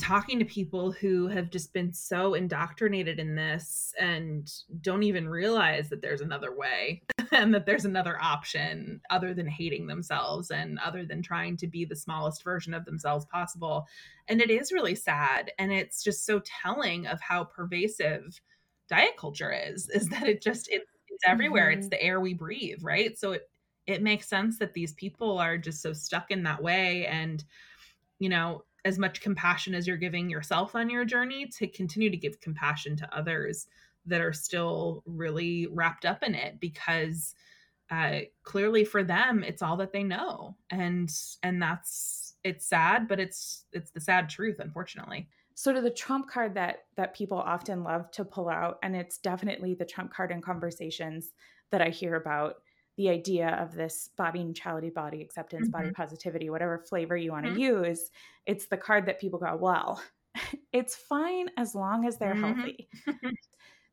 talking 0.00 0.38
to 0.38 0.44
people 0.44 0.90
who 0.92 1.28
have 1.28 1.50
just 1.50 1.72
been 1.72 1.92
so 1.92 2.34
indoctrinated 2.34 3.18
in 3.18 3.34
this 3.34 3.94
and 3.98 4.52
don't 4.80 5.02
even 5.02 5.28
realize 5.28 5.88
that 5.88 6.02
there's 6.02 6.20
another 6.20 6.54
way 6.54 7.02
and 7.32 7.54
that 7.54 7.66
there's 7.66 7.84
another 7.84 8.18
option 8.20 9.00
other 9.10 9.34
than 9.34 9.46
hating 9.46 9.86
themselves 9.86 10.50
and 10.50 10.78
other 10.80 11.04
than 11.04 11.22
trying 11.22 11.56
to 11.56 11.66
be 11.66 11.84
the 11.84 11.96
smallest 11.96 12.42
version 12.42 12.74
of 12.74 12.84
themselves 12.84 13.26
possible. 13.26 13.86
And 14.28 14.40
it 14.40 14.50
is 14.50 14.72
really 14.72 14.94
sad. 14.94 15.52
And 15.58 15.72
it's 15.72 16.02
just 16.02 16.26
so 16.26 16.40
telling 16.62 17.06
of 17.06 17.20
how 17.20 17.44
pervasive 17.44 18.40
diet 18.88 19.16
culture 19.18 19.52
is, 19.52 19.88
is 19.94 20.08
that 20.08 20.26
it 20.28 20.42
just, 20.42 20.68
it, 20.70 20.82
it's 21.08 21.24
everywhere. 21.26 21.70
Mm-hmm. 21.70 21.78
It's 21.80 21.88
the 21.88 22.02
air 22.02 22.20
we 22.20 22.34
breathe, 22.34 22.80
right? 22.82 23.18
So 23.18 23.32
it, 23.32 23.48
it 23.86 24.02
makes 24.02 24.28
sense 24.28 24.58
that 24.58 24.74
these 24.74 24.92
people 24.92 25.38
are 25.38 25.58
just 25.58 25.82
so 25.82 25.92
stuck 25.92 26.30
in 26.30 26.44
that 26.44 26.62
way. 26.62 27.06
And, 27.06 27.42
you 28.18 28.28
know, 28.28 28.62
as 28.85 28.99
much 28.99 29.20
compassion 29.20 29.74
as 29.74 29.87
you're 29.87 29.97
giving 29.97 30.28
yourself 30.28 30.74
on 30.74 30.91
your 30.91 31.05
journey 31.05 31.47
to 31.47 31.66
continue 31.66 32.11
to 32.11 32.16
give 32.16 32.41
compassion 32.41 32.97
to 32.97 33.16
others 33.16 33.66
that 34.07 34.20
are 34.20 34.33
still 34.33 35.03
really 35.07 35.68
wrapped 35.70 36.05
up 36.05 36.22
in 36.22 36.35
it 36.35 36.59
because 36.59 37.35
uh, 37.91 38.20
clearly 38.43 38.85
for 38.85 39.05
them 39.05 39.45
it's 39.45 39.62
all 39.62 39.76
that 39.76 39.93
they 39.93 40.03
know. 40.03 40.57
And 40.70 41.12
and 41.43 41.62
that's 41.62 42.35
it's 42.43 42.66
sad 42.66 43.07
but 43.07 43.20
it's 43.20 43.66
it's 43.72 43.91
the 43.91 44.01
sad 44.01 44.28
truth 44.28 44.57
unfortunately. 44.59 45.28
Sort 45.55 45.76
of 45.76 45.85
the 45.85 45.91
trump 45.91 46.28
card 46.28 46.55
that 46.55 46.85
that 46.97 47.14
people 47.14 47.39
often 47.39 47.85
love 47.85 48.11
to 48.12 48.24
pull 48.24 48.49
out 48.49 48.78
and 48.83 48.97
it's 48.97 49.18
definitely 49.18 49.74
the 49.74 49.85
trump 49.85 50.12
card 50.12 50.33
in 50.33 50.41
conversations 50.41 51.33
that 51.70 51.83
i 51.83 51.89
hear 51.89 52.16
about 52.16 52.57
the 52.97 53.09
idea 53.09 53.57
of 53.61 53.74
this 53.74 54.11
body 54.16 54.45
neutrality 54.45 54.90
body 54.90 55.22
acceptance 55.22 55.68
mm-hmm. 55.68 55.82
body 55.82 55.90
positivity 55.93 56.51
whatever 56.51 56.78
flavor 56.78 57.16
you 57.16 57.32
want 57.32 57.45
to 57.45 57.53
mm-hmm. 57.53 57.84
use 57.84 58.11
it's 58.47 58.66
the 58.66 58.76
card 58.76 59.07
that 59.07 59.20
people 59.20 59.38
go 59.38 59.57
well 59.57 60.03
it's 60.72 60.95
fine 60.95 61.49
as 61.57 61.74
long 61.74 62.07
as 62.07 62.18
they're 62.18 62.34
mm-hmm. 62.34 62.61
healthy 62.61 62.88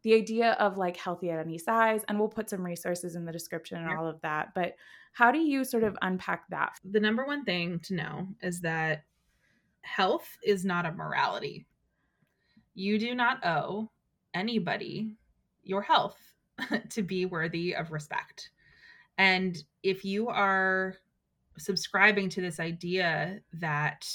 the 0.04 0.14
idea 0.14 0.54
of 0.54 0.78
like 0.78 0.96
healthy 0.96 1.30
at 1.30 1.40
any 1.40 1.58
size 1.58 2.02
and 2.08 2.18
we'll 2.18 2.30
put 2.30 2.50
some 2.50 2.66
resources 2.66 3.16
in 3.16 3.26
the 3.26 3.32
description 3.32 3.78
and 3.78 3.98
all 3.98 4.08
of 4.08 4.20
that 4.22 4.54
but 4.54 4.74
how 5.12 5.32
do 5.32 5.40
you 5.40 5.64
sort 5.64 5.84
of 5.84 5.98
unpack 6.02 6.48
that 6.50 6.74
the 6.84 7.00
number 7.00 7.26
one 7.26 7.44
thing 7.44 7.80
to 7.80 7.96
know 7.96 8.28
is 8.42 8.62
that 8.62 9.04
health 9.82 10.38
is 10.44 10.64
not 10.64 10.86
a 10.86 10.92
morality 10.92 11.66
you 12.76 12.98
do 12.98 13.14
not 13.16 13.46
owe 13.46 13.90
anybody 14.34 15.16
your 15.64 15.82
health 15.82 16.18
to 16.90 17.02
be 17.02 17.26
worthy 17.26 17.76
of 17.76 17.92
respect 17.92 18.52
and 19.20 19.64
if 19.84 20.04
you 20.04 20.28
are 20.30 20.96
subscribing 21.60 22.30
to 22.30 22.42
this 22.42 22.60
idea 22.60 23.40
that 23.54 24.10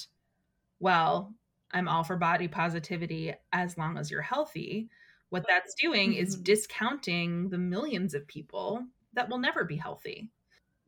well 0.81 1.33
i'm 1.73 1.89
all 1.89 2.03
for 2.03 2.17
body 2.17 2.49
positivity 2.49 3.33
as 3.53 3.79
long 3.79 3.97
as 3.97 4.11
you're 4.11 4.23
healthy 4.23 4.89
what 5.35 5.45
that's 5.49 5.75
doing 5.75 6.13
mm-hmm. 6.13 6.23
is 6.23 6.37
discounting 6.37 7.49
the 7.49 7.59
millions 7.59 8.15
of 8.15 8.25
people 8.29 8.85
that 9.15 9.29
will 9.29 9.39
never 9.39 9.65
be 9.65 9.77
healthy. 9.77 10.31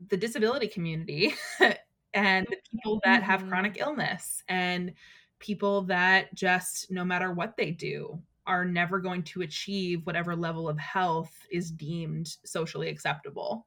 The 0.09 0.17
disability 0.17 0.69
community 0.69 1.35
and 2.15 2.47
the 2.49 2.57
people 2.71 3.01
that 3.05 3.25
have 3.25 3.41
mm-hmm. 3.41 3.49
chronic 3.49 3.77
illness 3.81 4.45
and 4.49 4.93
people 5.41 5.83
that 5.83 6.33
just, 6.33 6.93
no 6.93 7.05
matter 7.05 7.33
what 7.33 7.57
they 7.57 7.73
do, 7.73 8.21
are 8.47 8.65
never 8.65 9.01
going 9.01 9.25
to 9.25 9.43
achieve 9.43 10.07
whatever 10.07 10.37
level 10.37 10.69
of 10.69 10.79
health 10.79 11.35
is 11.51 11.73
deemed 11.73 12.29
socially 12.45 12.89
acceptable. 12.89 13.67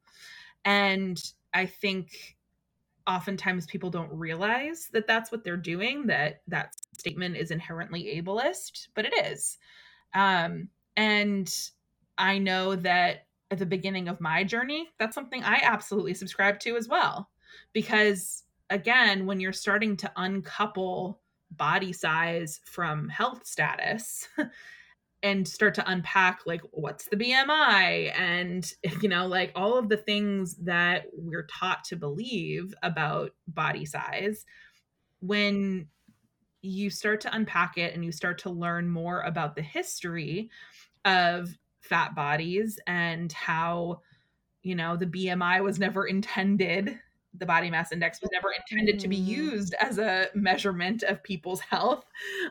And 0.66 1.22
I 1.54 1.66
think 1.66 2.38
oftentimes 3.08 3.66
people 3.66 3.90
don't 3.90 4.12
realize 4.14 4.90
that 4.94 5.08
that's 5.08 5.32
what 5.32 5.44
they're 5.44 5.58
doing, 5.58 6.06
that 6.08 6.42
that 6.48 6.76
statement 6.98 7.38
is 7.38 7.52
inherently 7.52 8.22
ableist, 8.22 8.90
but 8.94 9.06
it 9.06 9.14
is. 9.26 9.58
Um, 10.14 10.70
and 10.96 11.52
I 12.18 12.38
know 12.38 12.76
that 12.76 13.28
at 13.52 13.58
the 13.58 13.66
beginning 13.66 14.08
of 14.08 14.22
my 14.22 14.44
journey, 14.44 14.90
that's 15.00 15.16
something 15.16 15.44
I 15.44 15.60
absolutely 15.64 16.14
subscribe 16.14 16.60
to 16.62 16.78
as 16.78 16.88
well. 16.88 17.30
Because 17.74 18.44
again, 18.70 19.26
when 19.26 19.40
you're 19.40 19.54
starting 19.54 19.98
to 19.98 20.12
uncouple 20.16 21.20
body 21.52 21.92
size 21.92 22.62
from 22.66 23.10
health 23.10 23.46
status 23.46 24.28
and 25.22 25.48
start 25.48 25.76
to 25.76 25.90
unpack 25.90 26.40
like 26.46 26.62
what's 26.72 27.06
the 27.10 27.18
BMI 27.18 28.18
and 28.18 28.72
you 29.02 29.10
know 29.10 29.28
like 29.28 29.52
all 29.56 29.78
of 29.78 29.90
the 29.90 29.98
things 29.98 30.56
that 30.58 31.06
we're 31.14 31.48
taught 31.48 31.84
to 31.86 31.96
believe 31.96 32.74
about 32.84 33.32
body 33.48 33.86
size 33.86 34.46
when 35.22 35.88
you 36.62 36.90
start 36.90 37.22
to 37.22 37.34
unpack 37.34 37.78
it 37.78 37.94
and 37.94 38.04
you 38.04 38.12
start 38.12 38.40
to 38.40 38.50
learn 38.50 38.90
more 38.90 39.22
about 39.22 39.56
the 39.56 39.62
history 39.62 40.50
of 41.06 41.50
fat 41.80 42.14
bodies 42.16 42.80
and 42.88 43.32
how 43.32 44.02
you 44.62 44.76
know 44.76 44.98
the 44.98 45.06
BMI 45.06 45.64
was 45.64 45.80
never 45.80 46.06
intended 46.06 47.00
the 47.38 47.46
body 47.46 47.70
mass 47.70 47.92
index 47.92 48.20
was 48.22 48.30
never 48.34 48.50
intended 48.52 49.00
to 49.00 49.08
be 49.08 49.18
mm-hmm. 49.18 49.30
used 49.30 49.76
as 49.80 49.98
a 50.00 50.28
measurement 50.34 51.04
of 51.04 51.24
people's 51.24 51.62
health 51.62 52.06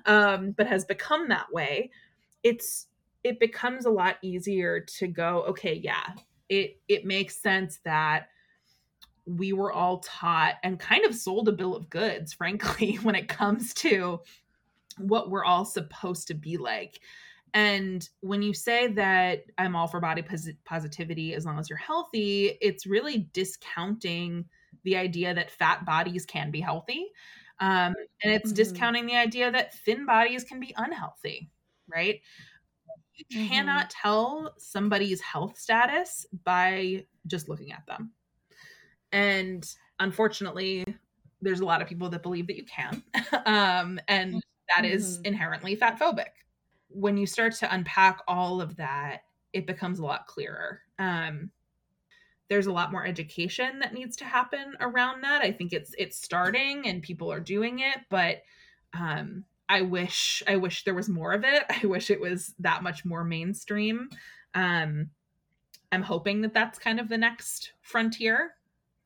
um, 0.07 0.53
but 0.53 0.67
has 0.67 0.85
become 0.85 1.29
that 1.29 1.53
way 1.53 1.91
it's 2.43 2.87
it 3.25 3.41
becomes 3.41 3.85
a 3.85 3.91
lot 3.91 4.17
easier 4.23 4.81
to 4.81 5.07
go 5.07 5.45
okay 5.49 5.75
yeah 5.75 6.13
it 6.49 6.81
it 6.89 7.05
makes 7.05 7.37
sense 7.37 7.79
that 7.85 8.29
we 9.29 9.53
were 9.53 9.73
all 9.73 9.99
taught 9.99 10.55
and 10.63 10.81
kind 10.81 11.05
of 11.05 11.15
sold 11.15 11.49
a 11.49 11.53
bill 11.53 11.77
of 11.77 11.91
goods, 11.91 12.33
frankly, 12.35 12.97
when 13.03 13.15
it 13.15 13.29
comes 13.29 13.75
to 13.75 14.21
what 14.97 15.31
we're 15.31 15.45
all 15.45 15.65
supposed 15.65 16.27
to 16.29 16.35
be 16.35 16.57
like. 16.57 17.01
And 17.55 18.07
when 18.21 18.43
you 18.43 18.53
say 18.53 18.89
that 18.89 19.45
I'm 19.57 19.75
all 19.75 19.87
for 19.87 20.01
body 20.01 20.23
pos- 20.23 20.51
positivity 20.65 21.35
as 21.35 21.47
long 21.47 21.59
as 21.59 21.71
you're 21.71 21.79
healthy, 21.79 22.59
it's 22.61 22.87
really 22.87 23.29
discounting 23.33 24.45
the 24.85 24.97
idea 24.97 25.35
that 25.35 25.51
fat 25.51 25.87
bodies 25.87 26.27
can 26.27 26.51
be 26.51 26.61
healthy. 26.61 27.07
Um, 27.61 27.95
and 28.23 28.33
it's 28.33 28.49
mm-hmm. 28.51 28.57
discounting 28.57 29.07
the 29.07 29.17
idea 29.17 29.51
that 29.51 29.75
thin 29.75 30.05
bodies 30.05 30.45
can 30.45 30.61
be 30.61 30.75
unhealthy, 30.77 31.51
right? 31.93 32.21
You 33.17 33.25
mm-hmm. 33.41 33.49
cannot 33.49 33.91
tell 33.91 34.55
somebody's 34.59 35.21
health 35.21 35.59
status 35.59 36.27
by 36.45 37.07
just 37.27 37.49
looking 37.49 37.73
at 37.73 37.87
them. 37.87 38.13
And 39.13 39.69
unfortunately, 39.99 40.85
there's 41.41 41.61
a 41.61 41.65
lot 41.65 41.83
of 41.83 41.89
people 41.89 42.09
that 42.11 42.23
believe 42.23 42.47
that 42.49 42.57
you 42.57 42.65
can. 42.65 43.03
um, 43.47 44.01
and 44.09 44.43
that 44.75 44.85
is 44.85 45.17
mm-hmm. 45.17 45.27
inherently 45.27 45.75
fat 45.75 45.99
phobic. 45.99 46.31
When 46.89 47.17
you 47.17 47.27
start 47.27 47.55
to 47.57 47.75
unpack 47.75 48.21
all 48.29 48.61
of 48.61 48.77
that, 48.77 49.23
it 49.53 49.67
becomes 49.67 49.99
a 49.99 50.05
lot 50.05 50.27
clearer. 50.27 50.81
Um, 50.99 51.51
there's 52.49 52.67
a 52.67 52.73
lot 52.73 52.93
more 52.93 53.07
education 53.07 53.81
that 53.81 53.93
needs 53.93 54.17
to 54.17 54.25
happen 54.25 54.75
around 54.81 55.23
that. 55.23 55.43
I 55.43 55.53
think 55.53 55.73
it's 55.73 55.95
it's 55.99 56.17
starting 56.17 56.89
and 56.89 57.03
people 57.03 57.31
are 57.31 57.41
doing 57.41 57.81
it, 57.81 57.99
but 58.09 58.43
um, 58.99 59.45
I 59.69 59.83
wish 59.83 60.43
I 60.47 60.57
wish 60.57 60.85
there 60.85 60.95
was 60.95 61.09
more 61.09 61.33
of 61.33 61.45
it. 61.45 61.65
I 61.83 61.87
wish 61.87 62.11
it 62.11 62.21
was 62.21 62.55
that 62.59 62.83
much 62.83 63.05
more 63.05 63.25
mainstream. 63.25 64.09
Um, 64.55 65.11
I'm 65.91 66.03
hoping 66.03 66.43
that 66.43 66.55
that's 66.55 66.79
kind 66.79 67.01
of 67.01 67.09
the 67.09 67.19
next 67.19 67.73
frontier 67.81 68.53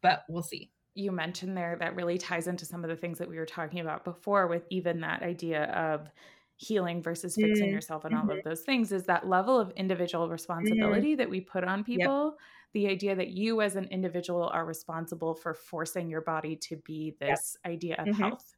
but 0.03 0.25
we'll 0.29 0.43
see. 0.43 0.71
You 0.95 1.11
mentioned 1.11 1.57
there 1.57 1.77
that 1.81 1.97
really 1.97 2.19
ties 2.19 2.49
into 2.49 2.67
some 2.67 2.85
of 2.85 2.91
the 2.91 2.97
things 2.97 3.19
that 3.19 3.29
we 3.29 3.39
were 3.39 3.47
talking 3.47 3.81
about 3.81 4.05
before 4.05 4.47
with 4.49 4.67
even 4.69 5.01
that 5.01 5.23
idea 5.23 5.65
of 5.65 6.11
healing 6.57 7.03
versus 7.03 7.35
fixing 7.35 7.67
mm-hmm. 7.67 7.75
yourself 7.75 8.05
and 8.05 8.15
all 8.15 8.23
mm-hmm. 8.23 8.39
of 8.39 8.45
those 8.45 8.61
things 8.61 8.93
is 8.93 9.05
that 9.05 9.27
level 9.27 9.59
of 9.59 9.71
individual 9.71 10.29
responsibility 10.29 11.13
mm-hmm. 11.13 11.19
that 11.19 11.31
we 11.31 11.41
put 11.41 11.65
on 11.65 11.83
people. 11.83 12.25
Yep. 12.25 12.39
The 12.75 12.89
idea 12.89 13.17
that 13.17 13.29
you 13.29 13.63
as 13.63 13.77
an 13.77 13.87
individual 13.87 14.51
are 14.53 14.65
responsible 14.65 15.35
for 15.35 15.55
forcing 15.55 16.11
your 16.11 16.21
body 16.21 16.57
to 16.57 16.77
be 16.77 17.15
this 17.21 17.57
yep. 17.65 17.73
idea 17.73 17.95
of 17.99 18.09
mm-hmm. 18.09 18.23
health. 18.23 18.55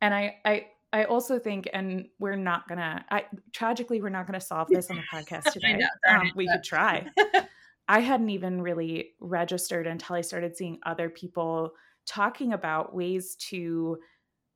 And 0.00 0.14
I, 0.14 0.36
I, 0.44 0.66
I 0.92 1.04
also 1.04 1.38
think, 1.38 1.68
and 1.72 2.06
we're 2.18 2.36
not 2.36 2.66
gonna. 2.68 3.04
I 3.10 3.24
tragically, 3.52 4.00
we're 4.00 4.08
not 4.08 4.26
gonna 4.26 4.40
solve 4.40 4.68
this 4.68 4.90
on 4.90 4.96
the 4.96 5.02
podcast 5.12 5.44
today. 5.52 5.74
know, 5.74 5.86
um, 6.08 6.32
we 6.34 6.48
could 6.48 6.64
try, 6.64 7.06
I 7.88 8.00
hadn't 8.00 8.30
even 8.30 8.62
really 8.62 9.14
registered 9.20 9.86
until 9.86 10.16
I 10.16 10.20
started 10.20 10.56
seeing 10.56 10.78
other 10.84 11.08
people 11.10 11.72
talking 12.06 12.52
about 12.52 12.94
ways 12.94 13.34
to 13.36 13.98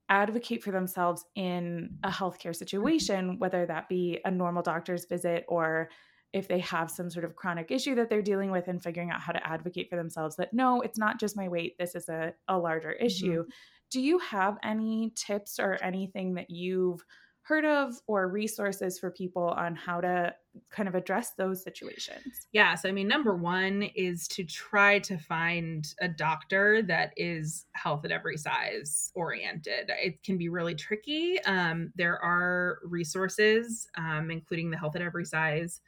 advocate 0.09 0.63
for 0.63 0.73
themselves 0.73 1.25
in 1.35 1.99
a 2.03 2.11
healthcare 2.11 2.51
mm-hmm. 2.51 2.53
situation, 2.53 3.39
whether 3.39 3.65
that 3.67 3.89
be 3.89 4.21
a 4.25 4.31
normal 4.31 4.63
doctor's 4.63 5.07
visit 5.07 5.45
or 5.49 5.89
if 6.33 6.49
they 6.49 6.61
have 6.61 6.91
some 6.91 7.11
sort 7.11 7.25
of 7.25 7.37
chronic 7.37 7.71
issue 7.71 7.95
that 7.95 8.09
they're 8.09 8.23
dealing 8.23 8.51
with 8.51 8.69
and 8.69 8.83
figuring 8.83 9.11
out 9.11 9.21
how 9.21 9.33
to 9.33 9.47
advocate 9.47 9.91
for 9.91 9.97
themselves 9.97 10.37
that 10.37 10.53
no, 10.55 10.81
it's 10.81 10.99
not 10.99 11.21
just 11.21 11.37
my 11.37 11.49
weight, 11.49 11.77
this 11.79 11.95
is 11.95 12.09
a, 12.09 12.33
a 12.49 12.57
larger 12.57 12.93
issue. 12.93 13.43
Mm-hmm. 13.43 13.51
Do 13.93 14.01
you 14.01 14.19
have 14.19 14.57
any 14.63 15.13
tips 15.15 15.59
or 15.59 15.75
anything 15.83 16.35
that 16.35 16.49
you've 16.49 17.05
heard 17.43 17.65
of 17.65 17.95
or 18.07 18.29
resources 18.29 18.99
for 18.99 19.11
people 19.11 19.49
on 19.49 19.75
how 19.75 20.01
to 20.01 20.33
kind 20.71 20.89
of 20.89 20.95
address 20.95 21.33
those 21.37 21.63
situations? 21.63 22.47
Yeah. 22.53 22.75
So, 22.75 22.89
I 22.89 22.93
mean, 22.93 23.07
number 23.07 23.37
one 23.37 23.83
is 23.95 24.27
to 24.29 24.45
try 24.45 25.01
to 25.01 25.19
find 25.19 25.87
a 26.01 26.09
doctor 26.09 26.83
that 26.85 27.13
is 27.17 27.67
health 27.73 28.05
at 28.07 28.13
every 28.13 28.39
size 28.39 29.11
oriented. 29.15 29.91
It 29.91 30.23
can 30.23 30.39
be 30.39 30.49
really 30.49 30.75
tricky. 30.75 31.43
Um, 31.45 31.93
there 31.95 32.19
are 32.25 32.79
resources, 32.85 33.89
um, 33.99 34.31
including 34.31 34.71
the 34.71 34.79
Health 34.79 34.97
at 34.97 35.03
Every 35.03 35.27
Size 35.27 35.81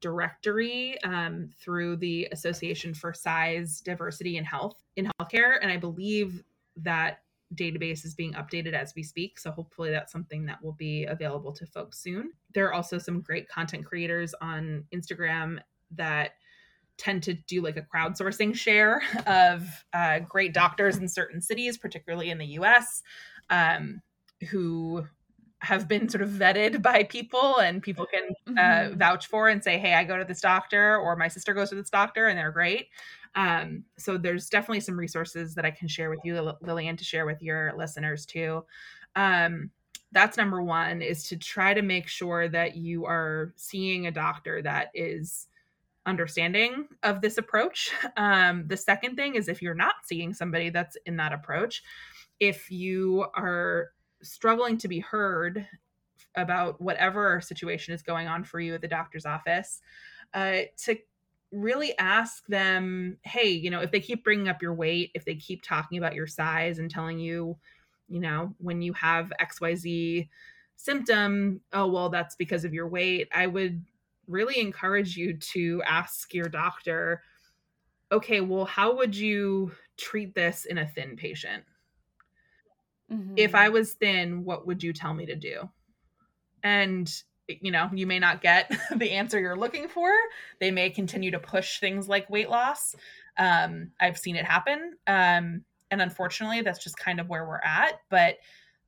directory 0.00 1.00
um, 1.04 1.50
through 1.58 1.96
the 1.96 2.28
Association 2.32 2.92
for 2.92 3.14
Size, 3.14 3.80
Diversity, 3.80 4.36
and 4.36 4.46
Health 4.46 4.82
in 4.96 5.10
Healthcare. 5.20 5.58
And 5.62 5.70
I 5.70 5.76
believe 5.76 6.42
that 6.78 7.20
database 7.54 8.04
is 8.04 8.14
being 8.14 8.32
updated 8.32 8.72
as 8.72 8.94
we 8.94 9.02
speak. 9.02 9.38
So 9.38 9.50
hopefully 9.50 9.90
that's 9.90 10.12
something 10.12 10.46
that 10.46 10.62
will 10.62 10.72
be 10.72 11.04
available 11.04 11.52
to 11.52 11.66
folks 11.66 11.98
soon. 11.98 12.32
There 12.54 12.66
are 12.66 12.74
also 12.74 12.98
some 12.98 13.20
great 13.20 13.48
content 13.48 13.84
creators 13.84 14.34
on 14.40 14.84
Instagram 14.92 15.58
that 15.92 16.32
tend 16.98 17.22
to 17.22 17.34
do 17.34 17.62
like 17.62 17.76
a 17.76 17.82
crowdsourcing 17.82 18.54
share 18.54 19.02
of 19.26 19.68
uh, 19.92 20.20
great 20.20 20.54
doctors 20.54 20.96
in 20.96 21.08
certain 21.08 21.40
cities, 21.40 21.78
particularly 21.78 22.30
in 22.30 22.38
the 22.38 22.46
US. 22.58 23.02
Um, 23.48 24.02
who 24.50 25.06
have 25.60 25.88
been 25.88 26.08
sort 26.08 26.22
of 26.22 26.28
vetted 26.30 26.82
by 26.82 27.02
people 27.02 27.58
and 27.58 27.82
people 27.82 28.06
can 28.06 28.56
uh, 28.58 28.60
mm-hmm. 28.60 28.98
vouch 28.98 29.26
for 29.26 29.48
and 29.48 29.64
say 29.64 29.78
hey 29.78 29.94
i 29.94 30.04
go 30.04 30.18
to 30.18 30.24
this 30.24 30.40
doctor 30.40 30.98
or 30.98 31.16
my 31.16 31.28
sister 31.28 31.54
goes 31.54 31.70
to 31.70 31.74
this 31.74 31.88
doctor 31.88 32.26
and 32.26 32.38
they're 32.38 32.52
great 32.52 32.88
um, 33.36 33.84
so 33.98 34.18
there's 34.18 34.48
definitely 34.48 34.80
some 34.80 34.98
resources 34.98 35.54
that 35.54 35.64
i 35.64 35.70
can 35.70 35.88
share 35.88 36.10
with 36.10 36.20
you 36.24 36.52
lillian 36.62 36.96
to 36.96 37.04
share 37.04 37.26
with 37.26 37.42
your 37.42 37.72
listeners 37.76 38.26
too. 38.26 38.64
Um, 39.14 39.70
that's 40.12 40.36
number 40.36 40.62
one 40.62 41.02
is 41.02 41.28
to 41.28 41.36
try 41.36 41.74
to 41.74 41.82
make 41.82 42.08
sure 42.08 42.48
that 42.48 42.76
you 42.76 43.06
are 43.06 43.52
seeing 43.56 44.06
a 44.06 44.10
doctor 44.10 44.62
that 44.62 44.90
is 44.94 45.48
understanding 46.06 46.86
of 47.02 47.20
this 47.20 47.38
approach. 47.38 47.92
Um, 48.16 48.66
the 48.66 48.76
second 48.76 49.16
thing 49.16 49.34
is 49.34 49.48
if 49.48 49.60
you're 49.60 49.74
not 49.74 49.96
seeing 50.04 50.32
somebody 50.32 50.70
that's 50.70 50.96
in 51.04 51.16
that 51.18 51.32
approach 51.32 51.82
if 52.40 52.70
you 52.70 53.26
are 53.34 53.90
struggling 54.22 54.78
to 54.78 54.88
be 54.88 55.00
heard 55.00 55.66
about 56.34 56.80
whatever 56.80 57.40
situation 57.40 57.94
is 57.94 58.02
going 58.02 58.28
on 58.28 58.44
for 58.44 58.60
you 58.60 58.74
at 58.74 58.80
the 58.80 58.88
doctor's 58.88 59.26
office, 59.26 59.80
uh, 60.34 60.60
to 60.76 60.96
really 61.56 61.96
ask 61.98 62.46
them, 62.46 63.16
hey, 63.22 63.48
you 63.48 63.70
know, 63.70 63.80
if 63.80 63.90
they 63.90 64.00
keep 64.00 64.22
bringing 64.22 64.48
up 64.48 64.60
your 64.62 64.74
weight, 64.74 65.10
if 65.14 65.24
they 65.24 65.34
keep 65.34 65.62
talking 65.62 65.98
about 65.98 66.14
your 66.14 66.26
size 66.26 66.78
and 66.78 66.90
telling 66.90 67.18
you, 67.18 67.56
you 68.08 68.20
know, 68.20 68.54
when 68.58 68.82
you 68.82 68.92
have 68.92 69.32
XYZ 69.40 70.28
symptom, 70.76 71.60
oh, 71.72 71.86
well, 71.88 72.08
that's 72.08 72.36
because 72.36 72.64
of 72.64 72.74
your 72.74 72.88
weight, 72.88 73.28
I 73.34 73.46
would 73.46 73.84
really 74.28 74.60
encourage 74.60 75.16
you 75.16 75.34
to 75.34 75.82
ask 75.86 76.34
your 76.34 76.48
doctor, 76.48 77.22
okay, 78.12 78.40
well, 78.40 78.64
how 78.64 78.96
would 78.96 79.16
you 79.16 79.72
treat 79.96 80.34
this 80.34 80.66
in 80.66 80.78
a 80.78 80.86
thin 80.86 81.16
patient? 81.16 81.64
Mm-hmm. 83.10 83.34
If 83.36 83.54
I 83.54 83.68
was 83.68 83.94
thin, 83.94 84.44
what 84.44 84.66
would 84.66 84.82
you 84.82 84.92
tell 84.92 85.14
me 85.14 85.26
to 85.26 85.36
do? 85.36 85.68
And 86.62 87.10
you 87.48 87.70
know, 87.70 87.88
you 87.92 88.06
may 88.06 88.18
not 88.18 88.42
get 88.42 88.74
the 88.96 89.12
answer 89.12 89.38
you're 89.38 89.56
looking 89.56 89.88
for. 89.88 90.10
They 90.60 90.70
may 90.70 90.90
continue 90.90 91.30
to 91.30 91.38
push 91.38 91.80
things 91.80 92.08
like 92.08 92.28
weight 92.30 92.50
loss. 92.50 92.94
Um, 93.38 93.90
I've 94.00 94.18
seen 94.18 94.36
it 94.36 94.44
happen. 94.44 94.94
Um, 95.06 95.64
and 95.90 96.02
unfortunately, 96.02 96.62
that's 96.62 96.82
just 96.82 96.98
kind 96.98 97.20
of 97.20 97.28
where 97.28 97.46
we're 97.46 97.60
at. 97.60 98.00
But 98.10 98.38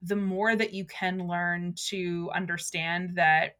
the 0.02 0.16
more 0.16 0.56
that 0.56 0.72
you 0.72 0.84
can 0.84 1.26
learn 1.26 1.74
to 1.88 2.30
understand 2.34 3.14
that, 3.14 3.56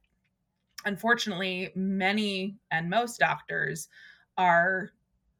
unfortunately, 0.85 1.71
many 1.75 2.57
and 2.71 2.91
most 2.91 3.19
doctors 3.19 3.89
are 4.37 4.91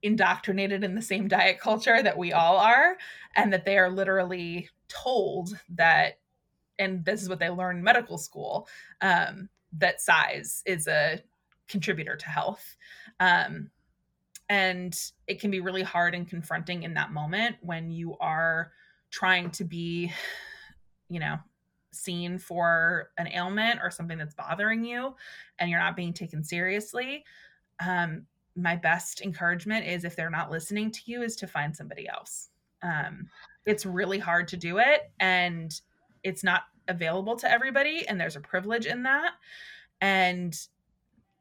indoctrinated 0.03 0.85
in 0.85 0.95
the 0.95 1.03
same 1.03 1.27
diet 1.27 1.59
culture 1.61 2.03
that 2.03 2.17
we 2.17 2.33
all 2.33 2.57
are, 2.57 2.97
and 3.35 3.53
that 3.53 3.65
they 3.65 3.79
are 3.79 3.91
literally 3.91 4.69
told 4.89 5.59
that 5.71 6.19
and 6.79 7.05
this 7.05 7.23
is 7.23 7.29
what 7.29 7.39
they 7.39 7.51
learn 7.51 7.79
in 7.79 7.83
medical 7.83 8.19
school 8.19 8.69
um, 9.01 9.49
that 9.73 10.01
size 10.01 10.63
is 10.67 10.87
a 10.87 11.23
contributor 11.69 12.17
to 12.17 12.29
health. 12.29 12.77
Um, 13.21 13.71
and 14.49 14.99
it 15.27 15.41
can 15.41 15.51
be 15.51 15.61
really 15.61 15.83
hard 15.83 16.15
and 16.15 16.27
confronting 16.27 16.83
in 16.83 16.95
that 16.95 17.13
moment 17.13 17.57
when 17.61 17.91
you 17.91 18.17
are 18.19 18.73
trying 19.11 19.51
to 19.51 19.65
be 19.65 20.13
you 21.09 21.21
know 21.21 21.39
seen 21.93 22.39
for 22.39 23.11
an 23.19 23.29
ailment 23.29 23.81
or 23.83 23.91
something 23.91 24.19
that's 24.19 24.35
bothering 24.35 24.85
you 24.85 25.15
and 25.59 25.71
you're 25.71 25.81
not 25.81 25.97
being 25.97 26.13
taken 26.13 26.45
seriously. 26.45 27.25
Um, 27.81 28.27
my 28.57 28.77
best 28.77 29.21
encouragement 29.23 29.87
is 29.87 30.05
if 30.05 30.17
they're 30.17 30.31
not 30.31 30.51
listening 30.51 30.91
to 30.91 31.01
you 31.07 31.23
is 31.23 31.37
to 31.37 31.47
find 31.47 31.75
somebody 31.75 32.09
else. 32.09 32.51
Um, 32.83 33.29
it's 33.67 33.87
really 33.87 34.19
hard 34.19 34.49
to 34.49 34.57
do 34.57 34.79
it. 34.79 35.11
And 35.21 35.81
it's 36.23 36.45
not 36.45 36.63
available 36.89 37.37
to 37.37 37.51
everybody 37.51 38.07
and 38.09 38.21
there's 38.21 38.37
a 38.37 38.41
privilege 38.41 38.87
in 38.87 39.03
that. 39.05 39.33
And 40.01 40.59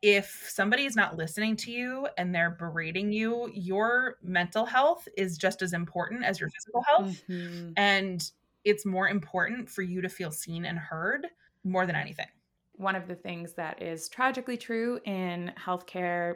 if 0.02 0.48
somebody 0.50 0.86
is 0.86 0.96
not 0.96 1.18
listening 1.18 1.56
to 1.56 1.72
you 1.72 2.08
and 2.18 2.34
they're 2.34 2.52
berating 2.52 3.12
you 3.12 3.50
your 3.54 4.18
mental 4.22 4.64
health 4.64 5.08
is 5.18 5.38
just 5.38 5.64
as 5.64 5.74
important 5.74 6.24
as 6.24 6.40
your 6.40 6.50
physical 6.50 6.84
health. 6.84 7.24
Mm-hmm. 7.30 7.72
and 7.78 8.32
it's 8.64 8.86
more 8.86 9.08
important 9.08 9.70
for 9.70 9.82
you 9.82 10.02
to 10.02 10.10
feel 10.10 10.30
seen 10.30 10.66
and 10.66 10.78
heard 10.78 11.26
more 11.64 11.86
than 11.86 11.96
anything. 11.96 12.28
One 12.74 12.96
of 12.96 13.08
the 13.08 13.16
things 13.16 13.54
that 13.54 13.82
is 13.82 14.10
tragically 14.10 14.58
true 14.58 15.00
in 15.06 15.54
healthcare 15.60 16.36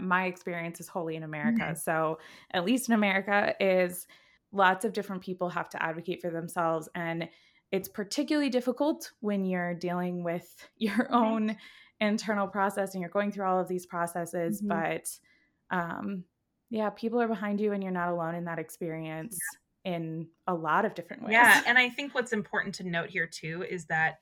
my 0.00 0.24
experience 0.24 0.80
is 0.80 0.88
wholly 0.88 1.14
in 1.14 1.22
america. 1.22 1.62
Mm-hmm. 1.62 1.76
so 1.76 2.18
at 2.50 2.64
least 2.64 2.88
in 2.88 2.94
america 2.94 3.54
is 3.60 4.08
lots 4.52 4.84
of 4.84 4.92
different 4.92 5.22
people 5.22 5.48
have 5.48 5.68
to 5.70 5.82
advocate 5.82 6.20
for 6.20 6.30
themselves. 6.30 6.88
And 6.94 7.28
it's 7.72 7.88
particularly 7.88 8.50
difficult 8.50 9.12
when 9.20 9.44
you're 9.44 9.74
dealing 9.74 10.22
with 10.22 10.68
your 10.78 11.12
own 11.12 11.56
internal 12.00 12.46
process 12.46 12.94
and 12.94 13.00
you're 13.00 13.10
going 13.10 13.32
through 13.32 13.46
all 13.46 13.58
of 13.58 13.68
these 13.68 13.86
processes 13.86 14.60
mm-hmm. 14.60 14.68
but 14.68 15.76
um 15.76 16.24
yeah 16.70 16.90
people 16.90 17.20
are 17.20 17.28
behind 17.28 17.60
you 17.60 17.72
and 17.72 17.82
you're 17.82 17.92
not 17.92 18.10
alone 18.10 18.34
in 18.34 18.44
that 18.44 18.58
experience 18.58 19.38
yeah. 19.84 19.94
in 19.94 20.26
a 20.46 20.54
lot 20.54 20.84
of 20.84 20.94
different 20.94 21.22
ways 21.22 21.32
yeah 21.32 21.62
and 21.66 21.78
i 21.78 21.88
think 21.88 22.14
what's 22.14 22.32
important 22.34 22.74
to 22.74 22.84
note 22.84 23.08
here 23.08 23.26
too 23.26 23.64
is 23.68 23.86
that 23.86 24.18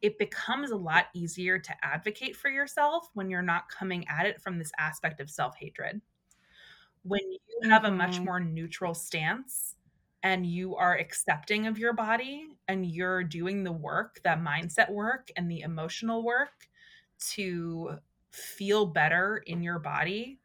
it 0.00 0.18
becomes 0.18 0.72
a 0.72 0.76
lot 0.76 1.06
easier 1.14 1.60
to 1.60 1.72
advocate 1.84 2.34
for 2.34 2.50
yourself 2.50 3.08
when 3.14 3.30
you're 3.30 3.40
not 3.40 3.68
coming 3.68 4.04
at 4.08 4.26
it 4.26 4.40
from 4.40 4.58
this 4.58 4.72
aspect 4.76 5.20
of 5.20 5.30
self-hatred 5.30 6.00
when 7.04 7.20
you 7.30 7.68
have 7.68 7.84
a 7.84 7.90
much 7.90 8.16
mm-hmm. 8.16 8.24
more 8.24 8.40
neutral 8.40 8.94
stance 8.94 9.76
and 10.22 10.46
you 10.46 10.76
are 10.76 10.96
accepting 10.96 11.66
of 11.66 11.78
your 11.78 11.92
body 11.92 12.48
and 12.68 12.86
you're 12.86 13.24
doing 13.24 13.64
the 13.64 13.72
work, 13.72 14.20
that 14.24 14.40
mindset 14.40 14.90
work 14.90 15.30
and 15.36 15.50
the 15.50 15.60
emotional 15.60 16.22
work 16.22 16.68
to 17.32 17.98
feel 18.30 18.86
better 18.86 19.42
in 19.46 19.62
your 19.62 19.78
body, 19.78 20.38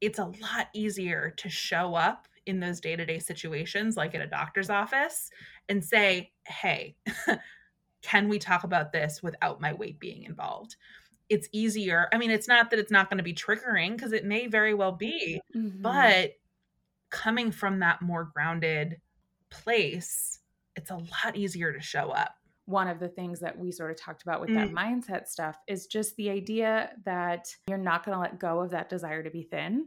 it's 0.00 0.18
a 0.18 0.24
lot 0.24 0.68
easier 0.74 1.34
to 1.36 1.48
show 1.48 1.94
up 1.94 2.28
in 2.46 2.60
those 2.60 2.80
day 2.80 2.96
to 2.96 3.04
day 3.04 3.18
situations, 3.18 3.96
like 3.96 4.14
at 4.14 4.22
a 4.22 4.26
doctor's 4.26 4.70
office, 4.70 5.30
and 5.68 5.84
say, 5.84 6.30
Hey, 6.46 6.96
can 8.02 8.28
we 8.28 8.38
talk 8.38 8.64
about 8.64 8.92
this 8.92 9.22
without 9.22 9.60
my 9.60 9.72
weight 9.72 9.98
being 9.98 10.22
involved? 10.22 10.76
it's 11.28 11.48
easier. 11.52 12.08
I 12.12 12.18
mean, 12.18 12.30
it's 12.30 12.48
not 12.48 12.70
that 12.70 12.78
it's 12.78 12.90
not 12.90 13.10
going 13.10 13.18
to 13.18 13.24
be 13.24 13.34
triggering 13.34 13.92
because 13.92 14.12
it 14.12 14.24
may 14.24 14.46
very 14.46 14.74
well 14.74 14.92
be, 14.92 15.40
mm-hmm. 15.54 15.82
but 15.82 16.32
coming 17.10 17.50
from 17.50 17.80
that 17.80 18.02
more 18.02 18.30
grounded 18.34 19.00
place, 19.50 20.40
it's 20.76 20.90
a 20.90 20.96
lot 20.96 21.36
easier 21.36 21.72
to 21.72 21.80
show 21.80 22.10
up. 22.10 22.34
One 22.66 22.88
of 22.88 23.00
the 23.00 23.08
things 23.08 23.40
that 23.40 23.58
we 23.58 23.72
sort 23.72 23.90
of 23.90 23.96
talked 23.98 24.22
about 24.22 24.40
with 24.40 24.50
mm. 24.50 24.56
that 24.56 24.70
mindset 24.70 25.26
stuff 25.26 25.56
is 25.66 25.86
just 25.86 26.14
the 26.16 26.28
idea 26.28 26.90
that 27.04 27.48
you're 27.66 27.78
not 27.78 28.04
going 28.04 28.14
to 28.14 28.20
let 28.20 28.38
go 28.38 28.60
of 28.60 28.70
that 28.70 28.90
desire 28.90 29.22
to 29.22 29.30
be 29.30 29.42
thin 29.42 29.86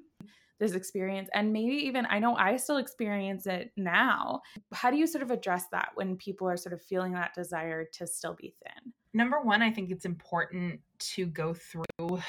this 0.62 0.74
experience 0.74 1.28
and 1.34 1.52
maybe 1.52 1.74
even 1.74 2.06
i 2.12 2.20
know 2.20 2.36
i 2.36 2.56
still 2.56 2.78
experience 2.78 3.48
it 3.48 3.72
now 3.78 4.40
how 4.74 4.92
do 4.92 4.98
you 4.98 5.08
sort 5.08 5.24
of 5.24 5.32
address 5.32 5.66
that 5.72 5.90
when 5.96 6.16
people 6.16 6.48
are 6.48 6.56
sort 6.56 6.72
of 6.72 6.80
feeling 6.84 7.14
that 7.14 7.34
desire 7.34 7.84
to 7.92 8.06
still 8.06 8.36
be 8.36 8.54
thin 8.64 8.94
number 9.12 9.42
one 9.42 9.64
i 9.64 9.72
think 9.72 9.90
it's 9.90 10.06
important 10.06 10.80
to 11.00 11.26
go 11.26 11.52
through 11.52 12.22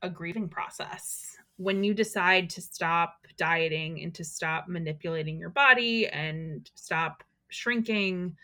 a 0.00 0.08
grieving 0.08 0.48
process 0.48 1.33
when 1.56 1.84
you 1.84 1.94
decide 1.94 2.50
to 2.50 2.60
stop 2.60 3.26
dieting 3.36 4.02
and 4.02 4.14
to 4.14 4.24
stop 4.24 4.68
manipulating 4.68 5.38
your 5.38 5.50
body 5.50 6.06
and 6.08 6.70
stop 6.74 7.22
shrinking 7.48 8.36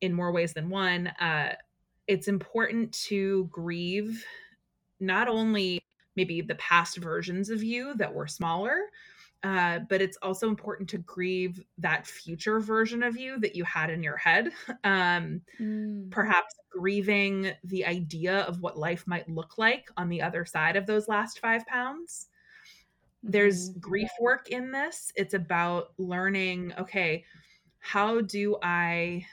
in 0.00 0.12
more 0.12 0.32
ways 0.32 0.52
than 0.52 0.68
one 0.68 1.08
uh, 1.20 1.52
it's 2.06 2.28
important 2.28 2.92
to 2.92 3.48
grieve 3.50 4.24
not 5.00 5.28
only 5.28 5.80
maybe 6.16 6.40
the 6.40 6.54
past 6.56 6.96
versions 6.96 7.50
of 7.50 7.62
you 7.62 7.94
that 7.94 8.12
were 8.12 8.26
smaller. 8.26 8.78
Uh, 9.42 9.80
but 9.90 10.00
it's 10.00 10.16
also 10.22 10.48
important 10.48 10.88
to 10.88 10.98
grieve 10.98 11.62
that 11.78 12.06
future 12.06 12.58
version 12.58 13.02
of 13.02 13.16
you 13.16 13.38
that 13.38 13.54
you 13.54 13.62
had 13.64 13.90
in 13.90 14.02
your 14.02 14.16
head. 14.16 14.50
Um, 14.84 15.42
mm. 15.60 16.10
Perhaps 16.10 16.54
grieving 16.70 17.52
the 17.64 17.84
idea 17.84 18.40
of 18.40 18.60
what 18.60 18.78
life 18.78 19.06
might 19.06 19.28
look 19.28 19.58
like 19.58 19.90
on 19.96 20.08
the 20.08 20.22
other 20.22 20.44
side 20.44 20.76
of 20.76 20.86
those 20.86 21.08
last 21.08 21.38
five 21.40 21.66
pounds. 21.66 22.28
Mm-hmm. 23.26 23.32
There's 23.32 23.70
grief 23.70 24.10
work 24.20 24.48
in 24.50 24.70
this. 24.70 25.12
It's 25.16 25.34
about 25.34 25.88
learning 25.98 26.72
okay, 26.78 27.24
how 27.78 28.20
do 28.20 28.56
I 28.62 29.26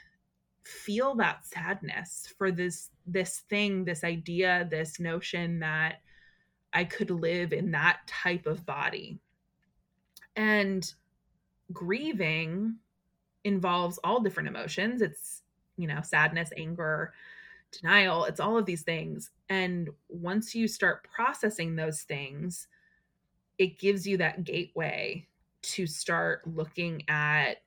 feel 0.64 1.16
that 1.16 1.46
sadness 1.46 2.34
for 2.38 2.50
this 2.50 2.90
this 3.06 3.44
thing 3.50 3.84
this 3.84 4.06
idea 4.06 4.66
this 4.72 4.98
notion 4.98 5.60
that 5.60 5.96
I 6.74 6.84
could 6.84 7.12
live 7.12 7.54
in 7.54 7.72
that 7.72 8.00
type 8.08 8.48
of 8.48 8.66
body. 8.66 9.20
And 10.36 10.92
grieving 11.72 12.78
involves 13.44 14.00
all 14.04 14.20
different 14.20 14.50
emotions. 14.50 15.02
It's, 15.02 15.44
you 15.78 15.88
know, 15.88 16.02
sadness, 16.02 16.50
anger, 16.58 17.14
denial, 17.72 18.26
it's 18.26 18.40
all 18.40 18.58
of 18.58 18.66
these 18.66 18.82
things. 18.82 19.30
And 19.50 19.90
once 20.10 20.56
you 20.56 20.68
start 20.68 21.08
processing 21.14 21.76
those 21.76 22.02
things, 22.02 22.68
it 23.58 23.80
gives 23.80 24.08
you 24.08 24.18
that 24.18 24.44
gateway 24.44 25.28
to 25.62 25.88
start 25.88 26.42
looking 26.46 27.04
at 27.08 27.58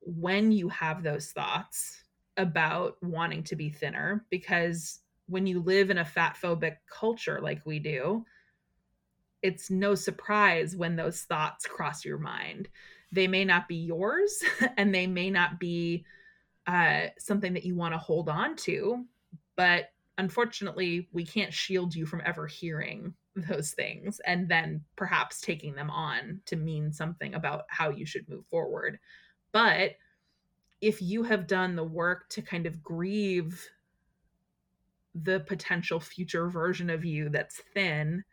when 0.00 0.52
you 0.52 0.68
have 0.68 1.02
those 1.02 1.32
thoughts 1.32 2.02
about 2.36 2.96
wanting 3.02 3.42
to 3.42 3.56
be 3.56 3.68
thinner 3.68 4.24
because 4.30 5.00
when 5.26 5.46
you 5.46 5.60
live 5.60 5.90
in 5.90 5.98
a 5.98 6.04
fat 6.04 6.36
phobic 6.40 6.76
culture 6.88 7.40
like 7.42 7.64
we 7.66 7.78
do, 7.78 8.24
it's 9.42 9.70
no 9.70 9.94
surprise 9.94 10.76
when 10.76 10.96
those 10.96 11.22
thoughts 11.22 11.66
cross 11.66 12.04
your 12.04 12.18
mind. 12.18 12.68
They 13.12 13.26
may 13.26 13.44
not 13.44 13.68
be 13.68 13.76
yours 13.76 14.42
and 14.76 14.94
they 14.94 15.06
may 15.06 15.30
not 15.30 15.58
be 15.58 16.04
uh, 16.66 17.06
something 17.18 17.52
that 17.54 17.64
you 17.64 17.74
want 17.74 17.94
to 17.94 17.98
hold 17.98 18.28
on 18.28 18.56
to, 18.56 19.04
but 19.56 19.90
unfortunately, 20.18 21.08
we 21.12 21.24
can't 21.24 21.52
shield 21.52 21.94
you 21.94 22.06
from 22.06 22.22
ever 22.24 22.46
hearing 22.46 23.14
those 23.36 23.72
things 23.72 24.20
and 24.26 24.48
then 24.48 24.82
perhaps 24.96 25.40
taking 25.40 25.74
them 25.74 25.90
on 25.90 26.40
to 26.46 26.56
mean 26.56 26.92
something 26.92 27.34
about 27.34 27.64
how 27.68 27.90
you 27.90 28.06
should 28.06 28.28
move 28.28 28.46
forward. 28.46 28.98
But 29.52 29.92
if 30.80 31.00
you 31.00 31.22
have 31.22 31.46
done 31.46 31.76
the 31.76 31.84
work 31.84 32.28
to 32.30 32.42
kind 32.42 32.66
of 32.66 32.82
grieve 32.82 33.66
the 35.14 35.40
potential 35.40 36.00
future 36.00 36.48
version 36.48 36.90
of 36.90 37.04
you 37.04 37.28
that's 37.28 37.62
thin, 37.74 38.24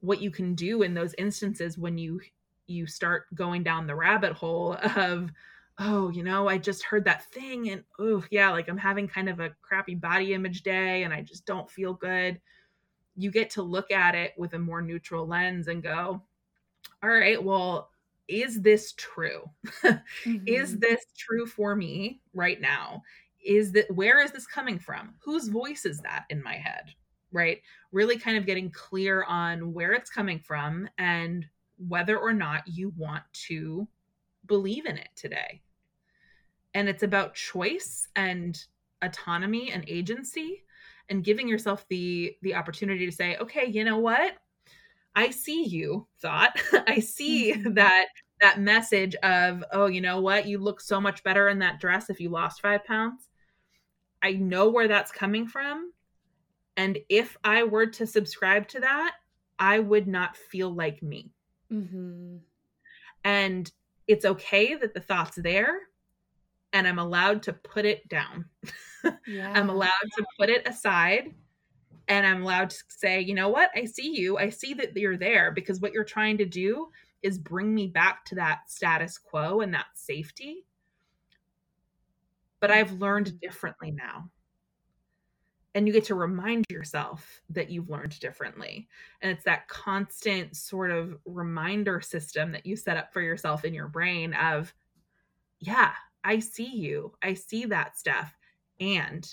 what 0.00 0.20
you 0.20 0.30
can 0.30 0.54
do 0.54 0.82
in 0.82 0.94
those 0.94 1.14
instances 1.18 1.78
when 1.78 1.98
you 1.98 2.20
you 2.66 2.86
start 2.86 3.24
going 3.34 3.62
down 3.62 3.86
the 3.86 3.94
rabbit 3.94 4.32
hole 4.32 4.76
of 4.96 5.30
oh 5.78 6.08
you 6.10 6.22
know 6.22 6.48
i 6.48 6.56
just 6.56 6.84
heard 6.84 7.04
that 7.04 7.24
thing 7.32 7.70
and 7.70 7.82
oh 7.98 8.22
yeah 8.30 8.50
like 8.50 8.68
i'm 8.68 8.78
having 8.78 9.08
kind 9.08 9.28
of 9.28 9.40
a 9.40 9.50
crappy 9.60 9.94
body 9.94 10.34
image 10.34 10.62
day 10.62 11.02
and 11.02 11.12
i 11.12 11.20
just 11.20 11.44
don't 11.46 11.70
feel 11.70 11.92
good 11.92 12.40
you 13.20 13.30
get 13.30 13.50
to 13.50 13.62
look 13.62 13.90
at 13.90 14.14
it 14.14 14.32
with 14.36 14.54
a 14.54 14.58
more 14.58 14.82
neutral 14.82 15.26
lens 15.26 15.68
and 15.68 15.82
go 15.82 16.22
all 17.02 17.10
right 17.10 17.42
well 17.42 17.90
is 18.30 18.62
this 18.62 18.92
true? 18.92 19.42
Mm-hmm. 20.24 20.44
is 20.46 20.78
this 20.78 21.06
true 21.16 21.46
for 21.46 21.74
me 21.74 22.20
right 22.34 22.60
now? 22.60 23.02
Is 23.42 23.72
that 23.72 23.90
where 23.94 24.22
is 24.22 24.32
this 24.32 24.46
coming 24.46 24.78
from? 24.78 25.14
Whose 25.24 25.48
voice 25.48 25.86
is 25.86 25.98
that 26.00 26.24
in 26.28 26.42
my 26.42 26.54
head? 26.54 26.94
Right? 27.32 27.62
Really 27.90 28.18
kind 28.18 28.36
of 28.36 28.44
getting 28.44 28.70
clear 28.70 29.24
on 29.24 29.72
where 29.72 29.92
it's 29.92 30.10
coming 30.10 30.38
from 30.38 30.88
and 30.98 31.46
whether 31.88 32.18
or 32.18 32.34
not 32.34 32.66
you 32.66 32.92
want 32.96 33.22
to 33.46 33.88
believe 34.46 34.84
in 34.84 34.98
it 34.98 35.08
today. 35.16 35.62
And 36.74 36.88
it's 36.88 37.02
about 37.02 37.34
choice 37.34 38.06
and 38.14 38.62
autonomy 39.02 39.72
and 39.72 39.84
agency 39.88 40.64
and 41.10 41.24
giving 41.24 41.48
yourself 41.48 41.84
the 41.88 42.36
the 42.42 42.54
opportunity 42.54 43.04
to 43.04 43.12
say 43.12 43.36
okay 43.36 43.66
you 43.66 43.84
know 43.84 43.98
what? 43.98 44.34
I 45.14 45.30
see 45.30 45.64
you 45.64 46.06
thought. 46.22 46.60
I 46.86 47.00
see 47.00 47.52
mm-hmm. 47.52 47.74
that 47.74 48.06
that 48.40 48.60
message 48.60 49.14
of 49.16 49.64
oh 49.72 49.86
you 49.86 50.00
know 50.00 50.20
what? 50.20 50.46
You 50.46 50.58
look 50.58 50.80
so 50.80 51.00
much 51.00 51.22
better 51.22 51.48
in 51.48 51.58
that 51.58 51.80
dress 51.80 52.08
if 52.10 52.20
you 52.20 52.30
lost 52.30 52.62
five 52.62 52.84
pounds. 52.84 53.28
I 54.22 54.32
know 54.32 54.68
where 54.68 54.88
that's 54.88 55.12
coming 55.12 55.46
from 55.46 55.92
and 56.80 56.98
if 57.08 57.36
i 57.44 57.62
were 57.62 57.86
to 57.86 58.06
subscribe 58.06 58.66
to 58.68 58.80
that 58.80 59.14
i 59.58 59.78
would 59.78 60.08
not 60.08 60.36
feel 60.36 60.74
like 60.74 61.02
me. 61.02 61.30
Mm-hmm. 61.70 62.36
and 63.24 63.70
it's 64.08 64.24
okay 64.24 64.74
that 64.74 64.94
the 64.94 65.00
thought's 65.00 65.36
there 65.36 65.80
and 66.72 66.86
I'm 66.86 66.98
allowed 66.98 67.42
to 67.44 67.52
put 67.52 67.84
it 67.84 68.08
down. 68.08 68.46
Yeah. 69.26 69.50
I'm 69.54 69.70
allowed 69.70 69.88
to 70.18 70.24
put 70.38 70.50
it 70.50 70.68
aside 70.68 71.32
and 72.10 72.26
I'm 72.26 72.42
allowed 72.42 72.70
to 72.70 72.76
say, 72.88 73.20
you 73.20 73.34
know 73.34 73.48
what? 73.48 73.70
I 73.74 73.84
see 73.84 74.14
you. 74.14 74.36
I 74.36 74.50
see 74.50 74.74
that 74.74 74.96
you're 74.96 75.16
there 75.16 75.52
because 75.52 75.80
what 75.80 75.92
you're 75.92 76.04
trying 76.04 76.36
to 76.38 76.44
do 76.44 76.88
is 77.22 77.38
bring 77.38 77.72
me 77.72 77.86
back 77.86 78.24
to 78.26 78.34
that 78.34 78.68
status 78.68 79.16
quo 79.16 79.60
and 79.60 79.72
that 79.72 79.86
safety. 79.94 80.66
But 82.58 82.72
I've 82.72 82.92
learned 83.00 83.28
mm-hmm. 83.28 83.36
differently 83.40 83.92
now. 83.92 84.28
And 85.76 85.86
you 85.86 85.92
get 85.92 86.04
to 86.06 86.16
remind 86.16 86.64
yourself 86.68 87.40
that 87.50 87.70
you've 87.70 87.88
learned 87.88 88.18
differently. 88.18 88.88
And 89.22 89.30
it's 89.30 89.44
that 89.44 89.68
constant 89.68 90.56
sort 90.56 90.90
of 90.90 91.16
reminder 91.24 92.00
system 92.00 92.50
that 92.52 92.66
you 92.66 92.74
set 92.74 92.96
up 92.96 93.12
for 93.12 93.22
yourself 93.22 93.64
in 93.64 93.72
your 93.72 93.86
brain 93.86 94.34
of, 94.34 94.74
yeah, 95.60 95.92
I 96.24 96.38
see 96.38 96.70
you. 96.70 97.12
I 97.22 97.34
see 97.34 97.64
that 97.66 97.98
stuff. 97.98 98.36
And 98.78 99.28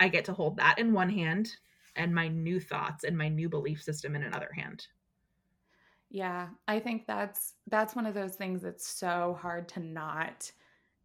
I 0.00 0.08
get 0.08 0.24
to 0.26 0.32
hold 0.32 0.56
that 0.56 0.78
in 0.78 0.92
one 0.92 1.10
hand 1.10 1.50
and 1.96 2.14
my 2.14 2.28
new 2.28 2.60
thoughts 2.60 3.04
and 3.04 3.16
my 3.16 3.28
new 3.28 3.48
belief 3.48 3.82
system 3.82 4.16
in 4.16 4.22
another 4.22 4.50
hand. 4.54 4.86
Yeah, 6.10 6.48
I 6.68 6.78
think 6.78 7.06
that's 7.06 7.54
that's 7.66 7.96
one 7.96 8.06
of 8.06 8.14
those 8.14 8.36
things 8.36 8.62
that's 8.62 8.86
so 8.86 9.36
hard 9.40 9.68
to 9.70 9.80
not 9.80 10.40
mm-hmm. 10.40 10.52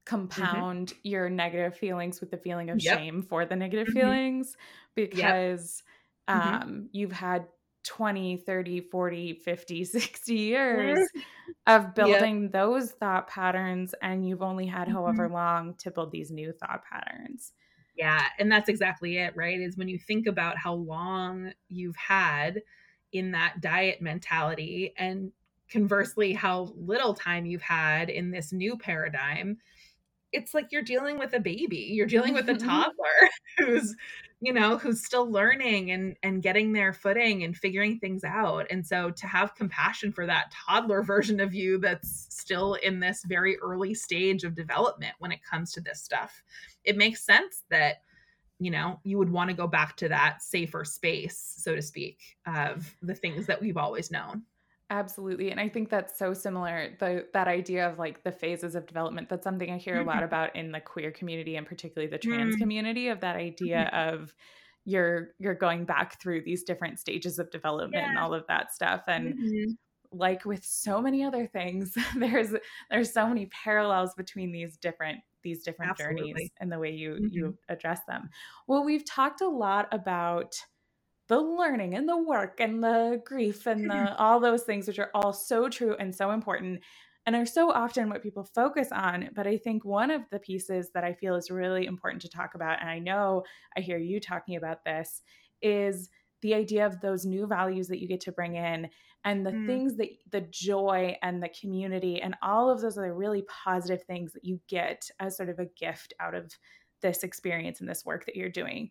compound 0.06 0.90
mm-hmm. 0.90 1.00
your 1.04 1.30
negative 1.30 1.76
feelings 1.76 2.22
with 2.22 2.32
the 2.32 2.38
feeling 2.38 2.70
of 2.70 2.80
yep. 2.80 2.98
shame 2.98 3.24
for 3.24 3.46
the 3.46 3.56
negative 3.56 3.88
mm-hmm. 3.88 4.00
feelings 4.00 4.56
because 4.96 5.84
yep. 6.28 6.38
Mm-hmm. 6.38 6.54
um 6.54 6.62
mm-hmm. 6.62 6.86
you've 6.92 7.12
had 7.12 7.48
20, 7.84 8.38
30, 8.38 8.82
40, 8.82 9.34
50, 9.34 9.84
60 9.86 10.34
years 10.34 11.10
of 11.68 11.94
building 11.96 12.44
yep. 12.44 12.52
those 12.52 12.92
thought 12.92 13.28
patterns 13.28 13.96
and 14.02 14.28
you've 14.28 14.42
only 14.42 14.66
had 14.66 14.88
mm-hmm. 14.88 14.96
however 14.96 15.30
long 15.30 15.76
to 15.76 15.92
build 15.92 16.12
these 16.12 16.32
new 16.32 16.52
thought 16.52 16.84
patterns. 16.90 17.54
Yeah, 17.96 18.24
and 18.38 18.50
that's 18.50 18.70
exactly 18.70 19.18
it, 19.18 19.36
right? 19.36 19.60
Is 19.60 19.76
when 19.76 19.90
you 19.90 20.00
think 20.00 20.26
about 20.26 20.58
how 20.58 20.74
long 20.74 21.52
you've 21.68 21.98
had 21.98 22.62
in 23.12 23.32
that 23.32 23.60
diet 23.60 24.02
mentality 24.02 24.94
and 24.98 25.34
conversely 25.70 26.34
how 26.34 26.72
little 26.76 27.14
time 27.14 27.46
you've 27.46 27.62
had 27.62 28.10
in 28.10 28.32
this 28.32 28.54
new 28.54 28.78
paradigm, 28.78 29.58
it's 30.32 30.54
like 30.54 30.72
you're 30.72 30.82
dealing 30.82 31.18
with 31.18 31.34
a 31.34 31.40
baby. 31.40 31.90
You're 31.92 32.08
dealing 32.08 32.34
with 32.34 32.50
a 32.50 32.54
mm-hmm. 32.54 32.68
toddler 32.68 33.30
who's 33.58 33.96
you 34.42 34.54
know 34.54 34.78
who's 34.78 35.04
still 35.04 35.30
learning 35.30 35.92
and 35.92 36.16
and 36.24 36.42
getting 36.42 36.72
their 36.72 36.94
footing 36.94 37.44
and 37.44 37.58
figuring 37.58 38.00
things 38.00 38.24
out 38.24 38.66
and 38.70 38.86
so 38.86 39.12
to 39.12 39.28
have 39.28 39.56
compassion 39.56 40.12
for 40.12 40.26
that 40.26 40.52
toddler 40.52 41.02
version 41.04 41.40
of 41.40 41.54
you 41.54 41.78
that's 41.78 42.28
still 42.30 42.76
in 42.76 43.00
this 43.00 43.24
very 43.28 43.58
early 43.60 43.94
stage 43.94 44.44
of 44.44 44.56
development 44.56 45.14
when 45.20 45.32
it 45.32 45.44
comes 45.44 45.72
to 45.74 45.82
this 45.82 46.02
stuff 46.02 46.42
it 46.84 46.98
makes 46.98 47.26
sense 47.26 47.64
that 47.70 47.98
you 48.60 48.72
know 48.72 49.00
you 49.04 49.18
would 49.18 49.30
want 49.30 49.50
to 49.50 49.56
go 49.56 49.68
back 49.68 49.96
to 49.98 50.08
that 50.08 50.42
safer 50.42 50.86
space 50.86 51.56
so 51.58 51.76
to 51.76 51.82
speak 51.82 52.20
of 52.48 52.96
the 53.02 53.16
things 53.16 53.46
that 53.46 53.62
we've 53.62 53.78
always 53.78 54.10
known 54.10 54.44
Absolutely. 54.92 55.52
And 55.52 55.60
I 55.60 55.70
think 55.70 55.90
that's 55.90 56.18
so 56.18 56.34
similar. 56.34 56.96
The 57.00 57.28
that 57.34 57.48
idea 57.48 57.88
of 57.88 58.00
like 58.00 58.24
the 58.24 58.32
phases 58.32 58.74
of 58.74 58.88
development, 58.88 59.30
that's 59.30 59.44
something 59.44 59.70
I 59.70 59.78
hear 59.78 59.96
mm-hmm. 59.96 60.04
a 60.04 60.08
lot 60.08 60.16
mm-hmm. 60.18 60.26
about 60.26 60.56
in 60.56 60.72
the 60.72 60.80
queer 60.80 61.12
community 61.12 61.58
and 61.58 61.68
particularly 61.68 62.10
the 62.10 62.18
trans 62.18 62.56
mm-hmm. 62.56 62.62
community 62.62 63.10
of 63.10 63.20
that 63.20 63.36
idea 63.36 63.90
mm-hmm. 63.94 64.16
of 64.16 64.34
you're 64.86 65.30
you're 65.38 65.54
going 65.54 65.86
back 65.86 66.20
through 66.20 66.42
these 66.42 66.64
different 66.64 67.00
stages 67.00 67.38
of 67.38 67.52
development 67.52 68.04
yeah. 68.04 68.10
and 68.10 68.18
all 68.18 68.34
of 68.34 68.46
that 68.48 68.74
stuff. 68.74 69.04
And 69.08 69.36
mm-hmm. 69.36 69.72
like 70.12 70.44
with 70.46 70.66
so 70.66 71.02
many 71.02 71.24
other 71.24 71.46
things, 71.46 71.96
there's 72.16 72.54
there's 72.90 73.14
so 73.14 73.28
many 73.28 73.46
parallels 73.48 74.16
between 74.16 74.52
these 74.52 74.76
different 74.78 75.20
these 75.44 75.64
different 75.64 75.92
Absolutely. 75.92 76.32
journeys 76.32 76.50
and 76.60 76.72
the 76.72 76.80
way 76.80 76.92
you 76.92 77.18
you 77.30 77.44
mm-hmm. 77.44 77.74
address 77.74 78.02
them. 78.08 78.30
Well, 78.68 78.84
we've 78.84 79.06
talked 79.06 79.42
a 79.42 79.48
lot 79.48 79.88
about 79.92 80.56
the 81.30 81.40
learning 81.40 81.94
and 81.94 82.10
the 82.10 82.18
work 82.18 82.60
and 82.60 82.84
the 82.84 83.22
grief 83.24 83.68
and 83.68 83.90
the 83.90 84.18
all 84.18 84.40
those 84.40 84.64
things 84.64 84.88
which 84.88 85.00
are 85.00 85.12
all 85.14 85.32
so 85.32 85.70
true 85.70 85.96
and 86.00 86.14
so 86.14 86.32
important 86.32 86.82
and 87.26 87.36
are 87.36 87.46
so 87.46 87.72
often 87.72 88.10
what 88.10 88.24
people 88.24 88.44
focus 88.44 88.90
on 88.92 89.30
but 89.36 89.46
i 89.46 89.56
think 89.56 89.86
one 89.86 90.10
of 90.10 90.24
the 90.32 90.40
pieces 90.40 90.90
that 90.94 91.04
i 91.04 91.14
feel 91.14 91.36
is 91.36 91.52
really 91.52 91.86
important 91.86 92.22
to 92.22 92.28
talk 92.28 92.56
about 92.56 92.82
and 92.82 92.90
i 92.90 92.98
know 92.98 93.44
i 93.78 93.80
hear 93.80 93.98
you 93.98 94.20
talking 94.20 94.56
about 94.56 94.84
this 94.84 95.22
is 95.62 96.10
the 96.42 96.56
idea 96.56 96.86
of 96.86 97.00
those 97.00 97.26
new 97.26 97.46
values 97.46 97.88
that 97.88 98.02
you 98.02 98.08
get 98.08 98.22
to 98.22 98.32
bring 98.32 98.56
in 98.56 98.90
and 99.26 99.46
the 99.46 99.52
mm. 99.52 99.68
things 99.68 99.98
that 99.98 100.10
the 100.32 100.42
joy 100.50 101.16
and 101.22 101.44
the 101.44 101.50
community 101.50 102.22
and 102.22 102.36
all 102.42 102.70
of 102.70 102.82
those 102.82 102.98
other 102.98 103.14
really 103.14 103.44
positive 103.64 104.02
things 104.04 104.34
that 104.34 104.46
you 104.46 104.60
get 104.68 105.10
as 105.20 105.38
sort 105.38 105.50
of 105.50 105.60
a 105.60 105.70
gift 105.78 106.14
out 106.20 106.34
of 106.34 106.52
this 107.02 107.24
experience 107.24 107.82
and 107.82 107.90
this 107.90 108.06
work 108.06 108.26
that 108.26 108.36
you're 108.36 108.50
doing 108.50 108.90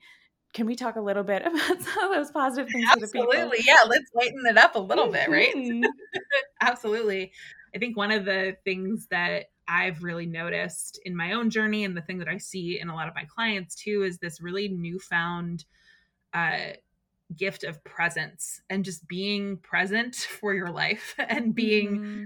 can 0.55 0.67
we 0.67 0.75
talk 0.75 0.97
a 0.97 1.01
little 1.01 1.23
bit 1.23 1.43
about 1.47 1.83
some 1.83 2.05
of 2.05 2.15
those 2.15 2.31
positive 2.31 2.71
things 2.71 2.89
Absolutely. 2.91 3.59
Yeah, 3.65 3.85
let's 3.87 4.11
lighten 4.15 4.45
it 4.47 4.57
up 4.57 4.75
a 4.75 4.81
little 4.81 5.09
bit, 5.09 5.29
right? 5.29 5.55
Mm-hmm. 5.55 5.85
Absolutely. 6.61 7.33
I 7.75 7.79
think 7.79 7.97
one 7.97 8.11
of 8.11 8.25
the 8.25 8.57
things 8.65 9.07
that 9.11 9.51
I've 9.69 10.03
really 10.03 10.27
noticed 10.27 10.99
in 11.05 11.15
my 11.15 11.33
own 11.33 11.51
journey 11.51 11.85
and 11.85 11.97
the 11.97 12.01
thing 12.01 12.19
that 12.19 12.29
I 12.29 12.39
see 12.39 12.81
in 12.81 12.89
a 12.89 12.95
lot 12.95 13.09
of 13.09 13.15
my 13.15 13.25
clients 13.25 13.75
too 13.75 14.03
is 14.03 14.19
this 14.19 14.41
really 14.41 14.69
newfound 14.69 15.67
uh, 16.33 16.73
gift 17.37 17.65
of 17.65 17.83
presence 17.85 18.63
and 18.71 18.85
just 18.85 19.07
being 19.07 19.59
present 19.59 20.15
for 20.41 20.55
your 20.55 20.71
life 20.71 21.15
and 21.19 21.55
being 21.55 21.99
mm-hmm. 21.99 22.25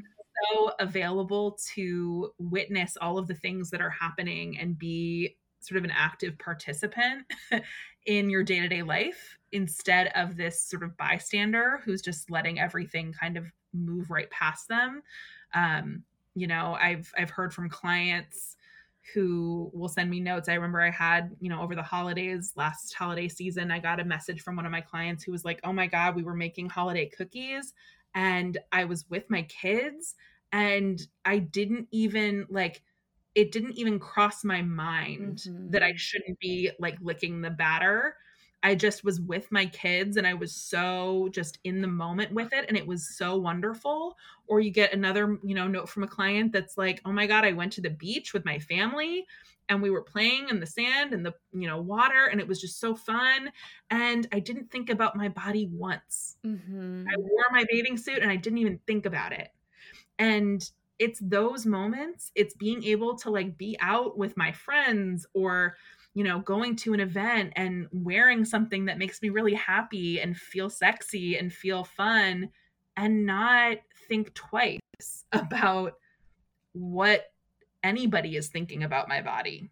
so 0.54 0.72
available 0.78 1.58
to 1.74 2.32
witness 2.38 2.96
all 3.00 3.18
of 3.18 3.26
the 3.26 3.34
things 3.34 3.70
that 3.70 3.80
are 3.80 3.90
happening 3.90 4.58
and 4.58 4.78
be 4.78 5.36
sort 5.60 5.78
of 5.78 5.84
an 5.84 5.92
active 5.92 6.38
participant 6.38 7.24
in 8.06 8.30
your 8.30 8.42
day 8.42 8.60
to 8.60 8.68
day 8.68 8.82
life 8.82 9.38
instead 9.52 10.10
of 10.14 10.36
this 10.36 10.60
sort 10.62 10.82
of 10.82 10.96
bystander 10.96 11.80
who's 11.84 12.02
just 12.02 12.30
letting 12.30 12.58
everything 12.58 13.12
kind 13.12 13.36
of 13.36 13.46
move 13.72 14.10
right 14.10 14.30
past 14.30 14.68
them. 14.68 15.02
Um, 15.54 16.04
you 16.34 16.46
know, 16.46 16.76
I've 16.80 17.12
I've 17.16 17.30
heard 17.30 17.52
from 17.52 17.68
clients 17.68 18.56
who 19.14 19.70
will 19.74 19.88
send 19.88 20.08
me 20.08 20.20
notes. 20.20 20.48
I 20.48 20.54
remember 20.54 20.80
I 20.80 20.90
had, 20.90 21.34
you 21.40 21.48
know, 21.48 21.60
over 21.60 21.74
the 21.74 21.82
holidays, 21.82 22.52
last 22.56 22.94
holiday 22.94 23.28
season, 23.28 23.70
I 23.70 23.80
got 23.80 24.00
a 24.00 24.04
message 24.04 24.42
from 24.42 24.56
one 24.56 24.64
of 24.64 24.72
my 24.72 24.80
clients 24.80 25.24
who 25.24 25.32
was 25.32 25.44
like, 25.44 25.60
"Oh 25.64 25.72
my 25.72 25.86
god, 25.86 26.14
we 26.14 26.22
were 26.22 26.36
making 26.36 26.68
holiday 26.68 27.06
cookies 27.06 27.74
and 28.14 28.58
I 28.70 28.84
was 28.84 29.08
with 29.08 29.28
my 29.30 29.42
kids 29.42 30.14
and 30.52 31.00
I 31.24 31.38
didn't 31.38 31.88
even 31.90 32.46
like 32.50 32.82
it 33.34 33.52
didn't 33.52 33.78
even 33.78 33.98
cross 33.98 34.44
my 34.44 34.62
mind 34.62 35.44
mm-hmm. 35.46 35.70
that 35.70 35.82
I 35.82 35.94
shouldn't 35.96 36.38
be 36.38 36.70
like 36.78 36.98
licking 37.00 37.40
the 37.40 37.50
batter. 37.50 38.16
I 38.62 38.74
just 38.74 39.04
was 39.04 39.20
with 39.20 39.50
my 39.50 39.66
kids 39.66 40.16
and 40.16 40.26
I 40.26 40.34
was 40.34 40.54
so 40.54 41.28
just 41.32 41.58
in 41.64 41.80
the 41.80 41.88
moment 41.88 42.32
with 42.32 42.52
it 42.52 42.66
and 42.68 42.76
it 42.76 42.86
was 42.86 43.16
so 43.16 43.36
wonderful. 43.36 44.16
Or 44.46 44.60
you 44.60 44.70
get 44.70 44.92
another, 44.92 45.38
you 45.42 45.54
know, 45.54 45.66
note 45.66 45.88
from 45.88 46.04
a 46.04 46.08
client 46.08 46.52
that's 46.52 46.78
like, 46.78 47.00
"Oh 47.04 47.12
my 47.12 47.26
god, 47.26 47.44
I 47.44 47.52
went 47.52 47.72
to 47.74 47.80
the 47.80 47.90
beach 47.90 48.32
with 48.32 48.44
my 48.44 48.58
family 48.58 49.26
and 49.68 49.82
we 49.82 49.90
were 49.90 50.02
playing 50.02 50.48
in 50.48 50.60
the 50.60 50.66
sand 50.66 51.12
and 51.12 51.24
the, 51.24 51.34
you 51.52 51.66
know, 51.66 51.80
water 51.80 52.26
and 52.26 52.40
it 52.40 52.46
was 52.46 52.60
just 52.60 52.78
so 52.78 52.94
fun 52.94 53.50
and 53.90 54.28
I 54.30 54.38
didn't 54.38 54.70
think 54.70 54.90
about 54.90 55.16
my 55.16 55.28
body 55.28 55.68
once. 55.72 56.36
Mm-hmm. 56.44 57.08
I 57.08 57.14
wore 57.16 57.46
my 57.50 57.64
bathing 57.68 57.96
suit 57.96 58.18
and 58.22 58.30
I 58.30 58.36
didn't 58.36 58.58
even 58.58 58.78
think 58.86 59.06
about 59.06 59.32
it." 59.32 59.48
And 60.18 60.62
it's 61.02 61.18
those 61.20 61.66
moments, 61.66 62.30
it's 62.36 62.54
being 62.54 62.84
able 62.84 63.16
to 63.16 63.30
like 63.30 63.58
be 63.58 63.76
out 63.80 64.16
with 64.16 64.36
my 64.36 64.52
friends 64.52 65.26
or 65.34 65.76
you 66.14 66.22
know, 66.22 66.40
going 66.40 66.76
to 66.76 66.92
an 66.92 67.00
event 67.00 67.54
and 67.56 67.88
wearing 67.90 68.44
something 68.44 68.84
that 68.84 68.98
makes 68.98 69.22
me 69.22 69.30
really 69.30 69.54
happy 69.54 70.20
and 70.20 70.36
feel 70.36 70.68
sexy 70.68 71.38
and 71.38 71.52
feel 71.52 71.84
fun 71.84 72.50
and 72.96 73.24
not 73.24 73.78
think 74.08 74.32
twice 74.34 74.78
about 75.32 75.94
what 76.72 77.32
anybody 77.82 78.36
is 78.36 78.48
thinking 78.48 78.84
about 78.84 79.08
my 79.08 79.22
body 79.22 79.70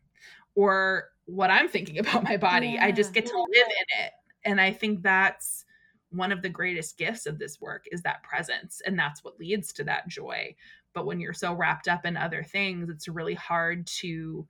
or 0.54 1.10
what 1.26 1.50
I'm 1.50 1.68
thinking 1.68 1.98
about 2.00 2.24
my 2.24 2.38
body. 2.38 2.70
Yeah. 2.70 2.86
I 2.86 2.90
just 2.90 3.12
get 3.12 3.26
to 3.26 3.38
live 3.38 3.66
in 3.66 4.04
it. 4.04 4.12
And 4.44 4.60
I 4.60 4.72
think 4.72 5.02
that's 5.02 5.66
one 6.10 6.32
of 6.32 6.42
the 6.42 6.48
greatest 6.48 6.98
gifts 6.98 7.26
of 7.26 7.38
this 7.38 7.60
work 7.60 7.84
is 7.92 8.02
that 8.02 8.22
presence 8.22 8.82
and 8.84 8.98
that's 8.98 9.22
what 9.22 9.38
leads 9.38 9.72
to 9.74 9.84
that 9.84 10.08
joy. 10.08 10.54
But 10.92 11.06
when 11.06 11.20
you're 11.20 11.32
so 11.32 11.54
wrapped 11.54 11.88
up 11.88 12.04
in 12.04 12.16
other 12.16 12.42
things, 12.42 12.88
it's 12.88 13.08
really 13.08 13.34
hard 13.34 13.86
to 13.86 14.46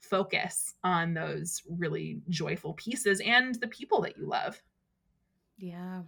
focus 0.00 0.74
on 0.84 1.14
those 1.14 1.62
really 1.68 2.20
joyful 2.28 2.74
pieces 2.74 3.20
and 3.24 3.54
the 3.56 3.68
people 3.68 4.00
that 4.02 4.16
you 4.16 4.26
love. 4.28 4.60
Yeah. 5.58 6.02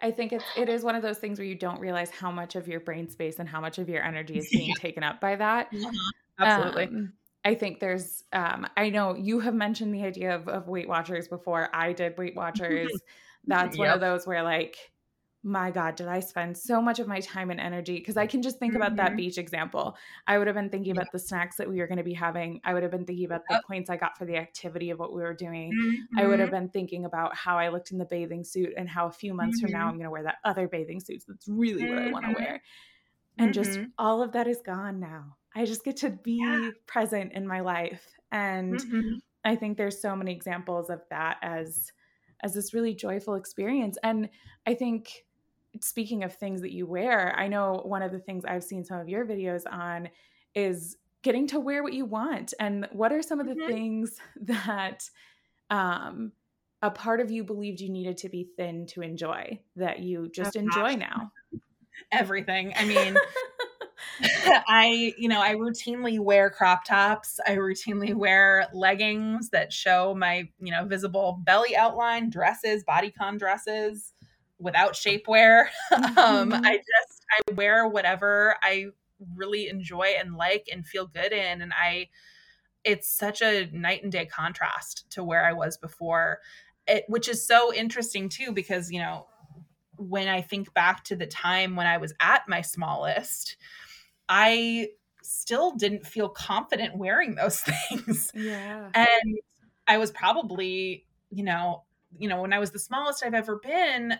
I 0.00 0.10
think 0.12 0.32
it's 0.32 0.44
it 0.56 0.68
is 0.68 0.84
one 0.84 0.94
of 0.94 1.02
those 1.02 1.18
things 1.18 1.38
where 1.38 1.46
you 1.46 1.56
don't 1.56 1.80
realize 1.80 2.10
how 2.10 2.30
much 2.30 2.54
of 2.54 2.68
your 2.68 2.80
brain 2.80 3.08
space 3.08 3.40
and 3.40 3.48
how 3.48 3.60
much 3.60 3.78
of 3.78 3.88
your 3.88 4.02
energy 4.02 4.38
is 4.38 4.48
being 4.50 4.68
yeah. 4.68 4.74
taken 4.78 5.02
up 5.02 5.20
by 5.20 5.36
that. 5.36 5.68
Uh-huh. 5.74 5.90
Absolutely. 6.38 6.84
Um, 6.84 7.12
I 7.44 7.54
think 7.54 7.80
there's 7.80 8.24
um, 8.32 8.66
I 8.76 8.90
know 8.90 9.16
you 9.16 9.40
have 9.40 9.54
mentioned 9.54 9.92
the 9.92 10.04
idea 10.04 10.34
of, 10.34 10.48
of 10.48 10.68
Weight 10.68 10.88
Watchers 10.88 11.26
before. 11.26 11.68
I 11.74 11.92
did 11.92 12.16
Weight 12.16 12.36
Watchers. 12.36 12.92
That's 13.46 13.76
yep. 13.76 13.86
one 13.86 13.94
of 13.94 14.00
those 14.00 14.26
where 14.26 14.42
like 14.42 14.76
my 15.48 15.70
God, 15.70 15.96
did 15.96 16.08
I 16.08 16.20
spend 16.20 16.56
so 16.56 16.80
much 16.82 16.98
of 16.98 17.08
my 17.08 17.20
time 17.20 17.50
and 17.50 17.58
energy? 17.58 17.98
Because 17.98 18.16
I 18.16 18.26
can 18.26 18.42
just 18.42 18.58
think 18.58 18.74
mm-hmm. 18.74 18.82
about 18.82 18.96
that 18.96 19.08
mm-hmm. 19.08 19.16
beach 19.16 19.38
example. 19.38 19.96
I 20.26 20.36
would 20.36 20.46
have 20.46 20.54
been 20.54 20.68
thinking 20.68 20.94
yeah. 20.94 21.00
about 21.00 21.12
the 21.12 21.18
snacks 21.18 21.56
that 21.56 21.68
we 21.68 21.78
were 21.78 21.86
going 21.86 21.98
to 21.98 22.04
be 22.04 22.12
having. 22.12 22.60
I 22.64 22.74
would 22.74 22.82
have 22.82 22.92
been 22.92 23.06
thinking 23.06 23.24
about 23.24 23.42
the 23.48 23.62
points 23.66 23.88
I 23.88 23.96
got 23.96 24.18
for 24.18 24.26
the 24.26 24.36
activity 24.36 24.90
of 24.90 24.98
what 24.98 25.14
we 25.14 25.22
were 25.22 25.34
doing. 25.34 25.72
Mm-hmm. 25.72 26.18
I 26.18 26.26
would 26.26 26.38
have 26.38 26.50
mm-hmm. 26.50 26.56
been 26.56 26.68
thinking 26.68 27.04
about 27.06 27.34
how 27.34 27.58
I 27.58 27.70
looked 27.70 27.90
in 27.90 27.98
the 27.98 28.04
bathing 28.04 28.44
suit 28.44 28.74
and 28.76 28.88
how 28.88 29.06
a 29.06 29.12
few 29.12 29.32
months 29.32 29.58
mm-hmm. 29.58 29.66
from 29.66 29.72
now 29.72 29.78
mm-hmm. 29.80 29.88
I'm 29.88 29.94
going 29.94 30.04
to 30.04 30.10
wear 30.10 30.22
that 30.24 30.36
other 30.44 30.68
bathing 30.68 31.00
suit. 31.00 31.24
That's 31.26 31.48
really 31.48 31.88
what 31.88 31.98
I 31.98 32.10
want 32.10 32.26
to 32.26 32.32
wear. 32.32 32.62
And 33.38 33.54
just 33.54 33.78
all 33.98 34.22
of 34.22 34.32
that 34.32 34.46
is 34.46 34.60
gone 34.64 35.00
now. 35.00 35.36
I 35.54 35.64
just 35.64 35.84
get 35.84 35.96
to 35.98 36.10
be 36.10 36.40
yeah. 36.42 36.70
present 36.86 37.32
in 37.32 37.46
my 37.46 37.60
life. 37.60 38.04
And 38.32 38.80
I 39.44 39.56
think 39.56 39.78
there's 39.78 40.00
so 40.00 40.14
many 40.14 40.32
examples 40.32 40.90
of 40.90 41.00
that 41.10 41.38
as 41.42 41.90
as 42.42 42.54
this 42.54 42.72
really 42.72 42.94
joyful 42.94 43.34
experience. 43.34 43.98
And 44.02 44.28
I 44.66 44.74
think 44.74 45.24
speaking 45.80 46.24
of 46.24 46.34
things 46.34 46.60
that 46.62 46.72
you 46.72 46.86
wear, 46.86 47.34
I 47.36 47.48
know 47.48 47.82
one 47.84 48.02
of 48.02 48.12
the 48.12 48.18
things 48.18 48.44
I've 48.44 48.64
seen 48.64 48.84
some 48.84 48.98
of 48.98 49.08
your 49.08 49.26
videos 49.26 49.62
on 49.70 50.08
is 50.54 50.96
getting 51.22 51.46
to 51.48 51.60
wear 51.60 51.82
what 51.82 51.92
you 51.92 52.04
want. 52.04 52.54
And 52.60 52.88
what 52.92 53.12
are 53.12 53.22
some 53.22 53.40
of 53.40 53.46
the 53.46 53.54
mm-hmm. 53.54 53.66
things 53.66 54.16
that 54.42 55.08
um, 55.70 56.32
a 56.82 56.90
part 56.90 57.20
of 57.20 57.30
you 57.30 57.44
believed 57.44 57.80
you 57.80 57.90
needed 57.90 58.18
to 58.18 58.28
be 58.28 58.48
thin 58.56 58.86
to 58.86 59.02
enjoy 59.02 59.60
that 59.76 60.00
you 60.00 60.30
just 60.32 60.56
oh, 60.56 60.60
enjoy 60.60 60.94
now? 60.94 61.32
Everything. 62.12 62.72
I 62.76 62.84
mean, 62.84 63.16
I, 64.68 65.14
you 65.18 65.28
know, 65.28 65.42
I 65.42 65.54
routinely 65.54 66.18
wear 66.18 66.48
crop 66.48 66.84
tops. 66.84 67.40
I 67.46 67.56
routinely 67.56 68.14
wear 68.14 68.68
leggings 68.72 69.50
that 69.50 69.72
show 69.72 70.14
my, 70.14 70.48
you 70.60 70.70
know, 70.70 70.84
visible 70.84 71.40
belly 71.44 71.76
outline, 71.76 72.30
dresses, 72.30 72.84
bodycon 72.84 73.38
dresses 73.38 74.12
without 74.58 74.94
shapewear. 74.94 75.66
Mm-hmm. 75.92 76.18
um, 76.18 76.52
I 76.52 76.76
just 76.76 77.24
I 77.30 77.52
wear 77.54 77.88
whatever 77.88 78.56
I 78.62 78.86
really 79.34 79.68
enjoy 79.68 80.14
and 80.18 80.36
like 80.36 80.68
and 80.70 80.86
feel 80.86 81.06
good 81.06 81.32
in, 81.32 81.62
and 81.62 81.72
I. 81.72 82.08
It's 82.84 83.08
such 83.08 83.42
a 83.42 83.68
night 83.72 84.04
and 84.04 84.12
day 84.12 84.24
contrast 84.24 85.10
to 85.10 85.24
where 85.24 85.44
I 85.44 85.52
was 85.52 85.76
before, 85.76 86.38
it, 86.86 87.04
which 87.08 87.28
is 87.28 87.44
so 87.44 87.74
interesting 87.74 88.28
too 88.28 88.52
because 88.52 88.90
you 88.90 89.00
know 89.00 89.26
when 89.98 90.28
I 90.28 90.40
think 90.40 90.72
back 90.72 91.04
to 91.04 91.16
the 91.16 91.26
time 91.26 91.76
when 91.76 91.86
I 91.86 91.98
was 91.98 92.14
at 92.20 92.48
my 92.48 92.62
smallest, 92.62 93.56
I 94.28 94.88
still 95.22 95.72
didn't 95.72 96.06
feel 96.06 96.28
confident 96.28 96.96
wearing 96.96 97.34
those 97.34 97.60
things. 97.90 98.30
Yeah. 98.34 98.90
And 98.94 99.38
I 99.86 99.98
was 99.98 100.10
probably, 100.10 101.04
you 101.30 101.44
know, 101.44 101.84
you 102.16 102.28
know, 102.28 102.40
when 102.40 102.52
I 102.52 102.58
was 102.58 102.70
the 102.70 102.78
smallest 102.78 103.24
I've 103.24 103.34
ever 103.34 103.56
been, 103.56 104.14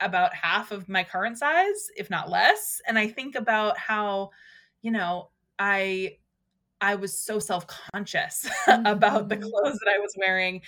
about 0.00 0.34
half 0.34 0.72
of 0.72 0.88
my 0.88 1.04
current 1.04 1.38
size, 1.38 1.88
if 1.96 2.10
not 2.10 2.30
less. 2.30 2.80
And 2.86 2.98
I 2.98 3.08
think 3.08 3.34
about 3.34 3.78
how, 3.78 4.30
you 4.82 4.90
know, 4.90 5.30
I 5.58 6.18
I 6.80 6.94
was 6.94 7.16
so 7.16 7.38
self-conscious 7.38 8.48
mm-hmm. 8.68 8.86
about 8.86 9.28
the 9.28 9.36
mm-hmm. 9.36 9.48
clothes 9.48 9.78
that 9.78 9.92
I 9.94 9.98
was 9.98 10.14
wearing. 10.18 10.60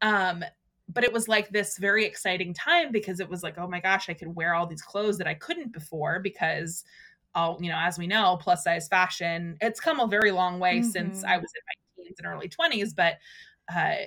Um, 0.00 0.44
but 0.88 1.04
it 1.04 1.12
was 1.12 1.28
like 1.28 1.50
this 1.50 1.76
very 1.76 2.04
exciting 2.04 2.54
time 2.54 2.90
because 2.90 3.20
it 3.20 3.28
was 3.28 3.42
like, 3.42 3.58
oh 3.58 3.68
my 3.68 3.80
gosh, 3.80 4.08
I 4.08 4.14
could 4.14 4.34
wear 4.34 4.54
all 4.54 4.66
these 4.66 4.82
clothes 4.82 5.18
that 5.18 5.26
I 5.26 5.34
couldn't 5.34 5.72
before 5.72 6.18
because 6.18 6.84
all, 7.34 7.58
you 7.60 7.70
know, 7.70 7.78
as 7.78 7.98
we 7.98 8.06
know, 8.06 8.38
plus 8.40 8.64
size 8.64 8.88
fashion, 8.88 9.56
it's 9.60 9.80
come 9.80 10.00
a 10.00 10.06
very 10.06 10.32
long 10.32 10.58
way 10.58 10.80
mm-hmm. 10.80 10.90
since 10.90 11.22
I 11.22 11.34
mm-hmm. 11.34 11.42
was 11.42 11.52
in 11.54 11.62
my 11.66 12.04
teens 12.04 12.16
and 12.18 12.26
early 12.26 12.48
20s. 12.48 12.96
But 12.96 13.18
uh, 13.72 14.06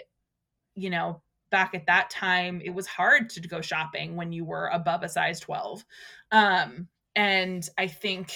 you 0.75 0.89
know, 0.89 1.21
back 1.53 1.73
at 1.73 1.85
that 1.85 2.09
time 2.09 2.61
it 2.65 2.73
was 2.73 2.87
hard 2.87 3.29
to 3.29 3.39
go 3.47 3.61
shopping 3.61 4.17
when 4.17 4.33
you 4.33 4.43
were 4.43 4.67
above 4.73 5.03
a 5.03 5.09
size 5.09 5.39
12 5.39 5.85
um, 6.31 6.87
and 7.15 7.69
i 7.77 7.87
think 7.87 8.33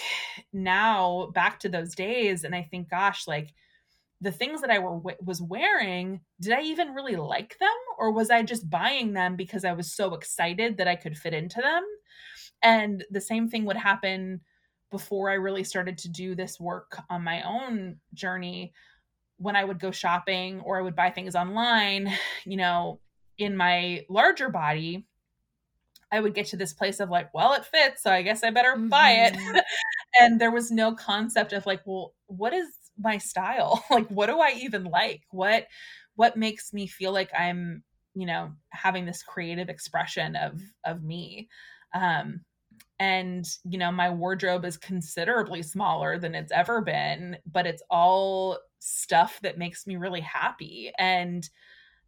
now 0.53 1.30
back 1.34 1.59
to 1.59 1.68
those 1.68 1.95
days 1.95 2.45
and 2.45 2.55
i 2.55 2.61
think 2.61 2.89
gosh 2.89 3.28
like 3.28 3.53
the 4.22 4.32
things 4.32 4.61
that 4.61 4.72
i 4.72 4.80
were 4.80 4.99
was 5.24 5.41
wearing 5.41 6.20
did 6.39 6.53
i 6.53 6.61
even 6.61 6.93
really 6.93 7.15
like 7.15 7.57
them? 7.59 7.70
Or 7.97 8.11
was 8.11 8.30
i 8.30 8.41
just 8.43 8.70
buying 8.70 9.13
them 9.13 9.36
because 9.36 9.65
i 9.65 9.74
was 9.74 9.93
so 9.93 10.13
excited 10.13 10.78
that 10.78 10.88
i 10.88 10.95
could 10.95 11.18
fit 11.18 11.34
into 11.34 11.61
them? 11.61 11.84
And 12.63 13.05
the 13.11 13.22
same 13.22 13.49
thing 13.49 13.65
would 13.65 13.78
happen 13.78 14.41
before 14.89 15.30
i 15.30 15.34
really 15.34 15.63
started 15.63 15.97
to 15.99 16.09
do 16.09 16.36
this 16.36 16.59
work 16.59 16.97
on 17.09 17.24
my 17.24 17.41
own 17.43 17.97
journey. 18.13 18.74
When 19.39 19.55
I 19.55 19.63
would 19.63 19.80
go 19.80 19.91
shopping 19.91 20.61
or 20.61 20.80
I 20.80 20.82
would 20.82 20.95
buy 20.95 21.11
things 21.11 21.36
online, 21.36 22.11
you 22.45 22.57
know, 22.57 22.99
in 23.38 23.56
my 23.56 24.06
larger 24.10 24.50
body, 24.50 25.06
I 26.12 26.20
would 26.20 26.34
get 26.34 26.48
to 26.48 26.58
this 26.58 26.74
place 26.74 27.00
of 27.00 27.10
like, 27.10 27.34
well, 27.34 27.54
it 27.54 27.66
fits, 27.66 28.04
so 28.04 28.12
I 28.12 28.22
guess 28.22 28.44
I 28.44 28.50
better 28.52 28.74
mm-hmm. 28.74 28.90
buy 28.90 29.12
it. 29.12 29.34
Mm-hmm. 29.34 29.58
and 30.22 30.42
there 30.42 30.52
was 30.52 30.72
no 30.72 30.94
concept 30.94 31.54
of 31.54 31.66
like, 31.66 31.82
well, 31.86 32.14
what 32.28 32.54
is 32.54 32.68
my 32.98 33.18
style? 33.18 33.84
like 33.92 34.08
what 34.08 34.28
do 34.28 34.40
I 34.40 34.54
even 34.62 34.86
like? 34.86 35.24
What 35.32 35.68
what 36.16 36.38
makes 36.38 36.74
me 36.74 36.88
feel 36.88 37.12
like 37.12 37.30
I'm, 37.38 37.84
you 38.16 38.26
know, 38.26 38.54
having 38.70 39.06
this 39.06 39.24
creative 39.24 39.70
expression 39.70 40.36
of 40.36 40.62
of 40.86 41.04
me? 41.04 41.50
Um 41.94 42.42
and 43.00 43.46
you 43.64 43.78
know, 43.78 43.92
my 43.92 44.10
wardrobe 44.10 44.66
is 44.66 44.78
considerably 44.78 45.62
smaller 45.62 46.18
than 46.18 46.34
it's 46.36 46.52
ever 46.52 46.82
been, 46.82 47.38
but 47.52 47.68
it's 47.68 47.84
all 47.90 48.60
stuff 48.80 49.40
that 49.42 49.58
makes 49.58 49.86
me 49.86 49.96
really 49.96 50.22
happy 50.22 50.92
and 50.98 51.48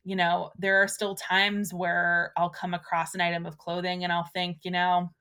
you 0.09 0.15
know, 0.15 0.49
there 0.57 0.81
are 0.81 0.87
still 0.87 1.13
times 1.13 1.71
where 1.71 2.33
I'll 2.35 2.49
come 2.49 2.73
across 2.73 3.13
an 3.13 3.21
item 3.21 3.45
of 3.45 3.59
clothing 3.59 4.03
and 4.03 4.11
I'll 4.11 4.27
think, 4.33 4.57
you 4.63 4.71
know, 4.71 5.11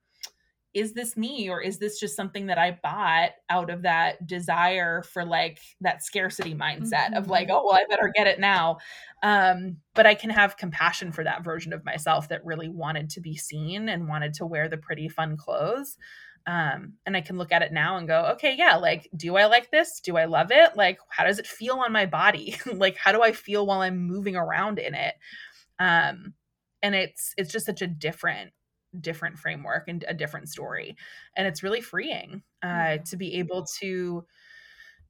is 0.73 0.95
this 0.95 1.15
me 1.15 1.51
or 1.51 1.61
is 1.61 1.77
this 1.77 2.01
just 2.01 2.17
something 2.17 2.47
that 2.47 2.57
I 2.57 2.79
bought 2.83 3.33
out 3.51 3.69
of 3.69 3.83
that 3.83 4.27
desire 4.27 5.03
for 5.03 5.27
like 5.27 5.59
that 5.83 6.03
scarcity 6.03 6.55
mindset 6.55 7.09
mm-hmm. 7.09 7.15
of 7.19 7.29
like, 7.29 7.49
mm-hmm. 7.49 7.57
oh, 7.57 7.67
well, 7.67 7.75
I 7.75 7.85
better 7.87 8.11
get 8.15 8.27
it 8.27 8.41
now. 8.41 8.79
Um, 9.23 9.77
but 9.95 10.07
I 10.07 10.15
can 10.15 10.31
have 10.31 10.57
compassion 10.57 11.13
for 11.13 11.23
that 11.23 11.45
version 11.45 11.75
of 11.75 11.85
myself 11.85 12.31
that 12.31 12.47
really 12.47 12.71
wanted 12.71 13.11
to 13.11 13.21
be 13.21 13.37
seen 13.37 13.91
and 13.91 14.09
wanted 14.09 14.33
to 14.35 14.47
wear 14.47 14.71
the 14.71 14.79
pretty, 14.79 15.11
fun 15.11 15.37
clothes. 15.37 15.99
Um, 16.49 16.95
and 17.05 17.15
I 17.15 17.21
can 17.21 17.37
look 17.37 17.53
at 17.53 17.61
it 17.61 17.75
now 17.75 17.99
and 17.99 18.09
go, 18.09 18.31
okay, 18.33 18.55
yeah, 18.57 18.77
like, 18.77 19.07
do 19.15 19.37
I 19.37 19.45
like 19.45 19.71
this? 19.71 20.01
Do 20.01 20.17
I 20.17 20.25
love 20.25 20.51
it? 20.51 20.77
Like, 20.77 20.99
how 21.11 21.25
does 21.25 21.39
it 21.39 21.47
feel 21.47 21.75
on 21.75 21.93
my 21.93 22.07
body? 22.07 22.57
like, 22.73 22.97
how 22.97 23.13
do 23.13 23.23
I 23.23 23.33
feel 23.33 23.67
while 23.67 23.83
I'm 23.83 23.99
moving 23.99 24.35
around 24.35 24.79
in 24.79 24.95
it? 24.95 25.15
Um, 25.79 26.33
and 26.83 26.95
it's 26.95 27.35
it's 27.37 27.53
just 27.53 27.67
such 27.67 27.83
a 27.83 27.87
different 27.87 28.53
different 28.99 29.39
framework 29.39 29.85
and 29.89 30.05
a 30.09 30.15
different 30.15 30.49
story 30.49 30.97
and 31.37 31.47
it's 31.47 31.63
really 31.63 31.81
freeing 31.81 32.43
uh, 32.63 32.67
mm-hmm. 32.67 33.03
to 33.03 33.17
be 33.17 33.35
able 33.35 33.67
to 33.81 34.25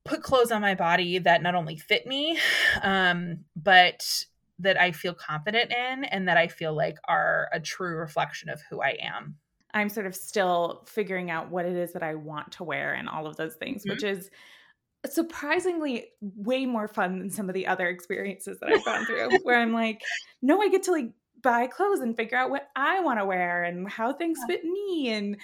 put 0.05 0.23
clothes 0.23 0.51
on 0.51 0.61
my 0.61 0.75
body 0.75 1.19
that 1.19 1.43
not 1.43 1.55
only 1.55 1.77
fit 1.77 2.07
me 2.07 2.39
um, 2.83 3.45
but 3.55 4.25
that 4.59 4.81
i 4.81 4.91
feel 4.91 5.15
confident 5.15 5.71
in 5.71 6.05
and 6.05 6.27
that 6.27 6.37
i 6.37 6.49
feel 6.49 6.75
like 6.75 6.97
are 7.07 7.49
a 7.53 7.61
true 7.61 7.97
reflection 7.97 8.49
of 8.49 8.61
who 8.69 8.83
i 8.83 8.97
am 9.01 9.37
i'm 9.75 9.89
sort 9.89 10.07
of 10.07 10.15
still 10.15 10.83
figuring 10.87 11.31
out 11.31 11.51
what 11.51 11.67
it 11.67 11.77
is 11.77 11.93
that 11.93 12.03
i 12.03 12.15
want 12.15 12.53
to 12.53 12.65
wear 12.65 12.95
and 12.95 13.09
all 13.09 13.27
of 13.27 13.37
those 13.37 13.55
things 13.55 13.83
mm-hmm. 13.83 13.91
which 13.91 14.05
is 14.05 14.31
surprisingly 15.07 16.07
way 16.21 16.67
more 16.67 16.89
fun 16.89 17.19
than 17.19 17.31
some 17.31 17.49
of 17.49 17.55
the 17.55 17.67
other 17.67 17.89
experiences 17.89 18.59
that 18.61 18.73
I've 18.73 18.85
gone 18.85 19.05
through 19.07 19.31
where 19.43 19.59
I'm 19.59 19.73
like, 19.73 20.03
no, 20.43 20.61
I 20.61 20.69
get 20.69 20.85
to 20.85 20.93
like 20.93 21.11
buy 21.43 21.67
clothes 21.67 22.01
and 22.01 22.17
figure 22.17 22.37
out 22.37 22.51
what 22.51 22.69
I 22.75 23.01
want 23.01 23.21
to 23.21 23.25
wear 23.25 23.63
and 23.63 23.89
how 23.89 24.13
things 24.13 24.39
fit 24.47 24.65
me 24.65 25.11
and 25.11 25.37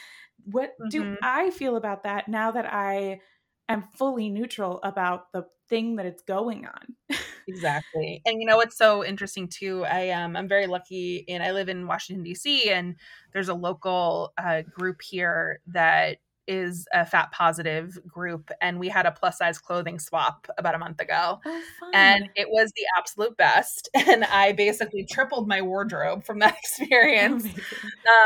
what 0.44 0.72
mm-hmm. 0.80 0.88
do 0.88 1.16
I 1.22 1.50
feel 1.50 1.76
about 1.76 2.02
that 2.02 2.28
now 2.28 2.50
that 2.50 2.72
I 2.72 3.20
am 3.68 3.84
fully 3.94 4.28
neutral 4.28 4.80
about 4.82 5.32
the 5.32 5.46
thing 5.68 5.96
that 5.96 6.06
it's 6.06 6.22
going 6.22 6.66
on. 6.66 7.18
exactly. 7.48 8.22
And 8.26 8.40
you 8.40 8.46
know 8.46 8.56
what's 8.56 8.76
so 8.76 9.04
interesting 9.04 9.48
too? 9.48 9.84
I 9.84 10.10
um 10.10 10.36
I'm 10.36 10.48
very 10.48 10.66
lucky 10.66 11.24
and 11.28 11.42
I 11.42 11.52
live 11.52 11.68
in 11.68 11.86
Washington 11.86 12.24
DC 12.24 12.68
and 12.70 12.96
there's 13.32 13.48
a 13.48 13.54
local 13.54 14.32
uh, 14.38 14.62
group 14.62 15.02
here 15.02 15.60
that 15.68 16.18
is 16.46 16.86
a 16.92 17.06
fat 17.06 17.30
positive 17.32 17.98
group 18.06 18.50
and 18.60 18.78
we 18.78 18.88
had 18.88 19.06
a 19.06 19.10
plus 19.10 19.38
size 19.38 19.58
clothing 19.58 19.98
swap 19.98 20.46
about 20.58 20.74
a 20.74 20.78
month 20.78 21.00
ago 21.00 21.40
oh, 21.44 21.62
and 21.94 22.28
it 22.36 22.48
was 22.50 22.72
the 22.76 22.82
absolute 22.98 23.36
best 23.36 23.88
and 23.94 24.24
i 24.24 24.52
basically 24.52 25.04
tripled 25.04 25.48
my 25.48 25.62
wardrobe 25.62 26.24
from 26.24 26.38
that 26.38 26.56
experience 26.62 27.46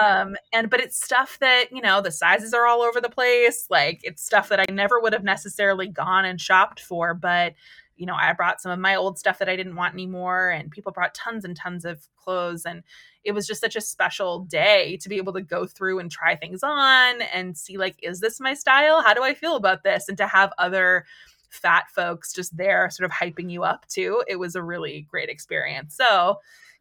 um 0.03 0.35
and 0.53 0.71
but 0.71 0.81
it's 0.81 1.03
stuff 1.03 1.39
that 1.41 1.67
you 1.71 1.81
know 1.81 2.01
the 2.01 2.11
sizes 2.11 2.53
are 2.53 2.67
all 2.67 2.83
over 2.83 3.01
the 3.01 3.09
place 3.09 3.67
like 3.71 4.01
it's 4.03 4.25
stuff 4.25 4.49
that 4.49 4.61
i 4.61 4.67
never 4.73 5.01
would 5.01 5.13
have 5.13 5.25
necessarily 5.25 5.87
gone 5.87 6.25
and 6.25 6.41
shopped 6.41 6.81
for 6.81 7.15
but 7.15 7.55
you 7.99 8.07
know, 8.07 8.15
I 8.15 8.33
brought 8.33 8.63
some 8.63 8.73
of 8.73 8.79
my 8.79 8.95
old 8.95 9.19
stuff 9.19 9.39
that 9.41 9.49
I 9.49 9.57
didn't 9.57 9.77
want 9.77 9.93
anymore, 9.93 10.49
and 10.51 10.71
people 10.71 10.93
brought 10.93 11.15
tons 11.15 11.45
and 11.45 11.57
tons 11.57 11.85
of 11.85 12.07
clothes. 12.17 12.65
And 12.65 12.83
it 13.25 13.33
was 13.33 13.47
just 13.47 13.61
such 13.61 13.77
a 13.77 13.81
special 13.81 14.45
day 14.45 14.97
to 15.03 15.09
be 15.09 15.17
able 15.17 15.33
to 15.35 15.43
go 15.43 15.67
through 15.67 15.99
and 15.99 16.11
try 16.11 16.37
things 16.37 16.63
on 16.63 17.21
and 17.23 17.59
see, 17.59 17.77
like, 17.77 17.97
is 18.03 18.21
this 18.21 18.41
my 18.41 18.55
style? 18.55 19.03
How 19.03 19.13
do 19.15 19.23
I 19.23 19.35
feel 19.35 19.57
about 19.57 19.83
this? 19.83 20.09
And 20.09 20.17
to 20.19 20.27
have 20.27 20.53
other 20.59 21.05
fat 21.51 21.85
folks 21.91 22.33
just 22.33 22.57
there 22.57 22.89
sort 22.91 23.11
of 23.11 23.17
hyping 23.17 23.51
you 23.51 23.65
up 23.65 23.87
too. 23.89 24.23
It 24.29 24.37
was 24.37 24.55
a 24.55 24.63
really 24.63 25.07
great 25.11 25.29
experience. 25.29 25.97
So, 25.97 26.39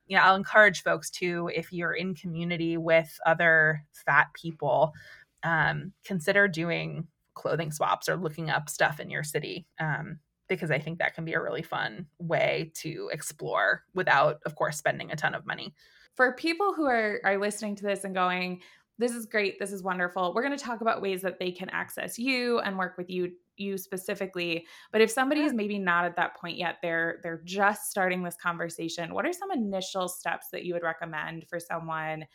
yeah, 0.07 0.25
I'll 0.25 0.35
encourage 0.35 0.83
folks 0.83 1.09
to, 1.11 1.49
if 1.53 1.73
you're 1.73 1.93
in 1.93 2.15
community 2.15 2.77
with 2.77 3.17
other 3.25 3.83
fat 3.91 4.27
people, 4.33 4.93
um, 5.43 5.93
consider 6.05 6.47
doing 6.47 7.07
clothing 7.33 7.71
swaps 7.71 8.09
or 8.09 8.17
looking 8.17 8.49
up 8.49 8.69
stuff 8.69 8.99
in 8.99 9.09
your 9.09 9.23
city. 9.23 9.67
Um, 9.79 10.19
because 10.47 10.71
I 10.71 10.79
think 10.79 10.99
that 10.99 11.15
can 11.15 11.25
be 11.25 11.33
a 11.33 11.41
really 11.41 11.61
fun 11.61 12.07
way 12.19 12.71
to 12.75 13.09
explore 13.11 13.83
without, 13.93 14.39
of 14.45 14.55
course, 14.55 14.77
spending 14.77 15.11
a 15.11 15.15
ton 15.15 15.35
of 15.35 15.45
money. 15.45 15.73
For 16.15 16.33
people 16.33 16.73
who 16.73 16.85
are, 16.85 17.19
are 17.23 17.37
listening 17.37 17.75
to 17.75 17.83
this 17.83 18.03
and 18.03 18.15
going, 18.15 18.61
this 18.97 19.11
is 19.11 19.25
great, 19.25 19.59
this 19.59 19.71
is 19.71 19.83
wonderful, 19.83 20.33
we're 20.33 20.43
going 20.43 20.57
to 20.57 20.63
talk 20.63 20.81
about 20.81 21.01
ways 21.01 21.21
that 21.21 21.39
they 21.39 21.51
can 21.51 21.69
access 21.69 22.17
you 22.17 22.59
and 22.59 22.77
work 22.77 22.97
with 22.97 23.09
you 23.09 23.31
you 23.59 23.75
specifically. 23.75 24.67
But 24.91 25.01
if 25.01 25.09
somebody 25.09 25.41
is 25.41 25.51
maybe 25.51 25.79
not 25.79 26.05
at 26.05 26.15
that 26.17 26.35
point 26.35 26.57
yet 26.57 26.77
they're 26.81 27.19
they're 27.23 27.41
just 27.43 27.89
starting 27.89 28.23
this 28.23 28.37
conversation 28.41 29.13
what 29.13 29.25
are 29.25 29.33
some 29.33 29.51
initial 29.51 30.07
steps 30.07 30.49
that 30.51 30.63
you 30.63 30.73
would 30.73 30.83
recommend 30.83 31.45
for 31.49 31.59
someone 31.59 32.25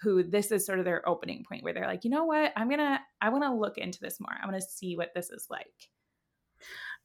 who 0.00 0.22
this 0.22 0.52
is 0.52 0.64
sort 0.64 0.78
of 0.78 0.84
their 0.84 1.06
opening 1.08 1.44
point 1.48 1.64
where 1.64 1.72
they're 1.72 1.86
like 1.86 2.04
you 2.04 2.10
know 2.10 2.24
what? 2.24 2.52
I'm 2.56 2.70
gonna 2.70 3.00
i 3.20 3.28
want 3.28 3.44
to 3.44 3.52
look 3.52 3.78
into 3.78 3.98
this 4.00 4.20
more. 4.20 4.36
I'm 4.40 4.48
gonna 4.48 4.60
see 4.60 4.96
what 4.96 5.14
this 5.14 5.30
is 5.30 5.46
like 5.50 5.90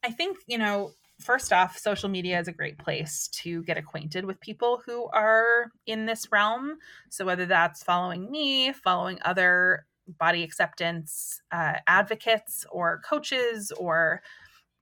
I 0.04 0.12
think, 0.12 0.40
you 0.48 0.58
know, 0.58 0.92
first 1.20 1.54
off, 1.54 1.78
social 1.78 2.10
media 2.10 2.40
is 2.40 2.48
a 2.48 2.54
great 2.54 2.78
place 2.78 3.30
to 3.30 3.64
get 3.64 3.78
acquainted 3.78 4.26
with 4.26 4.40
people 4.42 4.82
who 4.86 5.08
are 5.14 5.72
in 5.86 6.06
this 6.06 6.32
realm. 6.32 6.78
So, 7.10 7.26
whether 7.26 7.46
that's 7.46 7.84
following 7.84 8.30
me, 8.30 8.74
following 8.74 9.20
other 9.24 9.86
body 10.08 10.44
acceptance 10.44 11.42
uh, 11.52 11.76
advocates 11.88 12.66
or 12.72 13.02
coaches 13.08 13.72
or 13.78 14.22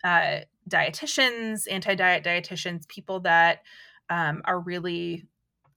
uh, 0.03 0.39
dietitians, 0.69 1.67
anti 1.69 1.95
diet 1.95 2.23
dietitians, 2.23 2.87
people 2.87 3.19
that 3.21 3.59
um, 4.09 4.41
are 4.45 4.59
really 4.59 5.25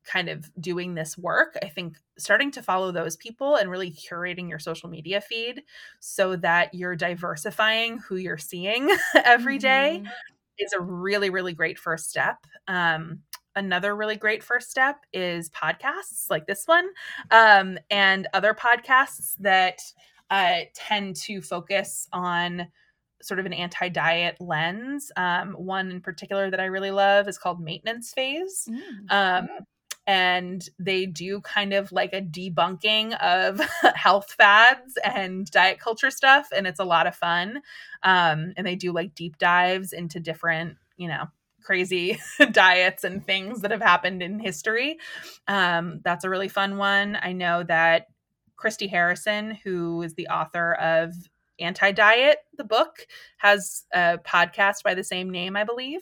kind 0.05 0.29
of 0.29 0.51
doing 0.61 0.95
this 0.95 1.17
work, 1.17 1.57
I 1.63 1.69
think 1.69 1.97
starting 2.19 2.51
to 2.53 2.63
follow 2.63 2.93
those 2.93 3.17
people 3.17 3.57
and 3.57 3.71
really 3.71 3.91
curating 3.91 4.49
your 4.49 4.59
social 4.59 4.89
media 4.89 5.21
feed 5.21 5.63
so 6.01 6.37
that 6.37 6.75
you're 6.75 6.97
diversifying 6.97 7.99
who 7.99 8.17
you're 8.17 8.39
seeing 8.39 8.89
every 9.25 9.59
day 9.59 10.03
mm-hmm. 10.03 10.11
is 10.59 10.73
a 10.73 10.81
really, 10.81 11.31
really 11.31 11.53
great 11.53 11.79
first 11.79 12.11
step. 12.11 12.47
Um, 12.69 13.21
another 13.57 13.95
really 13.95 14.17
great 14.17 14.43
first 14.43 14.71
step 14.71 15.05
is 15.13 15.51
podcasts 15.51 16.29
like 16.29 16.47
this 16.47 16.67
one 16.67 16.89
um, 17.31 17.79
and 17.91 18.27
other 18.35 18.53
podcasts 18.55 19.35
that 19.41 19.81
uh, 20.31 20.61
tend 20.75 21.17
to 21.17 21.41
focus 21.41 22.09
on 22.13 22.67
sort 23.23 23.41
of 23.41 23.47
an 23.47 23.53
anti 23.53 23.89
diet 23.89 24.37
lens. 24.41 25.11
Um, 25.17 25.53
one 25.53 25.91
in 25.91 26.01
particular 26.01 26.51
that 26.51 26.61
I 26.61 26.67
really 26.67 26.91
love 26.91 27.29
is 27.29 27.39
called 27.39 27.61
Maintenance 27.61 28.13
Phase. 28.13 28.69
Mm. 28.69 29.11
Um, 29.11 29.49
and 30.07 30.69
they 30.79 31.07
do 31.07 31.41
kind 31.41 31.73
of 31.73 31.93
like 31.93 32.13
a 32.13 32.21
debunking 32.21 33.17
of 33.19 33.61
health 33.95 34.35
fads 34.37 34.99
and 35.05 35.51
diet 35.51 35.79
culture 35.79 36.11
stuff 36.11 36.49
and 36.55 36.67
it's 36.67 36.81
a 36.81 36.85
lot 36.85 37.07
of 37.07 37.15
fun. 37.15 37.63
Um, 38.03 38.53
and 38.57 38.67
they 38.67 38.77
do 38.77 38.93
like 38.93 39.15
deep 39.15 39.39
dives 39.39 39.93
into 39.93 40.21
different 40.21 40.77
you 40.97 41.09
know 41.09 41.25
crazy 41.63 42.19
diets 42.53 43.05
and 43.05 43.25
things 43.25 43.63
that 43.63 43.71
have 43.71 43.81
happened 43.81 44.23
in 44.23 44.39
history. 44.39 44.99
Um, 45.49 46.01
that's 46.05 46.25
a 46.25 46.31
really 46.31 46.49
fun 46.49 46.77
one. 46.77 47.17
I 47.21 47.33
know 47.33 47.63
that 47.63 48.07
christy 48.57 48.87
harrison 48.87 49.59
who 49.65 50.01
is 50.03 50.15
the 50.15 50.29
author 50.29 50.75
of 50.75 51.13
anti-diet 51.61 52.39
the 52.57 52.65
book 52.65 53.07
has 53.39 53.85
a 53.93 54.19
podcast 54.25 54.83
by 54.85 54.95
the 54.95 55.05
same 55.05 55.31
name 55.31 55.57
i 55.57 55.65
believe 55.65 56.01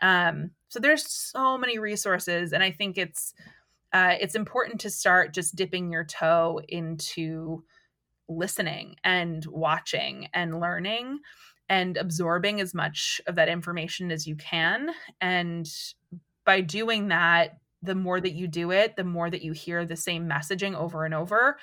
um, 0.00 0.50
so 0.68 0.80
there's 0.80 1.06
so 1.08 1.56
many 1.56 1.78
resources, 1.78 2.52
and 2.52 2.62
I 2.62 2.70
think 2.70 2.98
it's 2.98 3.32
uh, 3.92 4.14
it's 4.20 4.34
important 4.34 4.80
to 4.80 4.90
start 4.90 5.32
just 5.32 5.56
dipping 5.56 5.90
your 5.90 6.04
toe 6.04 6.60
into 6.68 7.64
listening 8.28 8.96
and 9.04 9.44
watching 9.46 10.28
and 10.34 10.60
learning 10.60 11.20
and 11.68 11.96
absorbing 11.96 12.60
as 12.60 12.74
much 12.74 13.20
of 13.26 13.36
that 13.36 13.48
information 13.48 14.10
as 14.10 14.26
you 14.26 14.36
can. 14.36 14.90
And 15.20 15.68
by 16.44 16.60
doing 16.60 17.08
that, 17.08 17.58
the 17.82 17.94
more 17.94 18.20
that 18.20 18.32
you 18.32 18.48
do 18.48 18.70
it, 18.72 18.96
the 18.96 19.04
more 19.04 19.30
that 19.30 19.42
you 19.42 19.52
hear 19.52 19.84
the 19.84 19.96
same 19.96 20.28
messaging 20.28 20.74
over 20.74 21.04
and 21.04 21.14
over, 21.14 21.58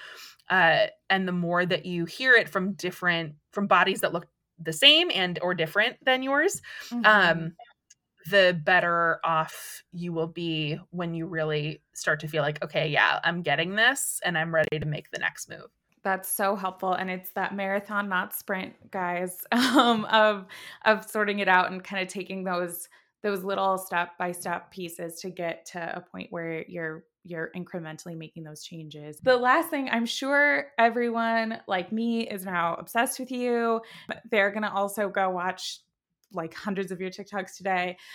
uh, 0.50 0.88
and 1.10 1.28
the 1.28 1.34
more 1.34 1.66
that 1.66 1.86
you 1.86 2.06
hear 2.06 2.34
it 2.34 2.50
from 2.50 2.74
different 2.74 3.36
from 3.52 3.68
bodies 3.68 4.02
that 4.02 4.14
look 4.14 4.28
the 4.60 4.74
same 4.74 5.10
and 5.14 5.40
or 5.42 5.54
different 5.54 5.98
than 6.06 6.24
yours. 6.24 6.62
Mm-hmm. 6.90 7.06
Um, 7.06 7.54
the 8.30 8.60
better 8.64 9.20
off 9.24 9.84
you 9.92 10.14
will 10.14 10.28
be 10.28 10.80
when 10.92 11.14
you 11.14 11.26
really 11.26 11.82
start 11.94 12.20
to 12.22 12.28
feel 12.28 12.42
like, 12.42 12.64
okay, 12.64 12.88
yeah, 12.88 13.20
I'm 13.24 13.42
getting 13.42 13.76
this 13.76 14.20
and 14.24 14.38
I'm 14.38 14.54
ready 14.54 14.80
to 14.80 14.86
make 14.86 15.12
the 15.12 15.20
next 15.20 15.50
move. 15.50 15.70
That's 16.04 16.30
so 16.30 16.56
helpful. 16.56 16.94
And 16.94 17.10
it's 17.10 17.32
that 17.32 17.56
marathon, 17.56 18.10
not 18.10 18.34
sprint, 18.34 18.92
guys, 18.92 19.46
um, 19.52 20.06
of 20.06 20.46
of 20.86 21.10
sorting 21.10 21.40
it 21.40 21.48
out 21.48 21.72
and 21.72 21.84
kind 21.84 22.02
of 22.02 22.10
taking 22.10 22.44
those 22.44 22.90
those 23.22 23.44
little 23.44 23.78
step 23.78 24.18
by 24.20 24.34
step 24.34 24.70
pieces 24.70 25.22
to 25.22 25.30
get 25.30 25.66
to 25.68 25.98
a 25.98 26.02
point 26.02 26.28
where 26.30 26.66
you're 26.68 27.06
you're 27.24 27.52
incrementally 27.56 28.18
making 28.18 28.44
those 28.44 28.64
changes. 28.64 29.18
The 29.24 29.38
last 29.38 29.70
thing, 29.70 29.88
I'm 29.90 30.06
sure 30.06 30.68
everyone 30.78 31.62
like 31.68 31.92
me 31.94 32.28
is 32.28 32.46
now 32.46 32.76
obsessed 32.76 33.18
with 33.18 33.32
you. 33.32 33.80
They're 34.30 34.52
going 34.52 34.64
to 34.64 34.72
also 34.72 35.08
go 35.08 35.30
watch 35.30 35.80
like 36.34 36.54
hundreds 36.54 36.92
of 36.92 37.00
your 37.00 37.10
TikToks 37.10 37.58
today. 37.58 37.98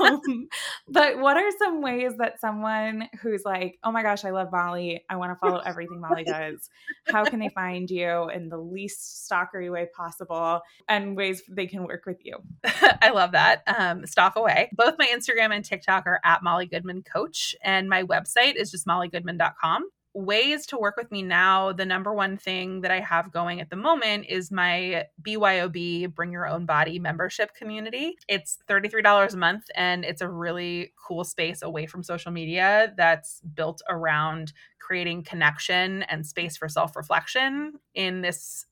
Um, 0.00 0.48
but 0.88 1.18
what 1.18 1.36
are 1.36 1.50
some 1.58 1.82
ways 1.82 2.12
that 2.18 2.40
someone 2.40 3.08
who's 3.20 3.42
like, 3.44 3.78
oh 3.84 3.92
my 3.92 4.02
gosh, 4.02 4.24
I 4.24 4.30
love 4.30 4.48
Molly, 4.52 5.04
I 5.08 5.16
want 5.16 5.32
to 5.32 5.36
follow 5.36 5.60
everything 5.60 6.00
Molly 6.08 6.24
does, 6.24 6.68
how 7.06 7.24
can 7.24 7.38
they 7.38 7.48
find 7.48 7.90
you 7.90 8.28
in 8.30 8.48
the 8.48 8.58
least 8.58 9.28
stalkery 9.30 9.70
way 9.70 9.88
possible 9.96 10.60
and 10.88 11.16
ways 11.16 11.42
they 11.48 11.66
can 11.66 11.84
work 11.84 12.04
with 12.06 12.18
you? 12.24 12.38
I 12.64 13.10
love 13.10 13.32
that. 13.32 13.62
Um, 13.66 14.06
stalk 14.06 14.36
away. 14.36 14.70
Both 14.72 14.96
my 14.98 15.06
Instagram 15.06 15.54
and 15.54 15.64
TikTok 15.64 16.06
are 16.06 16.20
at 16.24 16.42
Molly 16.42 16.66
Goodman 16.66 17.02
Coach, 17.02 17.54
and 17.62 17.88
my 17.88 18.02
website 18.02 18.54
is 18.56 18.70
just 18.70 18.86
mollygoodman.com. 18.86 19.84
ways 20.12 20.66
to 20.66 20.78
work 20.78 20.96
with 20.96 21.10
me 21.12 21.22
now, 21.22 21.72
the 21.72 21.86
number 21.86 22.12
one 22.12 22.36
thing 22.36 22.80
that 22.80 22.90
I 22.90 23.00
have 23.00 23.32
going 23.32 23.60
at 23.60 23.70
the 23.70 23.76
moment 23.76 24.26
is 24.28 24.50
my 24.50 25.04
BYOB 25.22 26.14
Bring 26.14 26.32
Your 26.32 26.48
Own 26.48 26.66
Body 26.66 26.98
membership 26.98 27.54
community. 27.54 28.16
It's 28.28 28.58
$33 28.68 29.32
a 29.32 29.36
month 29.36 29.64
and 29.76 30.04
it's 30.04 30.20
a 30.20 30.28
really 30.28 30.92
cool 31.06 31.22
space 31.22 31.62
away 31.62 31.86
from 31.86 32.02
social 32.02 32.32
media 32.32 32.92
that's 32.96 33.40
built 33.54 33.82
around 33.88 34.52
creating 34.80 35.22
connection 35.22 36.02
and 36.04 36.26
space 36.26 36.56
for 36.56 36.68
self 36.68 36.96
reflection 36.96 37.74
in 37.94 38.22
this 38.22 38.66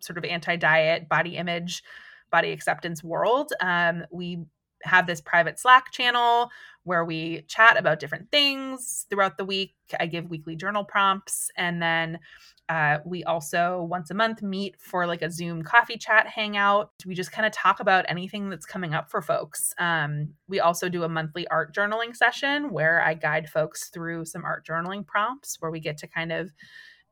sort 0.00 0.18
of 0.18 0.24
anti 0.24 0.56
diet, 0.56 1.08
body 1.08 1.36
image, 1.36 1.82
body 2.30 2.52
acceptance 2.52 3.02
world. 3.02 3.52
Um, 3.60 4.04
we 4.10 4.44
have 4.86 5.06
this 5.06 5.20
private 5.20 5.58
Slack 5.58 5.90
channel 5.92 6.50
where 6.84 7.04
we 7.04 7.42
chat 7.48 7.76
about 7.76 7.98
different 7.98 8.30
things 8.30 9.06
throughout 9.10 9.36
the 9.36 9.44
week. 9.44 9.74
I 9.98 10.06
give 10.06 10.30
weekly 10.30 10.54
journal 10.54 10.84
prompts. 10.84 11.50
And 11.56 11.82
then 11.82 12.20
uh, 12.68 12.98
we 13.04 13.22
also 13.24 13.82
once 13.82 14.10
a 14.10 14.14
month 14.14 14.42
meet 14.42 14.76
for 14.80 15.06
like 15.06 15.22
a 15.22 15.30
Zoom 15.30 15.62
coffee 15.62 15.96
chat 15.96 16.26
hangout. 16.26 16.90
We 17.04 17.14
just 17.14 17.32
kind 17.32 17.46
of 17.46 17.52
talk 17.52 17.80
about 17.80 18.04
anything 18.08 18.50
that's 18.50 18.66
coming 18.66 18.94
up 18.94 19.10
for 19.10 19.22
folks. 19.22 19.72
Um, 19.78 20.34
we 20.48 20.60
also 20.60 20.88
do 20.88 21.04
a 21.04 21.08
monthly 21.08 21.46
art 21.48 21.74
journaling 21.74 22.14
session 22.14 22.70
where 22.70 23.02
I 23.02 23.14
guide 23.14 23.48
folks 23.48 23.88
through 23.88 24.24
some 24.24 24.44
art 24.44 24.66
journaling 24.66 25.06
prompts 25.06 25.56
where 25.60 25.70
we 25.70 25.80
get 25.80 25.98
to 25.98 26.08
kind 26.08 26.32
of 26.32 26.52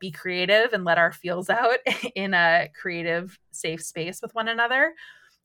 be 0.00 0.10
creative 0.10 0.72
and 0.72 0.84
let 0.84 0.98
our 0.98 1.12
feels 1.12 1.48
out 1.50 1.78
in 2.14 2.34
a 2.34 2.68
creative, 2.80 3.38
safe 3.52 3.82
space 3.82 4.20
with 4.22 4.34
one 4.34 4.48
another. 4.48 4.94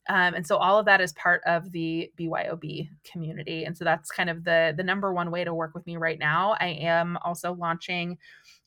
Um, 0.08 0.34
and 0.34 0.46
so 0.46 0.56
all 0.56 0.78
of 0.78 0.86
that 0.86 1.00
is 1.00 1.12
part 1.12 1.42
of 1.46 1.72
the 1.72 2.10
BYOB 2.18 2.88
community. 3.04 3.64
And 3.64 3.76
so 3.76 3.84
that's 3.84 4.10
kind 4.10 4.30
of 4.30 4.44
the 4.44 4.74
the 4.76 4.82
number 4.82 5.12
one 5.12 5.30
way 5.30 5.44
to 5.44 5.54
work 5.54 5.74
with 5.74 5.86
me 5.86 5.96
right 5.96 6.18
now. 6.18 6.56
I 6.58 6.68
am 6.68 7.18
also 7.24 7.54
launching 7.54 8.18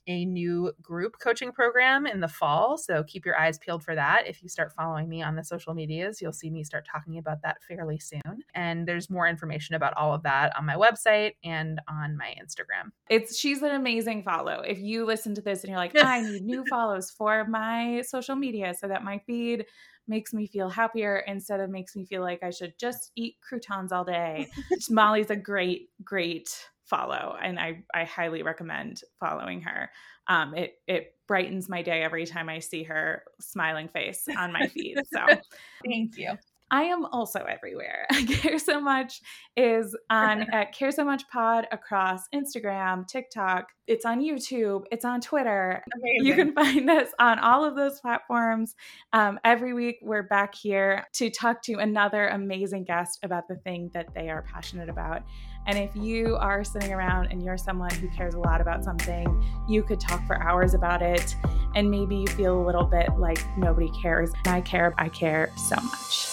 a 0.08 0.26
new 0.26 0.72
group 0.82 1.16
coaching 1.20 1.52
program 1.52 2.06
in 2.06 2.20
the 2.20 2.28
fall. 2.28 2.78
So 2.78 3.04
keep 3.04 3.26
your 3.26 3.40
eyes 3.40 3.58
peeled 3.58 3.84
for 3.84 3.96
that. 3.96 4.24
If 4.28 4.44
you 4.44 4.50
start 4.50 4.74
following 4.74 5.08
me 5.08 5.22
on 5.22 5.36
the 5.36 5.44
social 5.44 5.74
medias, 5.74 6.22
you'll 6.22 6.34
see 6.34 6.50
me 6.50 6.64
start 6.64 6.86
talking 6.92 7.18
about 7.18 7.42
that 7.44 7.58
fairly 7.68 8.00
soon. 8.00 8.44
And 8.54 8.88
there's 8.88 9.10
more 9.10 9.28
information 9.28 9.76
about 9.76 9.94
all 9.96 10.14
of 10.14 10.24
that 10.24 10.56
on 10.58 10.66
my 10.66 10.76
website 10.76 11.36
and 11.44 11.80
on 11.88 12.18
my 12.18 12.36
Instagram. 12.42 12.92
It's 13.10 13.38
she's 13.38 13.62
an 13.62 13.72
amazing 13.72 14.24
follow. 14.24 14.62
If 14.62 14.80
you 14.80 15.06
listen 15.06 15.36
to 15.36 15.42
this 15.42 15.64
and 15.64 15.70
you're 15.70 15.80
like, 15.80 15.96
I 15.98 16.22
need 16.22 16.44
new 16.44 16.66
follows 16.70 17.10
for 17.10 17.46
my 17.48 18.02
social 18.06 18.36
media 18.36 18.74
so 18.74 18.88
that 18.88 19.04
my 19.04 19.20
feed 19.26 19.66
makes 20.08 20.34
me 20.34 20.48
feel 20.48 20.70
happier 20.70 21.24
instead 21.28 21.60
of 21.60 21.70
makes 21.70 21.96
me 21.96 22.06
feel 22.06 22.22
like 22.22 22.44
I 22.44 22.50
should 22.50 22.74
just 22.80 23.12
eat 23.16 23.36
croutons 23.42 23.92
all 23.92 24.04
day. 24.04 24.48
Molly's 24.90 25.30
a 25.30 25.36
great, 25.36 25.90
great 26.04 26.50
follow, 26.86 27.36
and 27.42 27.60
I 27.60 27.84
I 27.94 28.04
highly 28.04 28.44
recommend 28.44 29.02
following 29.20 29.62
her. 29.62 29.90
Um, 30.28 30.56
it 30.56 30.76
it 30.88 31.16
brightens 31.28 31.70
my 31.70 31.82
day 31.82 32.04
every 32.04 32.26
time 32.26 32.50
I 32.50 32.60
see 32.60 32.84
her 32.84 33.24
smiling 33.40 33.88
face 33.88 34.28
on 34.38 34.52
my 34.52 34.68
feed. 34.68 34.98
So 35.12 35.20
thank 35.86 36.18
you. 36.18 36.38
I 36.72 36.84
am 36.84 37.06
also 37.06 37.40
everywhere. 37.40 38.08
Care 38.28 38.58
So 38.58 38.82
Much 38.82 39.22
is 39.56 39.96
on 40.10 40.44
at 40.54 40.74
Care 40.74 40.92
So 40.92 41.06
Much 41.06 41.24
Pod 41.30 41.68
across 41.72 42.22
Instagram, 42.34 43.08
TikTok. 43.08 43.68
It's 43.86 44.06
on 44.06 44.22
YouTube. 44.22 44.86
It's 44.92 45.06
on 45.06 45.22
Twitter. 45.22 45.84
Amazing. 45.96 46.26
You 46.26 46.36
can 46.36 46.54
find 46.54 46.90
us 46.90 47.10
on 47.20 47.38
all 47.40 47.64
of 47.64 47.76
those 47.76 48.00
platforms. 48.00 48.76
Um, 49.12 49.40
every 49.44 49.74
week, 49.74 50.00
we're 50.02 50.24
back 50.24 50.56
here 50.56 51.06
to 51.14 51.30
talk 51.30 51.62
to 51.64 51.74
another 51.74 52.28
amazing 52.30 52.86
guest 52.86 53.20
about 53.24 53.48
the 53.48 53.56
thing 53.58 53.92
that 53.94 54.08
they 54.16 54.30
are 54.30 54.42
passionate 54.42 54.90
about. 54.90 55.24
And 55.68 55.78
if 55.78 55.96
you 55.96 56.36
are 56.38 56.64
sitting 56.64 56.92
around 56.92 57.28
and 57.32 57.44
you're 57.44 57.58
someone 57.58 57.94
who 57.96 58.10
cares 58.10 58.34
a 58.34 58.40
lot 58.40 58.62
about 58.62 58.84
something, 58.84 59.46
you 59.68 59.84
could 59.84 60.00
talk 60.00 60.26
for 60.26 60.42
hours 60.42 60.74
about 60.74 61.02
it. 61.02 61.36
And 61.76 61.90
maybe 61.90 62.18
you 62.18 62.28
feel 62.28 62.60
a 62.60 62.66
little 62.66 62.86
bit 62.86 63.10
like 63.18 63.40
nobody 63.58 63.92
cares. 64.02 64.32
I 64.46 64.62
care. 64.62 64.94
I 64.98 65.10
care 65.10 65.52
so 65.56 65.76
much. 65.76 66.33